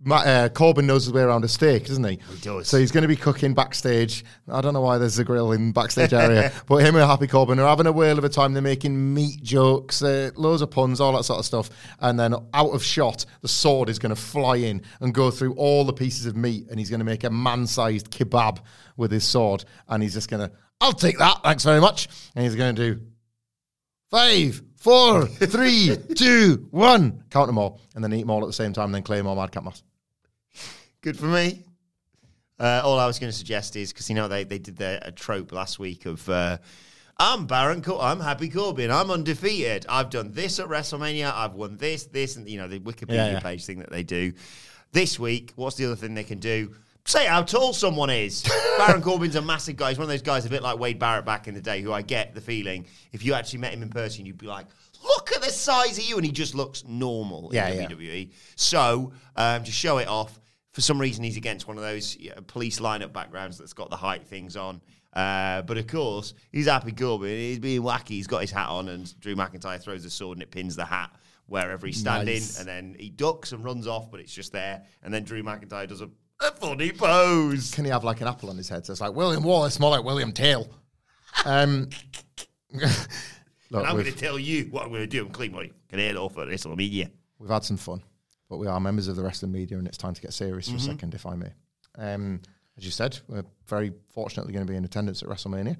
Ma- 0.05 0.17
uh, 0.17 0.49
Corbin 0.49 0.85
knows 0.85 1.05
his 1.05 1.13
way 1.13 1.21
around 1.21 1.43
a 1.43 1.47
steak, 1.47 1.85
doesn't 1.85 2.03
he? 2.03 2.19
He 2.31 2.41
does. 2.41 2.67
So 2.67 2.77
he's 2.77 2.91
going 2.91 3.03
to 3.03 3.07
be 3.07 3.15
cooking 3.15 3.53
backstage. 3.53 4.25
I 4.49 4.61
don't 4.61 4.73
know 4.73 4.81
why 4.81 4.97
there's 4.97 5.17
a 5.17 5.23
grill 5.23 5.51
in 5.53 5.71
backstage 5.71 6.13
area, 6.13 6.51
but 6.67 6.77
him 6.77 6.95
and 6.95 7.05
Happy 7.05 7.27
Corbin 7.27 7.59
are 7.59 7.67
having 7.67 7.87
a 7.87 7.91
whale 7.91 8.17
of 8.17 8.23
a 8.23 8.29
time. 8.29 8.53
They're 8.53 8.61
making 8.61 9.13
meat 9.13 9.41
jokes, 9.41 10.01
uh, 10.01 10.31
loads 10.35 10.61
of 10.61 10.71
puns, 10.71 10.99
all 10.99 11.13
that 11.13 11.23
sort 11.23 11.39
of 11.39 11.45
stuff. 11.45 11.69
And 11.99 12.19
then 12.19 12.35
out 12.53 12.71
of 12.71 12.83
shot, 12.83 13.25
the 13.41 13.47
sword 13.47 13.89
is 13.89 13.99
going 13.99 14.13
to 14.13 14.21
fly 14.21 14.57
in 14.57 14.81
and 14.99 15.13
go 15.13 15.31
through 15.31 15.53
all 15.53 15.85
the 15.85 15.93
pieces 15.93 16.25
of 16.25 16.35
meat, 16.35 16.67
and 16.69 16.79
he's 16.79 16.89
going 16.89 16.99
to 16.99 17.05
make 17.05 17.23
a 17.23 17.29
man-sized 17.29 18.11
kebab 18.11 18.59
with 18.97 19.11
his 19.11 19.23
sword. 19.23 19.63
And 19.87 20.03
he's 20.03 20.13
just 20.13 20.29
going 20.29 20.47
to, 20.47 20.53
I'll 20.81 20.93
take 20.93 21.17
that, 21.19 21.41
thanks 21.43 21.63
very 21.63 21.79
much. 21.79 22.09
And 22.35 22.43
he's 22.43 22.55
going 22.55 22.75
to 22.75 22.93
do 22.95 23.01
five, 24.11 24.61
four, 24.75 25.27
three, 25.27 25.95
two, 26.15 26.67
one. 26.71 27.23
Count 27.29 27.47
them 27.47 27.57
all, 27.57 27.79
and 27.95 28.03
then 28.03 28.13
eat 28.13 28.21
them 28.21 28.31
all 28.31 28.41
at 28.41 28.47
the 28.47 28.53
same 28.53 28.73
time, 28.73 28.85
and 28.85 28.95
then 28.95 29.03
claim 29.03 29.25
all 29.27 29.35
madcap 29.35 29.63
mass. 29.63 29.81
Good 31.01 31.17
for 31.17 31.25
me. 31.25 31.63
Uh, 32.59 32.81
all 32.83 32.99
I 32.99 33.07
was 33.07 33.19
going 33.19 33.31
to 33.31 33.37
suggest 33.37 33.75
is 33.75 33.91
because 33.91 34.09
you 34.09 34.15
know 34.15 34.27
they, 34.27 34.43
they 34.43 34.59
did 34.59 34.77
their 34.77 34.99
a 35.01 35.11
trope 35.11 35.51
last 35.51 35.79
week 35.79 36.05
of 36.05 36.27
uh, 36.29 36.57
I'm 37.17 37.45
Baron, 37.45 37.81
Cor- 37.81 38.01
I'm 38.01 38.19
Happy 38.19 38.49
Corbin, 38.49 38.89
I'm 38.91 39.11
undefeated. 39.11 39.85
I've 39.89 40.09
done 40.09 40.31
this 40.31 40.59
at 40.59 40.67
WrestleMania. 40.67 41.33
I've 41.33 41.53
won 41.55 41.77
this, 41.77 42.05
this, 42.05 42.35
and 42.37 42.47
you 42.47 42.57
know 42.57 42.67
the 42.67 42.79
Wikipedia 42.79 43.15
Yeah, 43.15 43.31
yeah. 43.33 43.39
page 43.39 43.65
thing 43.65 43.79
that 43.79 43.91
they 43.91 44.03
do. 44.03 44.33
This 44.91 45.19
week, 45.19 45.51
what's 45.55 45.75
the 45.75 45.85
other 45.85 45.95
thing 45.95 46.13
they 46.13 46.23
can 46.23 46.39
do? 46.39 46.73
Say 47.05 47.25
how 47.25 47.41
tall 47.41 47.73
someone 47.73 48.09
is. 48.09 48.43
Baron 48.77 49.01
Corbin's 49.01 49.35
a 49.35 49.41
massive 49.41 49.75
guy. 49.75 49.89
He's 49.89 49.97
one 49.97 50.03
of 50.05 50.09
those 50.09 50.21
guys 50.21 50.45
a 50.45 50.49
bit 50.49 50.63
like 50.63 50.79
Wade 50.79 50.99
Barrett 50.99 51.25
back 51.25 51.49
in 51.49 51.53
the 51.55 51.59
day, 51.61 51.81
who 51.81 51.91
I 51.91 52.01
get 52.01 52.33
the 52.33 52.39
feeling 52.39 52.85
if 53.11 53.25
you 53.25 53.33
actually 53.33 53.59
met 53.59 53.73
him 53.73 53.81
in 53.81 53.89
person, 53.89 54.25
you'd 54.25 54.37
be 54.37 54.47
like, 54.47 54.67
"Look 55.03 55.33
at 55.35 55.41
the 55.41 55.49
size 55.49 55.97
of 55.97 56.05
you," 56.05 56.15
and 56.15 56.25
he 56.25 56.31
just 56.31 56.55
looks 56.55 56.85
normal 56.87 57.49
Yeah, 57.51 57.67
in 57.69 57.81
yeah. 57.81 57.87
WWE. 57.89 58.31
So 58.55 59.11
um, 59.35 59.63
to 59.65 59.71
show 59.71 59.97
it 59.97 60.07
off, 60.07 60.39
for 60.73 60.81
some 60.81 60.99
reason 60.99 61.23
he's 61.23 61.37
against 61.37 61.67
one 61.67 61.77
of 61.77 61.83
those 61.83 62.17
police 62.47 62.79
lineup 62.79 63.13
backgrounds 63.13 63.57
that's 63.57 63.73
got 63.73 63.89
the 63.89 63.95
height 63.95 64.25
things 64.27 64.57
on. 64.57 64.81
Uh, 65.13 65.61
but 65.61 65.77
of 65.77 65.85
course, 65.87 66.33
he's 66.51 66.65
happy 66.65 66.91
Corbin. 66.91 67.29
He's 67.29 67.59
being 67.59 67.81
wacky. 67.81 68.09
He's 68.09 68.27
got 68.27 68.41
his 68.41 68.51
hat 68.51 68.69
on, 68.69 68.89
and 68.89 69.19
Drew 69.19 69.35
McIntyre 69.35 69.81
throws 69.81 70.03
the 70.03 70.09
sword 70.09 70.37
and 70.37 70.43
it 70.43 70.51
pins 70.51 70.75
the 70.75 70.85
hat 70.85 71.11
wherever 71.45 71.85
he's 71.85 71.99
standing. 71.99 72.35
Nice. 72.35 72.59
And 72.59 72.67
then 72.67 72.95
he 72.99 73.09
ducks 73.09 73.51
and 73.51 73.63
runs 73.63 73.87
off, 73.87 74.09
but 74.09 74.19
it's 74.19 74.33
just 74.33 74.51
there. 74.51 74.83
And 75.03 75.13
then 75.13 75.23
Drew 75.23 75.43
McIntyre 75.43 75.87
does 75.87 76.01
a, 76.01 76.09
a 76.39 76.51
funny 76.51 76.91
pose. 76.91 77.73
Can 77.73 77.85
he 77.85 77.91
have 77.91 78.03
like 78.03 78.21
an 78.21 78.27
apple 78.27 78.49
on 78.49 78.57
his 78.57 78.69
head? 78.69 78.85
So 78.85 78.91
it's 78.91 79.01
like 79.01 79.13
William 79.13 79.43
Wallace, 79.43 79.79
more 79.79 79.91
like 79.91 80.03
William 80.03 80.31
Tail. 80.31 80.67
Um, 81.45 81.89
look, 82.73 82.83
and 83.71 83.85
I'm 83.87 83.93
going 83.93 84.05
to 84.05 84.11
tell 84.11 84.39
you 84.39 84.65
what 84.65 84.83
I'm 84.83 84.89
going 84.89 85.01
to 85.01 85.07
do. 85.07 85.23
I'm 85.25 85.31
clean 85.31 85.51
money. 85.51 85.71
Can 85.89 85.99
head 85.99 86.15
off 86.15 86.37
at 86.37 86.47
WrestleMania. 86.47 87.11
we've 87.37 87.49
had 87.49 87.63
some 87.63 87.77
fun, 87.77 88.01
but 88.49 88.57
we 88.57 88.67
are 88.67 88.79
members 88.79 89.07
of 89.07 89.15
the 89.15 89.23
wrestling 89.23 89.51
media, 89.51 89.77
and 89.77 89.87
it's 89.87 89.97
time 89.97 90.13
to 90.13 90.21
get 90.21 90.33
serious 90.33 90.67
for 90.69 90.75
a 90.75 90.79
second, 90.79 91.13
if 91.13 91.25
I 91.25 91.35
may. 91.35 91.51
Um, 91.97 92.41
as 92.77 92.85
you 92.85 92.91
said, 92.91 93.19
we're 93.27 93.45
very 93.67 93.93
fortunately 94.09 94.53
going 94.53 94.65
to 94.65 94.71
be 94.71 94.77
in 94.77 94.85
attendance 94.85 95.21
at 95.21 95.29
WrestleMania, 95.29 95.77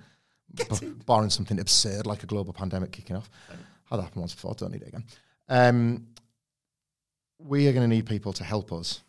b- 0.56 0.94
barring 1.06 1.30
something 1.30 1.60
absurd 1.60 2.06
like 2.06 2.24
a 2.24 2.28
global 2.28 2.54
pandemic 2.54 2.92
kicking 2.92 3.16
off. 3.16 3.30
Had 3.90 3.98
that 3.98 4.04
happen 4.04 4.22
once 4.22 4.34
before, 4.34 4.54
don't 4.56 4.72
need 4.72 4.82
it 4.84 4.90
again. 4.90 5.04
Um, 5.50 6.08
we 7.40 7.68
are 7.68 7.74
going 7.74 7.90
to 7.90 7.94
need 7.96 8.06
people 8.06 8.32
to 8.34 8.44
help 8.44 8.72
us 8.72 9.02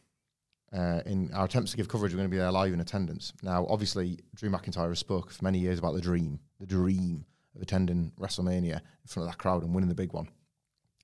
uh, 0.73 1.01
in 1.07 1.31
our 1.33 1.45
attempts 1.45 1.71
to 1.71 1.77
give 1.77 1.88
coverage. 1.88 2.12
We're 2.12 2.19
going 2.19 2.29
to 2.29 2.35
be 2.35 2.38
there 2.38 2.51
live 2.51 2.73
in 2.73 2.81
attendance. 2.81 3.33
Now, 3.43 3.67
obviously, 3.69 4.19
Drew 4.35 4.51
McIntyre 4.51 4.88
has 4.88 4.99
spoke 4.99 5.31
for 5.31 5.45
many 5.45 5.59
years 5.59 5.79
about 5.79 5.95
the 5.95 6.01
dream, 6.01 6.40
the 6.59 6.67
dream 6.67 7.25
of 7.55 7.62
attending 7.62 8.12
WrestleMania 8.19 8.81
in 8.81 9.07
front 9.07 9.29
of 9.29 9.33
that 9.33 9.38
crowd 9.38 9.62
and 9.62 9.75
winning 9.75 9.88
the 9.88 9.95
big 9.95 10.12
one. 10.12 10.29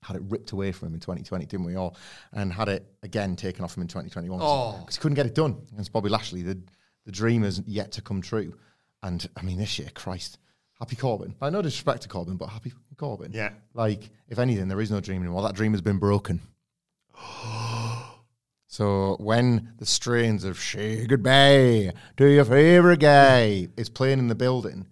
Had 0.02 0.16
it 0.16 0.22
ripped 0.28 0.52
away 0.52 0.72
from 0.72 0.88
him 0.88 0.94
in 0.94 1.00
2020, 1.00 1.46
didn't 1.46 1.66
we 1.66 1.76
all? 1.76 1.96
And 2.32 2.52
had 2.52 2.68
it 2.68 2.86
again 3.02 3.36
taken 3.36 3.64
off 3.64 3.76
him 3.76 3.82
in 3.82 3.88
2021 3.88 4.38
because 4.38 4.96
he 4.96 5.00
couldn't 5.00 5.16
get 5.16 5.26
it 5.26 5.34
done 5.34 5.60
against 5.72 5.92
Bobby 5.92 6.08
Lashley. 6.08 6.42
The 6.42 6.58
the 7.06 7.12
dream 7.12 7.42
has 7.42 7.62
yet 7.66 7.92
to 7.92 8.02
come 8.02 8.22
true. 8.22 8.54
And 9.02 9.28
I 9.36 9.42
mean, 9.42 9.58
this 9.58 9.78
year, 9.78 9.88
Christ, 9.94 10.38
happy 10.78 10.96
Corbin. 10.96 11.34
Like, 11.40 11.52
no 11.52 11.62
disrespect 11.62 12.02
to 12.02 12.08
Corbin, 12.08 12.36
but 12.36 12.48
happy 12.48 12.72
Corbin. 12.96 13.32
Yeah. 13.32 13.50
Like, 13.74 14.10
if 14.28 14.38
anything, 14.38 14.68
there 14.68 14.80
is 14.80 14.90
no 14.90 15.00
dream 15.00 15.22
anymore. 15.22 15.42
That 15.42 15.54
dream 15.54 15.72
has 15.72 15.80
been 15.82 15.98
broken. 15.98 16.40
So 18.72 19.16
when 19.18 19.72
the 19.78 19.84
strains 19.84 20.44
of 20.44 20.56
"Say 20.56 21.04
Goodbye 21.04 21.92
to 22.16 22.24
Your 22.24 22.44
Favorite 22.44 23.00
Guy" 23.00 23.66
is 23.76 23.88
playing 23.88 24.20
in 24.20 24.28
the 24.28 24.36
building, 24.36 24.86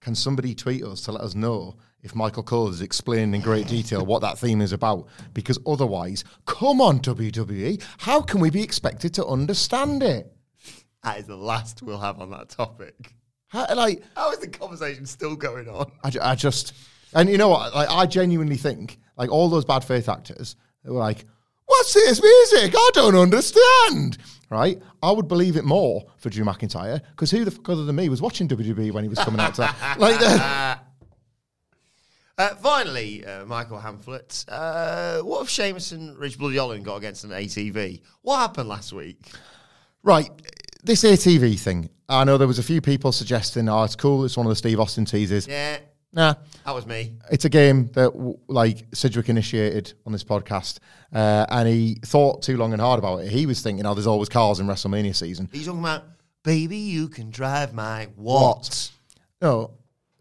can 0.00 0.14
somebody 0.14 0.54
tweet 0.54 0.84
us 0.84 1.00
to 1.00 1.10
let 1.10 1.22
us 1.22 1.34
know 1.34 1.74
if 2.04 2.14
Michael 2.14 2.42
Cole 2.42 2.68
is 2.68 2.82
explaining 2.82 3.34
in 3.34 3.40
great 3.40 3.66
detail 3.66 4.04
what 4.06 4.20
that 4.20 4.38
theme 4.38 4.60
is 4.60 4.72
about? 4.72 5.08
Because 5.32 5.58
otherwise, 5.66 6.22
come 6.46 6.80
on 6.80 7.00
WWE, 7.00 7.82
how 7.98 8.20
can 8.20 8.40
we 8.40 8.50
be 8.50 8.62
expected 8.62 9.12
to 9.14 9.26
understand 9.26 10.02
it? 10.02 10.30
That 11.02 11.18
is 11.18 11.26
the 11.26 11.36
last 11.36 11.82
we'll 11.82 11.98
have 11.98 12.20
on 12.20 12.30
that 12.30 12.50
topic. 12.50 13.14
How, 13.48 13.66
like, 13.74 14.02
How 14.14 14.30
is 14.32 14.38
the 14.38 14.48
conversation 14.48 15.06
still 15.06 15.34
going 15.34 15.68
on? 15.68 15.90
I, 16.04 16.12
I 16.20 16.34
just, 16.34 16.74
and 17.14 17.28
you 17.28 17.38
know 17.38 17.48
what? 17.48 17.74
Like, 17.74 17.88
I 17.90 18.06
genuinely 18.06 18.56
think, 18.56 18.98
like, 19.16 19.30
all 19.30 19.48
those 19.48 19.64
bad 19.64 19.82
faith 19.82 20.08
actors 20.08 20.56
they 20.84 20.90
were 20.90 20.98
like, 20.98 21.24
"What's 21.64 21.94
this 21.94 22.22
music? 22.22 22.74
I 22.76 22.90
don't 22.92 23.16
understand." 23.16 24.18
Right? 24.50 24.80
I 25.02 25.10
would 25.10 25.26
believe 25.26 25.56
it 25.56 25.64
more 25.64 26.04
for 26.18 26.30
Drew 26.30 26.44
McIntyre 26.44 27.00
because 27.10 27.30
who 27.30 27.44
the 27.44 27.50
fuck 27.50 27.70
other 27.70 27.84
than 27.84 27.96
me 27.96 28.08
was 28.08 28.20
watching 28.20 28.46
WWE 28.46 28.92
when 28.92 29.02
he 29.02 29.08
was 29.08 29.18
coming 29.18 29.40
out 29.40 29.54
to 29.54 29.62
that? 29.62 29.98
Like, 29.98 30.18
the, 30.20 30.78
Uh, 32.36 32.48
finally, 32.56 33.24
uh, 33.24 33.44
Michael 33.44 33.78
Hamflett, 33.78 34.44
uh, 34.48 35.22
what 35.22 35.42
if 35.42 35.48
Sheamus 35.48 35.92
and 35.92 36.16
Ridge 36.18 36.36
Bloody 36.36 36.56
Holland 36.56 36.84
got 36.84 36.96
against 36.96 37.22
an 37.24 37.30
ATV? 37.30 38.00
What 38.22 38.38
happened 38.38 38.68
last 38.68 38.92
week? 38.92 39.20
right? 40.02 40.28
This 40.82 41.02
ATV 41.04 41.58
thing. 41.58 41.88
I 42.08 42.24
know 42.24 42.36
there 42.36 42.48
was 42.48 42.58
a 42.58 42.62
few 42.62 42.80
people 42.82 43.10
suggesting, 43.12 43.68
"Oh, 43.70 43.84
it's 43.84 43.96
cool. 43.96 44.24
It's 44.24 44.36
one 44.36 44.44
of 44.46 44.50
the 44.50 44.56
Steve 44.56 44.78
Austin 44.80 45.04
teasers. 45.06 45.46
Yeah, 45.46 45.78
Nah, 46.12 46.34
that 46.66 46.74
was 46.74 46.86
me. 46.86 47.14
it's 47.30 47.44
a 47.46 47.48
game 47.48 47.86
that 47.94 48.12
w- 48.12 48.38
like 48.48 48.84
Sidgwick 48.92 49.28
initiated 49.30 49.94
on 50.04 50.12
this 50.12 50.22
podcast, 50.24 50.78
uh, 51.14 51.46
and 51.48 51.66
he 51.68 51.98
thought 52.04 52.42
too 52.42 52.56
long 52.58 52.72
and 52.72 52.82
hard 52.82 52.98
about 52.98 53.20
it. 53.20 53.30
He 53.30 53.46
was 53.46 53.62
thinking, 53.62 53.86
"Oh, 53.86 53.94
there's 53.94 54.06
always 54.06 54.28
cars 54.28 54.60
in 54.60 54.66
WrestleMania 54.66 55.16
season." 55.16 55.48
He's 55.52 55.64
talking 55.66 55.80
about, 55.80 56.04
baby, 56.42 56.76
you 56.76 57.08
can 57.08 57.30
drive 57.30 57.72
my 57.72 58.08
what? 58.16 58.90
No, 59.40 59.70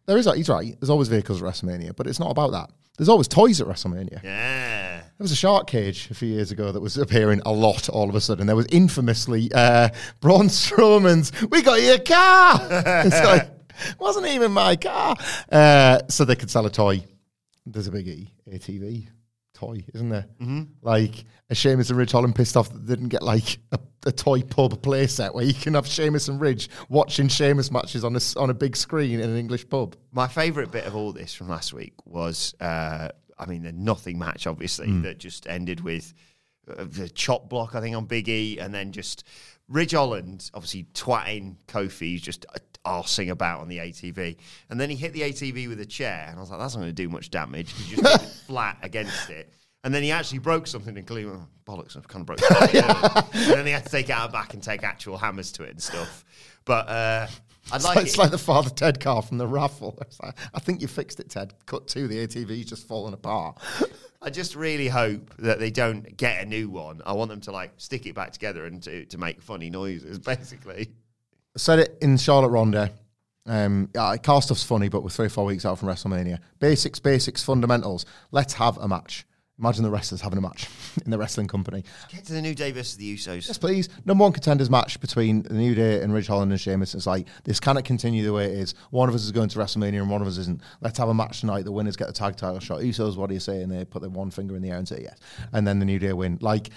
there 0.06 0.18
is. 0.18 0.30
He's 0.36 0.50
right. 0.50 0.76
There's 0.80 0.90
always 0.90 1.08
vehicles 1.08 1.42
at 1.42 1.48
WrestleMania, 1.48 1.96
but 1.96 2.08
it's 2.08 2.20
not 2.20 2.32
about 2.32 2.52
that. 2.52 2.70
There's 2.98 3.10
always 3.10 3.28
toys 3.28 3.60
at 3.60 3.68
WrestleMania. 3.68 4.24
Yeah. 4.24 4.98
There 5.02 5.24
was 5.24 5.32
a 5.32 5.36
shark 5.36 5.68
cage 5.68 6.10
a 6.12 6.14
few 6.14 6.28
years 6.28 6.52
ago 6.52 6.72
that 6.72 6.80
was 6.80 6.98
appearing 6.98 7.42
a 7.46 7.52
lot 7.52 7.90
all 7.90 8.08
of 8.08 8.16
a 8.16 8.22
sudden. 8.22 8.46
There 8.46 8.56
was 8.56 8.68
infamously 8.68 9.52
uh, 9.54 9.90
Braun 10.20 10.48
Strowman's, 10.48 11.32
we 11.50 11.62
got 11.62 11.82
you 11.82 11.96
a 11.96 12.00
car. 12.00 12.60
it's 13.06 13.24
like, 13.24 13.50
wasn't 14.00 14.28
even 14.28 14.52
my 14.52 14.76
car. 14.76 15.16
Uh, 15.52 16.02
so 16.10 16.26
they 16.26 16.36
could 16.36 16.52
sell 16.52 16.66
a 16.66 16.70
toy. 16.70 17.04
There's 17.66 17.88
a 17.88 17.92
big 17.92 18.08
E, 18.08 18.32
ATV 18.52 19.08
toy, 19.66 19.84
isn't 19.94 20.10
there? 20.10 20.26
Mm-hmm. 20.42 20.64
Like, 20.82 21.26
a 21.50 21.56
Sheamus 21.56 21.90
and 21.90 21.98
Ridge 21.98 22.12
Holland 22.12 22.36
pissed 22.36 22.58
off 22.58 22.72
that 22.72 22.86
they 22.88 22.96
didn't 22.96 23.10
get 23.10 23.22
like 23.22 23.58
a, 23.72 23.80
a 24.06 24.12
toy 24.12 24.42
pub 24.42 24.82
playset 24.82 25.34
where 25.34 25.46
you 25.46 25.54
can 25.54 25.74
have 25.76 25.86
Sheamus 25.88 26.28
and 26.28 26.40
Ridge 26.42 26.70
watching 26.90 27.28
Sheamus 27.28 27.72
matches 27.72 28.04
on 28.04 28.16
a, 28.16 28.20
on 28.38 28.50
a 28.50 28.54
big 28.54 28.76
screen 28.76 29.20
in 29.20 29.30
an 29.30 29.38
English 29.38 29.68
pub. 29.70 29.96
My 30.12 30.28
favourite 30.28 30.72
bit 30.72 30.86
of 30.86 30.96
all 30.96 31.12
this 31.14 31.34
from 31.34 31.50
last 31.50 31.74
week 31.74 31.94
was, 32.06 32.56
uh, 32.60 33.10
I 33.38 33.46
mean, 33.46 33.64
the 33.64 33.72
nothing 33.72 34.18
match, 34.20 34.48
obviously, 34.48 34.88
Hmm. 34.88 35.02
that 35.04 35.18
just 35.18 35.48
ended 35.48 35.82
with 35.82 36.14
the 36.66 37.10
chop 37.10 37.50
block, 37.50 37.76
I 37.76 37.82
think, 37.82 37.96
on 37.96 38.06
Big 38.06 38.30
E, 38.30 38.60
and 38.60 38.74
then 38.74 38.92
just 38.92 39.26
Ridge 39.70 39.92
Holland, 39.92 40.50
obviously 40.54 40.88
twatting 40.94 41.56
Kofi, 41.68 42.12
he's 42.12 42.22
just 42.22 42.46
arsing 42.86 43.30
about 43.30 43.62
on 43.62 43.70
the 43.70 43.78
ATV. 43.78 44.36
And 44.70 44.80
then 44.80 44.90
he 44.90 44.96
hit 44.96 45.14
the 45.14 45.22
ATV 45.22 45.70
with 45.70 45.80
a 45.80 45.86
chair, 45.86 46.28
and 46.30 46.38
I 46.38 46.42
was 46.42 46.50
like, 46.50 46.60
that's 46.60 46.76
not 46.76 46.82
going 46.82 46.90
to 46.90 46.94
do 46.94 47.10
much 47.10 47.30
damage. 47.30 47.72
He 47.74 47.96
just 47.96 48.22
hit 48.22 48.30
flat 48.48 48.78
against 48.82 49.30
it. 49.30 49.52
And 49.86 49.94
then 49.94 50.02
he 50.04 50.12
actually 50.12 50.40
broke 50.40 50.66
something 50.68 50.98
and 50.98 51.06
clearly, 51.06 51.30
oh, 51.30 51.46
bollocks, 51.68 51.98
I've 51.98 52.08
kind 52.08 52.22
of 52.22 52.26
broke 52.28 52.40
something. 52.40 52.82
and 52.82 53.52
then 53.52 53.66
he 53.66 53.72
had 53.74 53.84
to 53.84 53.90
take 53.92 54.08
it 54.10 54.14
out 54.14 54.32
back 54.32 54.54
and 54.54 54.64
take 54.64 54.84
actual 54.84 55.18
hammers 55.18 55.52
to 55.54 55.64
it 55.64 55.72
and 55.72 55.82
stuff. 55.82 56.24
But 56.64 56.88
uh, 56.88 57.28
I'd 57.72 57.76
It's 57.76 57.86
like, 57.86 57.96
like, 57.96 58.06
it. 58.06 58.08
it's 58.10 58.18
like 58.18 58.32
the 58.32 58.38
Father 58.38 58.70
Ted 58.70 59.02
car 59.02 59.22
from 59.22 59.38
the 59.38 59.48
raffle. 59.48 59.98
It's 60.02 60.20
like, 60.22 60.36
I 60.54 60.60
think 60.60 60.82
you 60.82 60.88
fixed 60.88 61.20
it, 61.20 61.30
Ted. 61.30 61.54
Cut 61.66 61.88
two, 61.90 62.08
the 62.08 62.26
ATV's 62.26 62.66
just 62.66 62.88
falling 62.88 63.14
apart. 63.14 63.62
I 64.26 64.30
just 64.30 64.56
really 64.56 64.88
hope 64.88 65.36
that 65.40 65.60
they 65.60 65.70
don't 65.70 66.16
get 66.16 66.42
a 66.42 66.46
new 66.46 66.70
one. 66.70 67.02
I 67.06 67.12
want 67.12 67.30
them 67.30 67.42
to 67.42 67.52
like 67.52 67.74
stick 67.76 68.06
it 68.06 68.16
back 68.16 68.32
together 68.32 68.66
and 68.66 68.82
to, 68.84 69.06
to 69.06 69.18
make 69.18 69.42
funny 69.42 69.70
noises, 69.70 70.18
basically. 70.20 70.92
said 71.58 71.80
it 71.80 71.98
in 72.02 72.16
Charlotte 72.18 72.50
Ronda. 72.50 72.92
Um, 73.46 73.90
yeah, 73.94 74.16
car 74.16 74.42
stuff's 74.42 74.64
funny, 74.64 74.88
but 74.88 75.04
we're 75.04 75.10
three 75.10 75.26
or 75.26 75.30
four 75.30 75.44
weeks 75.44 75.66
out 75.66 75.78
from 75.78 75.90
WrestleMania. 75.90 76.40
Basics, 76.60 77.00
basics, 77.00 77.44
fundamentals. 77.44 78.06
Let's 78.32 78.54
have 78.54 78.78
a 78.78 78.88
match. 78.88 79.26
Imagine 79.64 79.84
the 79.84 79.92
wrestlers 79.92 80.20
having 80.20 80.38
a 80.38 80.42
match 80.42 80.68
in 81.06 81.10
the 81.10 81.18
wrestling 81.18 81.48
company. 81.48 81.86
Get 82.10 82.26
to 82.26 82.34
the 82.34 82.42
New 82.42 82.54
Day 82.54 82.72
versus 82.74 82.98
the 82.98 83.16
Usos. 83.16 83.48
Yes, 83.48 83.58
please. 83.58 83.88
Number 84.04 84.24
one 84.24 84.34
contenders 84.34 84.70
match 84.70 85.00
between 85.00 85.44
the 85.44 85.54
New 85.54 85.74
Day 85.74 86.02
and 86.02 86.14
Ridge 86.14 86.28
Holland 86.28 86.52
and 86.52 86.60
Sheamus. 86.60 86.94
It's 86.94 87.08
like 87.08 87.28
this 87.46 87.62
cannot 87.62 87.86
continue 87.86 88.26
the 88.26 88.34
way 88.34 88.48
it 88.48 88.60
is. 88.60 88.76
One 88.90 89.08
of 89.08 89.16
us 89.16 89.24
is 89.24 89.32
going 89.32 89.48
to 89.48 89.60
WrestleMania 89.60 90.02
and 90.02 90.10
one 90.10 90.22
of 90.22 90.28
us 90.28 90.38
isn't. 90.38 90.60
Let's 90.82 90.98
have 90.98 91.08
a 91.08 91.14
match 91.14 91.40
tonight. 91.40 91.64
The 91.64 91.72
winners 91.72 91.96
get 91.96 92.08
the 92.08 92.14
tag 92.14 92.36
title 92.36 92.60
shot. 92.60 92.82
Usos, 92.82 93.16
what 93.16 93.30
do 93.30 93.36
you 93.36 93.40
say? 93.40 93.62
And 93.62 93.72
they 93.72 93.86
put 93.86 94.02
their 94.02 94.12
one 94.12 94.32
finger 94.32 94.58
in 94.58 94.62
the 94.62 94.70
air 94.70 94.78
and 94.78 94.86
say 94.86 95.00
yes. 95.02 95.18
And 95.54 95.66
then 95.66 95.80
the 95.80 95.86
New 95.86 95.98
Day 95.98 96.12
win. 96.12 96.40
Like, 96.42 96.70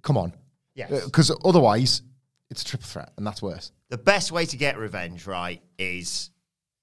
come 0.00 0.16
on. 0.16 0.32
Yes. 0.74 0.90
Uh, 0.90 1.02
because 1.04 1.30
otherwise, 1.44 2.00
it's 2.48 2.62
a 2.62 2.64
triple 2.64 2.86
threat, 2.86 3.12
and 3.18 3.26
that's 3.26 3.42
worse. 3.42 3.70
The 3.90 3.98
best 3.98 4.32
way 4.32 4.46
to 4.46 4.56
get 4.56 4.78
revenge, 4.78 5.26
right, 5.26 5.60
is 5.78 6.30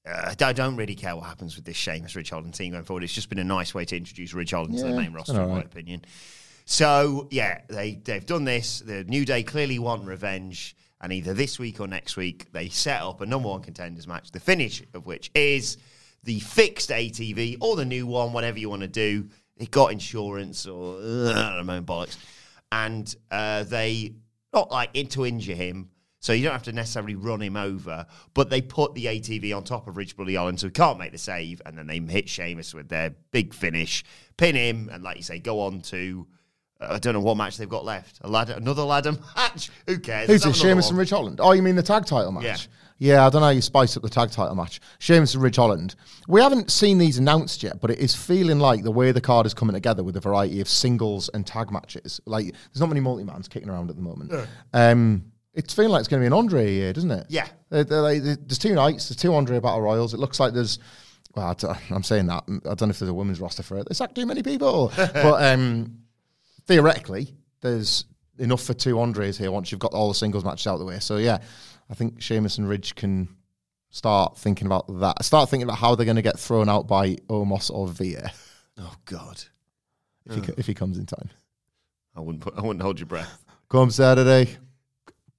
uh, 0.07 0.33
I 0.39 0.53
don't 0.53 0.75
really 0.75 0.95
care 0.95 1.15
what 1.15 1.25
happens 1.25 1.55
with 1.55 1.65
this 1.65 1.77
Sheamus 1.77 2.15
Ridge 2.15 2.29
Holland 2.29 2.53
team 2.53 2.71
going 2.71 2.83
forward. 2.83 3.03
It's 3.03 3.13
just 3.13 3.29
been 3.29 3.39
a 3.39 3.43
nice 3.43 3.73
way 3.73 3.85
to 3.85 3.97
introduce 3.97 4.33
Ridge 4.33 4.51
Holland 4.51 4.77
to 4.77 4.83
the 4.85 4.93
main 4.93 5.13
roster, 5.13 5.41
in 5.41 5.49
my 5.49 5.61
opinion. 5.61 6.03
So 6.65 7.27
yeah, 7.31 7.61
they 7.69 7.95
they've 7.95 8.25
done 8.25 8.43
this. 8.43 8.81
The 8.81 9.03
New 9.05 9.25
Day 9.25 9.43
clearly 9.43 9.79
want 9.79 10.05
revenge, 10.05 10.75
and 11.01 11.13
either 11.13 11.33
this 11.33 11.57
week 11.59 11.79
or 11.79 11.87
next 11.87 12.17
week 12.17 12.51
they 12.51 12.69
set 12.69 13.01
up 13.01 13.21
a 13.21 13.25
number 13.25 13.49
one 13.49 13.61
contenders 13.61 14.07
match. 14.07 14.31
The 14.31 14.39
finish 14.39 14.83
of 14.93 15.05
which 15.05 15.31
is 15.33 15.77
the 16.23 16.39
fixed 16.39 16.89
ATV 16.89 17.57
or 17.61 17.75
the 17.75 17.85
new 17.85 18.05
one, 18.05 18.33
whatever 18.33 18.59
you 18.59 18.69
want 18.69 18.81
to 18.81 18.87
do. 18.87 19.29
It 19.55 19.71
got 19.71 19.91
insurance 19.91 20.67
or 20.67 20.97
uh, 20.97 21.31
I 21.31 21.55
don't 21.55 21.65
know 21.65 21.81
bollocks, 21.81 22.17
and 22.71 23.15
uh, 23.31 23.63
they 23.63 24.15
not 24.53 24.69
like 24.69 24.89
in 24.93 25.07
to 25.07 25.25
injure 25.25 25.55
him. 25.55 25.89
So 26.19 26.33
you 26.33 26.43
don't 26.43 26.53
have 26.53 26.63
to 26.63 26.71
necessarily 26.71 27.15
run 27.15 27.41
him 27.41 27.55
over, 27.55 28.05
but 28.33 28.49
they 28.49 28.61
put 28.61 28.95
the 28.95 29.05
ATV 29.05 29.55
on 29.55 29.63
top 29.63 29.87
of 29.87 29.97
Ridge 29.97 30.15
Bully 30.15 30.35
Holland, 30.35 30.59
so 30.59 30.67
he 30.67 30.71
can't 30.71 30.97
make 30.97 31.11
the 31.11 31.17
save, 31.17 31.61
and 31.65 31.77
then 31.77 31.87
they 31.87 31.99
hit 31.99 32.27
Sheamus 32.27 32.73
with 32.73 32.89
their 32.89 33.11
big 33.31 33.53
finish, 33.53 34.03
pin 34.35 34.55
him, 34.55 34.89
and 34.91 35.03
like 35.03 35.17
you 35.17 35.23
say, 35.23 35.39
go 35.39 35.61
on 35.61 35.81
to 35.81 36.27
uh, 36.79 36.87
I 36.91 36.99
don't 36.99 37.13
know 37.13 37.19
what 37.19 37.37
match 37.37 37.57
they've 37.57 37.69
got 37.69 37.85
left. 37.85 38.19
A 38.21 38.27
ladder, 38.27 38.53
another 38.53 38.83
ladder 38.83 39.13
match. 39.35 39.69
Who 39.87 39.99
cares? 39.99 40.27
Who's 40.27 40.45
it? 40.45 40.55
Sheamus 40.55 40.89
and 40.89 40.97
Ridge 40.97 41.09
Holland. 41.09 41.39
Oh, 41.41 41.51
you 41.51 41.61
mean 41.61 41.75
the 41.75 41.83
tag 41.83 42.05
title 42.05 42.31
match? 42.31 42.43
Yeah. 42.43 42.57
Yeah, 42.99 43.27
I 43.27 43.29
don't 43.29 43.41
know 43.41 43.47
how 43.47 43.51
you 43.51 43.61
spice 43.61 43.95
up 43.95 44.01
the 44.01 44.09
tag 44.09 44.31
title 44.31 44.55
match. 44.55 44.79
Sheamus 44.97 45.35
and 45.35 45.43
Ridge 45.43 45.57
Holland. 45.57 45.95
We 46.27 46.41
haven't 46.41 46.71
seen 46.71 46.97
these 46.97 47.19
announced 47.19 47.61
yet, 47.61 47.79
but 47.79 47.91
it 47.91 47.99
is 47.99 48.15
feeling 48.15 48.59
like 48.59 48.83
the 48.83 48.91
way 48.91 49.11
the 49.11 49.21
card 49.21 49.45
is 49.45 49.53
coming 49.53 49.75
together 49.75 50.03
with 50.03 50.17
a 50.17 50.19
variety 50.19 50.61
of 50.61 50.67
singles 50.67 51.29
and 51.29 51.45
tag 51.45 51.71
matches. 51.71 52.19
Like, 52.25 52.45
there's 52.45 52.79
not 52.79 52.89
many 52.89 53.01
multi-mans 53.01 53.47
kicking 53.47 53.69
around 53.69 53.91
at 53.91 53.97
the 53.97 54.01
moment. 54.01 54.33
Um, 54.73 55.31
it's 55.57 55.73
feeling 55.73 55.91
like 55.91 55.99
it's 55.99 56.07
going 56.07 56.21
to 56.21 56.23
be 56.23 56.27
an 56.27 56.33
Andre 56.33 56.71
year, 56.71 56.93
doesn't 56.93 57.11
it? 57.11 57.25
Yeah. 57.29 57.47
They're- 57.69 57.83
they're 57.83 58.01
like- 58.01 58.23
there's 58.23 58.57
two 58.57 58.73
nights, 58.75 59.09
there's 59.09 59.17
two 59.17 59.33
Andre 59.35 59.59
Battle 59.59 59.81
Royals. 59.81 60.13
It 60.13 60.19
looks 60.19 60.39
like 60.39 60.53
there's, 60.53 60.79
well, 61.35 61.55
I 61.63 61.79
I'm 61.93 62.03
saying 62.03 62.27
that. 62.27 62.43
I 62.47 62.73
don't 62.75 62.81
know 62.83 62.89
if 62.89 62.99
there's 62.99 63.09
a 63.09 63.13
women's 63.13 63.39
roster 63.41 63.63
for 63.63 63.77
it. 63.77 63.87
There's 63.87 63.99
not 63.99 64.15
too 64.15 64.25
many 64.25 64.41
people. 64.43 64.91
but 64.97 65.43
um, 65.43 65.97
theoretically, 66.67 67.33
there's 67.61 68.05
enough 68.39 68.61
for 68.63 68.73
two 68.73 68.99
Andres 68.99 69.37
here 69.37 69.51
once 69.51 69.71
you've 69.71 69.79
got 69.79 69.93
all 69.93 70.07
the 70.07 70.15
singles 70.15 70.45
matches 70.45 70.67
out 70.67 70.75
of 70.75 70.79
the 70.79 70.85
way. 70.85 70.99
So, 70.99 71.17
yeah, 71.17 71.39
I 71.89 71.93
think 71.95 72.21
Sheamus 72.21 72.57
and 72.57 72.69
Ridge 72.69 72.95
can 72.95 73.27
start 73.89 74.37
thinking 74.37 74.67
about 74.67 74.85
that. 74.99 75.23
Start 75.25 75.49
thinking 75.49 75.67
about 75.67 75.77
how 75.79 75.95
they're 75.95 76.05
going 76.05 76.17
to 76.17 76.21
get 76.21 76.39
thrown 76.39 76.69
out 76.69 76.87
by 76.87 77.15
Omos 77.29 77.71
or 77.71 77.87
Ivar 77.89 78.31
Oh 78.79 78.93
God, 79.05 79.43
if, 80.27 80.35
he, 80.45 80.53
if 80.57 80.67
he 80.67 80.73
comes 80.75 80.97
in 80.99 81.07
time. 81.07 81.29
I 82.15 82.19
wouldn't. 82.19 82.43
Put, 82.43 82.55
I 82.57 82.61
wouldn't 82.61 82.81
hold 82.81 82.99
your 82.99 83.07
breath. 83.07 83.43
Come 83.69 83.89
Saturday. 83.89 84.55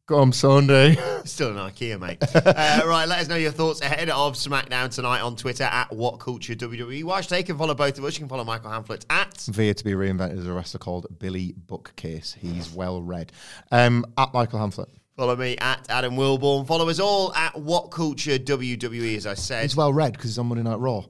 Come 0.08 0.32
Sunday. 0.32 0.94
Still 1.26 1.50
an 1.50 1.56
IKEA, 1.70 2.00
mate. 2.00 2.16
uh, 2.34 2.82
right, 2.86 3.06
let 3.06 3.20
us 3.20 3.28
know 3.28 3.36
your 3.36 3.50
thoughts 3.50 3.82
ahead 3.82 4.08
of 4.08 4.32
SmackDown 4.36 4.92
tonight 4.92 5.20
on 5.20 5.36
Twitter 5.36 5.64
at 5.64 5.92
What 5.92 6.18
Culture 6.18 6.54
WWE. 6.54 7.04
Watch, 7.04 7.28
they 7.28 7.42
can 7.42 7.58
follow 7.58 7.74
both 7.74 7.98
of 7.98 8.04
us. 8.04 8.14
You 8.14 8.20
can 8.20 8.28
follow 8.30 8.44
Michael 8.44 8.70
Hamflett 8.70 9.04
at 9.10 9.46
Ivar 9.48 9.74
to 9.74 9.84
be 9.84 9.92
reinvented 9.92 10.38
as 10.38 10.46
a 10.46 10.52
wrestler 10.54 10.78
called 10.78 11.06
Billy 11.18 11.52
Bookcase. 11.66 12.34
He's 12.40 12.72
well 12.72 13.02
read. 13.02 13.32
Um, 13.70 14.06
at 14.16 14.32
Michael 14.32 14.58
Hamflett. 14.60 14.88
follow 15.14 15.36
me 15.36 15.58
at 15.58 15.84
Adam 15.90 16.16
Wilborn. 16.16 16.66
Follow 16.66 16.88
us 16.88 17.00
all 17.00 17.34
at 17.34 17.60
What 17.60 17.90
Culture 17.90 18.38
WWE. 18.38 19.14
As 19.18 19.26
I 19.26 19.34
said, 19.34 19.64
He's 19.64 19.76
well 19.76 19.92
read 19.92 20.12
because 20.14 20.30
he's 20.30 20.38
on 20.38 20.46
Monday 20.46 20.64
Night 20.64 20.78
Raw. 20.78 21.04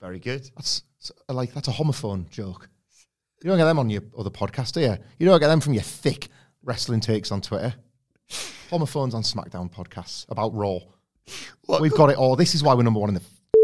very 0.00 0.18
good. 0.18 0.42
That's 0.56 0.82
that's 0.98 1.12
like 1.28 1.54
that's 1.54 1.68
a 1.68 1.72
homophone 1.72 2.28
joke. 2.30 2.68
You 3.44 3.50
don't 3.50 3.58
get 3.58 3.64
them 3.66 3.78
on 3.78 3.90
your 3.90 4.02
other 4.18 4.30
podcast, 4.30 4.72
do 4.72 4.80
you? 4.80 4.96
You 5.20 5.26
don't 5.26 5.38
get 5.38 5.46
them 5.46 5.60
from 5.60 5.74
your 5.74 5.84
thick 5.84 6.26
wrestling 6.64 6.98
takes 6.98 7.30
on 7.30 7.40
Twitter. 7.40 7.74
Homophones 8.70 9.14
on 9.14 9.22
SmackDown 9.22 9.72
podcasts 9.72 10.26
about 10.28 10.54
Raw. 10.54 10.78
What 11.66 11.80
We've 11.80 11.92
got 11.92 12.10
it 12.10 12.16
all. 12.16 12.36
This 12.36 12.54
is 12.54 12.62
why 12.62 12.74
we're 12.74 12.82
number 12.82 13.00
one 13.00 13.08
in 13.08 13.14
the 13.14 13.22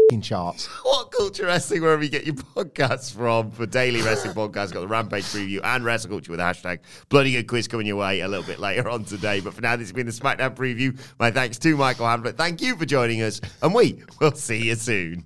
fing 0.09 0.21
charts. 0.21 0.67
What 0.83 1.11
Culture 1.11 1.45
Wrestling, 1.45 1.81
wherever 1.81 2.03
you 2.03 2.09
get 2.09 2.25
your 2.25 2.35
podcasts 2.35 3.13
from, 3.13 3.51
for 3.51 3.65
daily 3.65 4.01
wrestling 4.01 4.33
podcasts, 4.33 4.73
got 4.73 4.81
the 4.81 4.87
Rampage 4.87 5.23
preview 5.25 5.59
and 5.63 5.85
Wrestle 5.85 6.09
Culture 6.09 6.31
with 6.31 6.39
a 6.39 6.43
hashtag. 6.43 6.79
Bloody 7.09 7.33
good 7.33 7.47
quiz 7.47 7.67
coming 7.67 7.87
your 7.87 7.97
way 7.97 8.21
a 8.21 8.27
little 8.27 8.45
bit 8.45 8.59
later 8.59 8.89
on 8.89 9.05
today. 9.05 9.39
But 9.39 9.53
for 9.53 9.61
now, 9.61 9.75
this 9.75 9.87
has 9.87 9.93
been 9.93 10.05
the 10.07 10.11
SmackDown 10.11 10.55
preview. 10.55 10.99
My 11.19 11.31
thanks 11.31 11.57
to 11.59 11.77
Michael 11.77 12.05
Hamflett. 12.05 12.37
Thank 12.37 12.61
you 12.61 12.75
for 12.75 12.85
joining 12.85 13.21
us, 13.21 13.41
and 13.61 13.73
we 13.73 14.03
will 14.19 14.33
see 14.33 14.67
you 14.67 14.75
soon. 14.75 15.25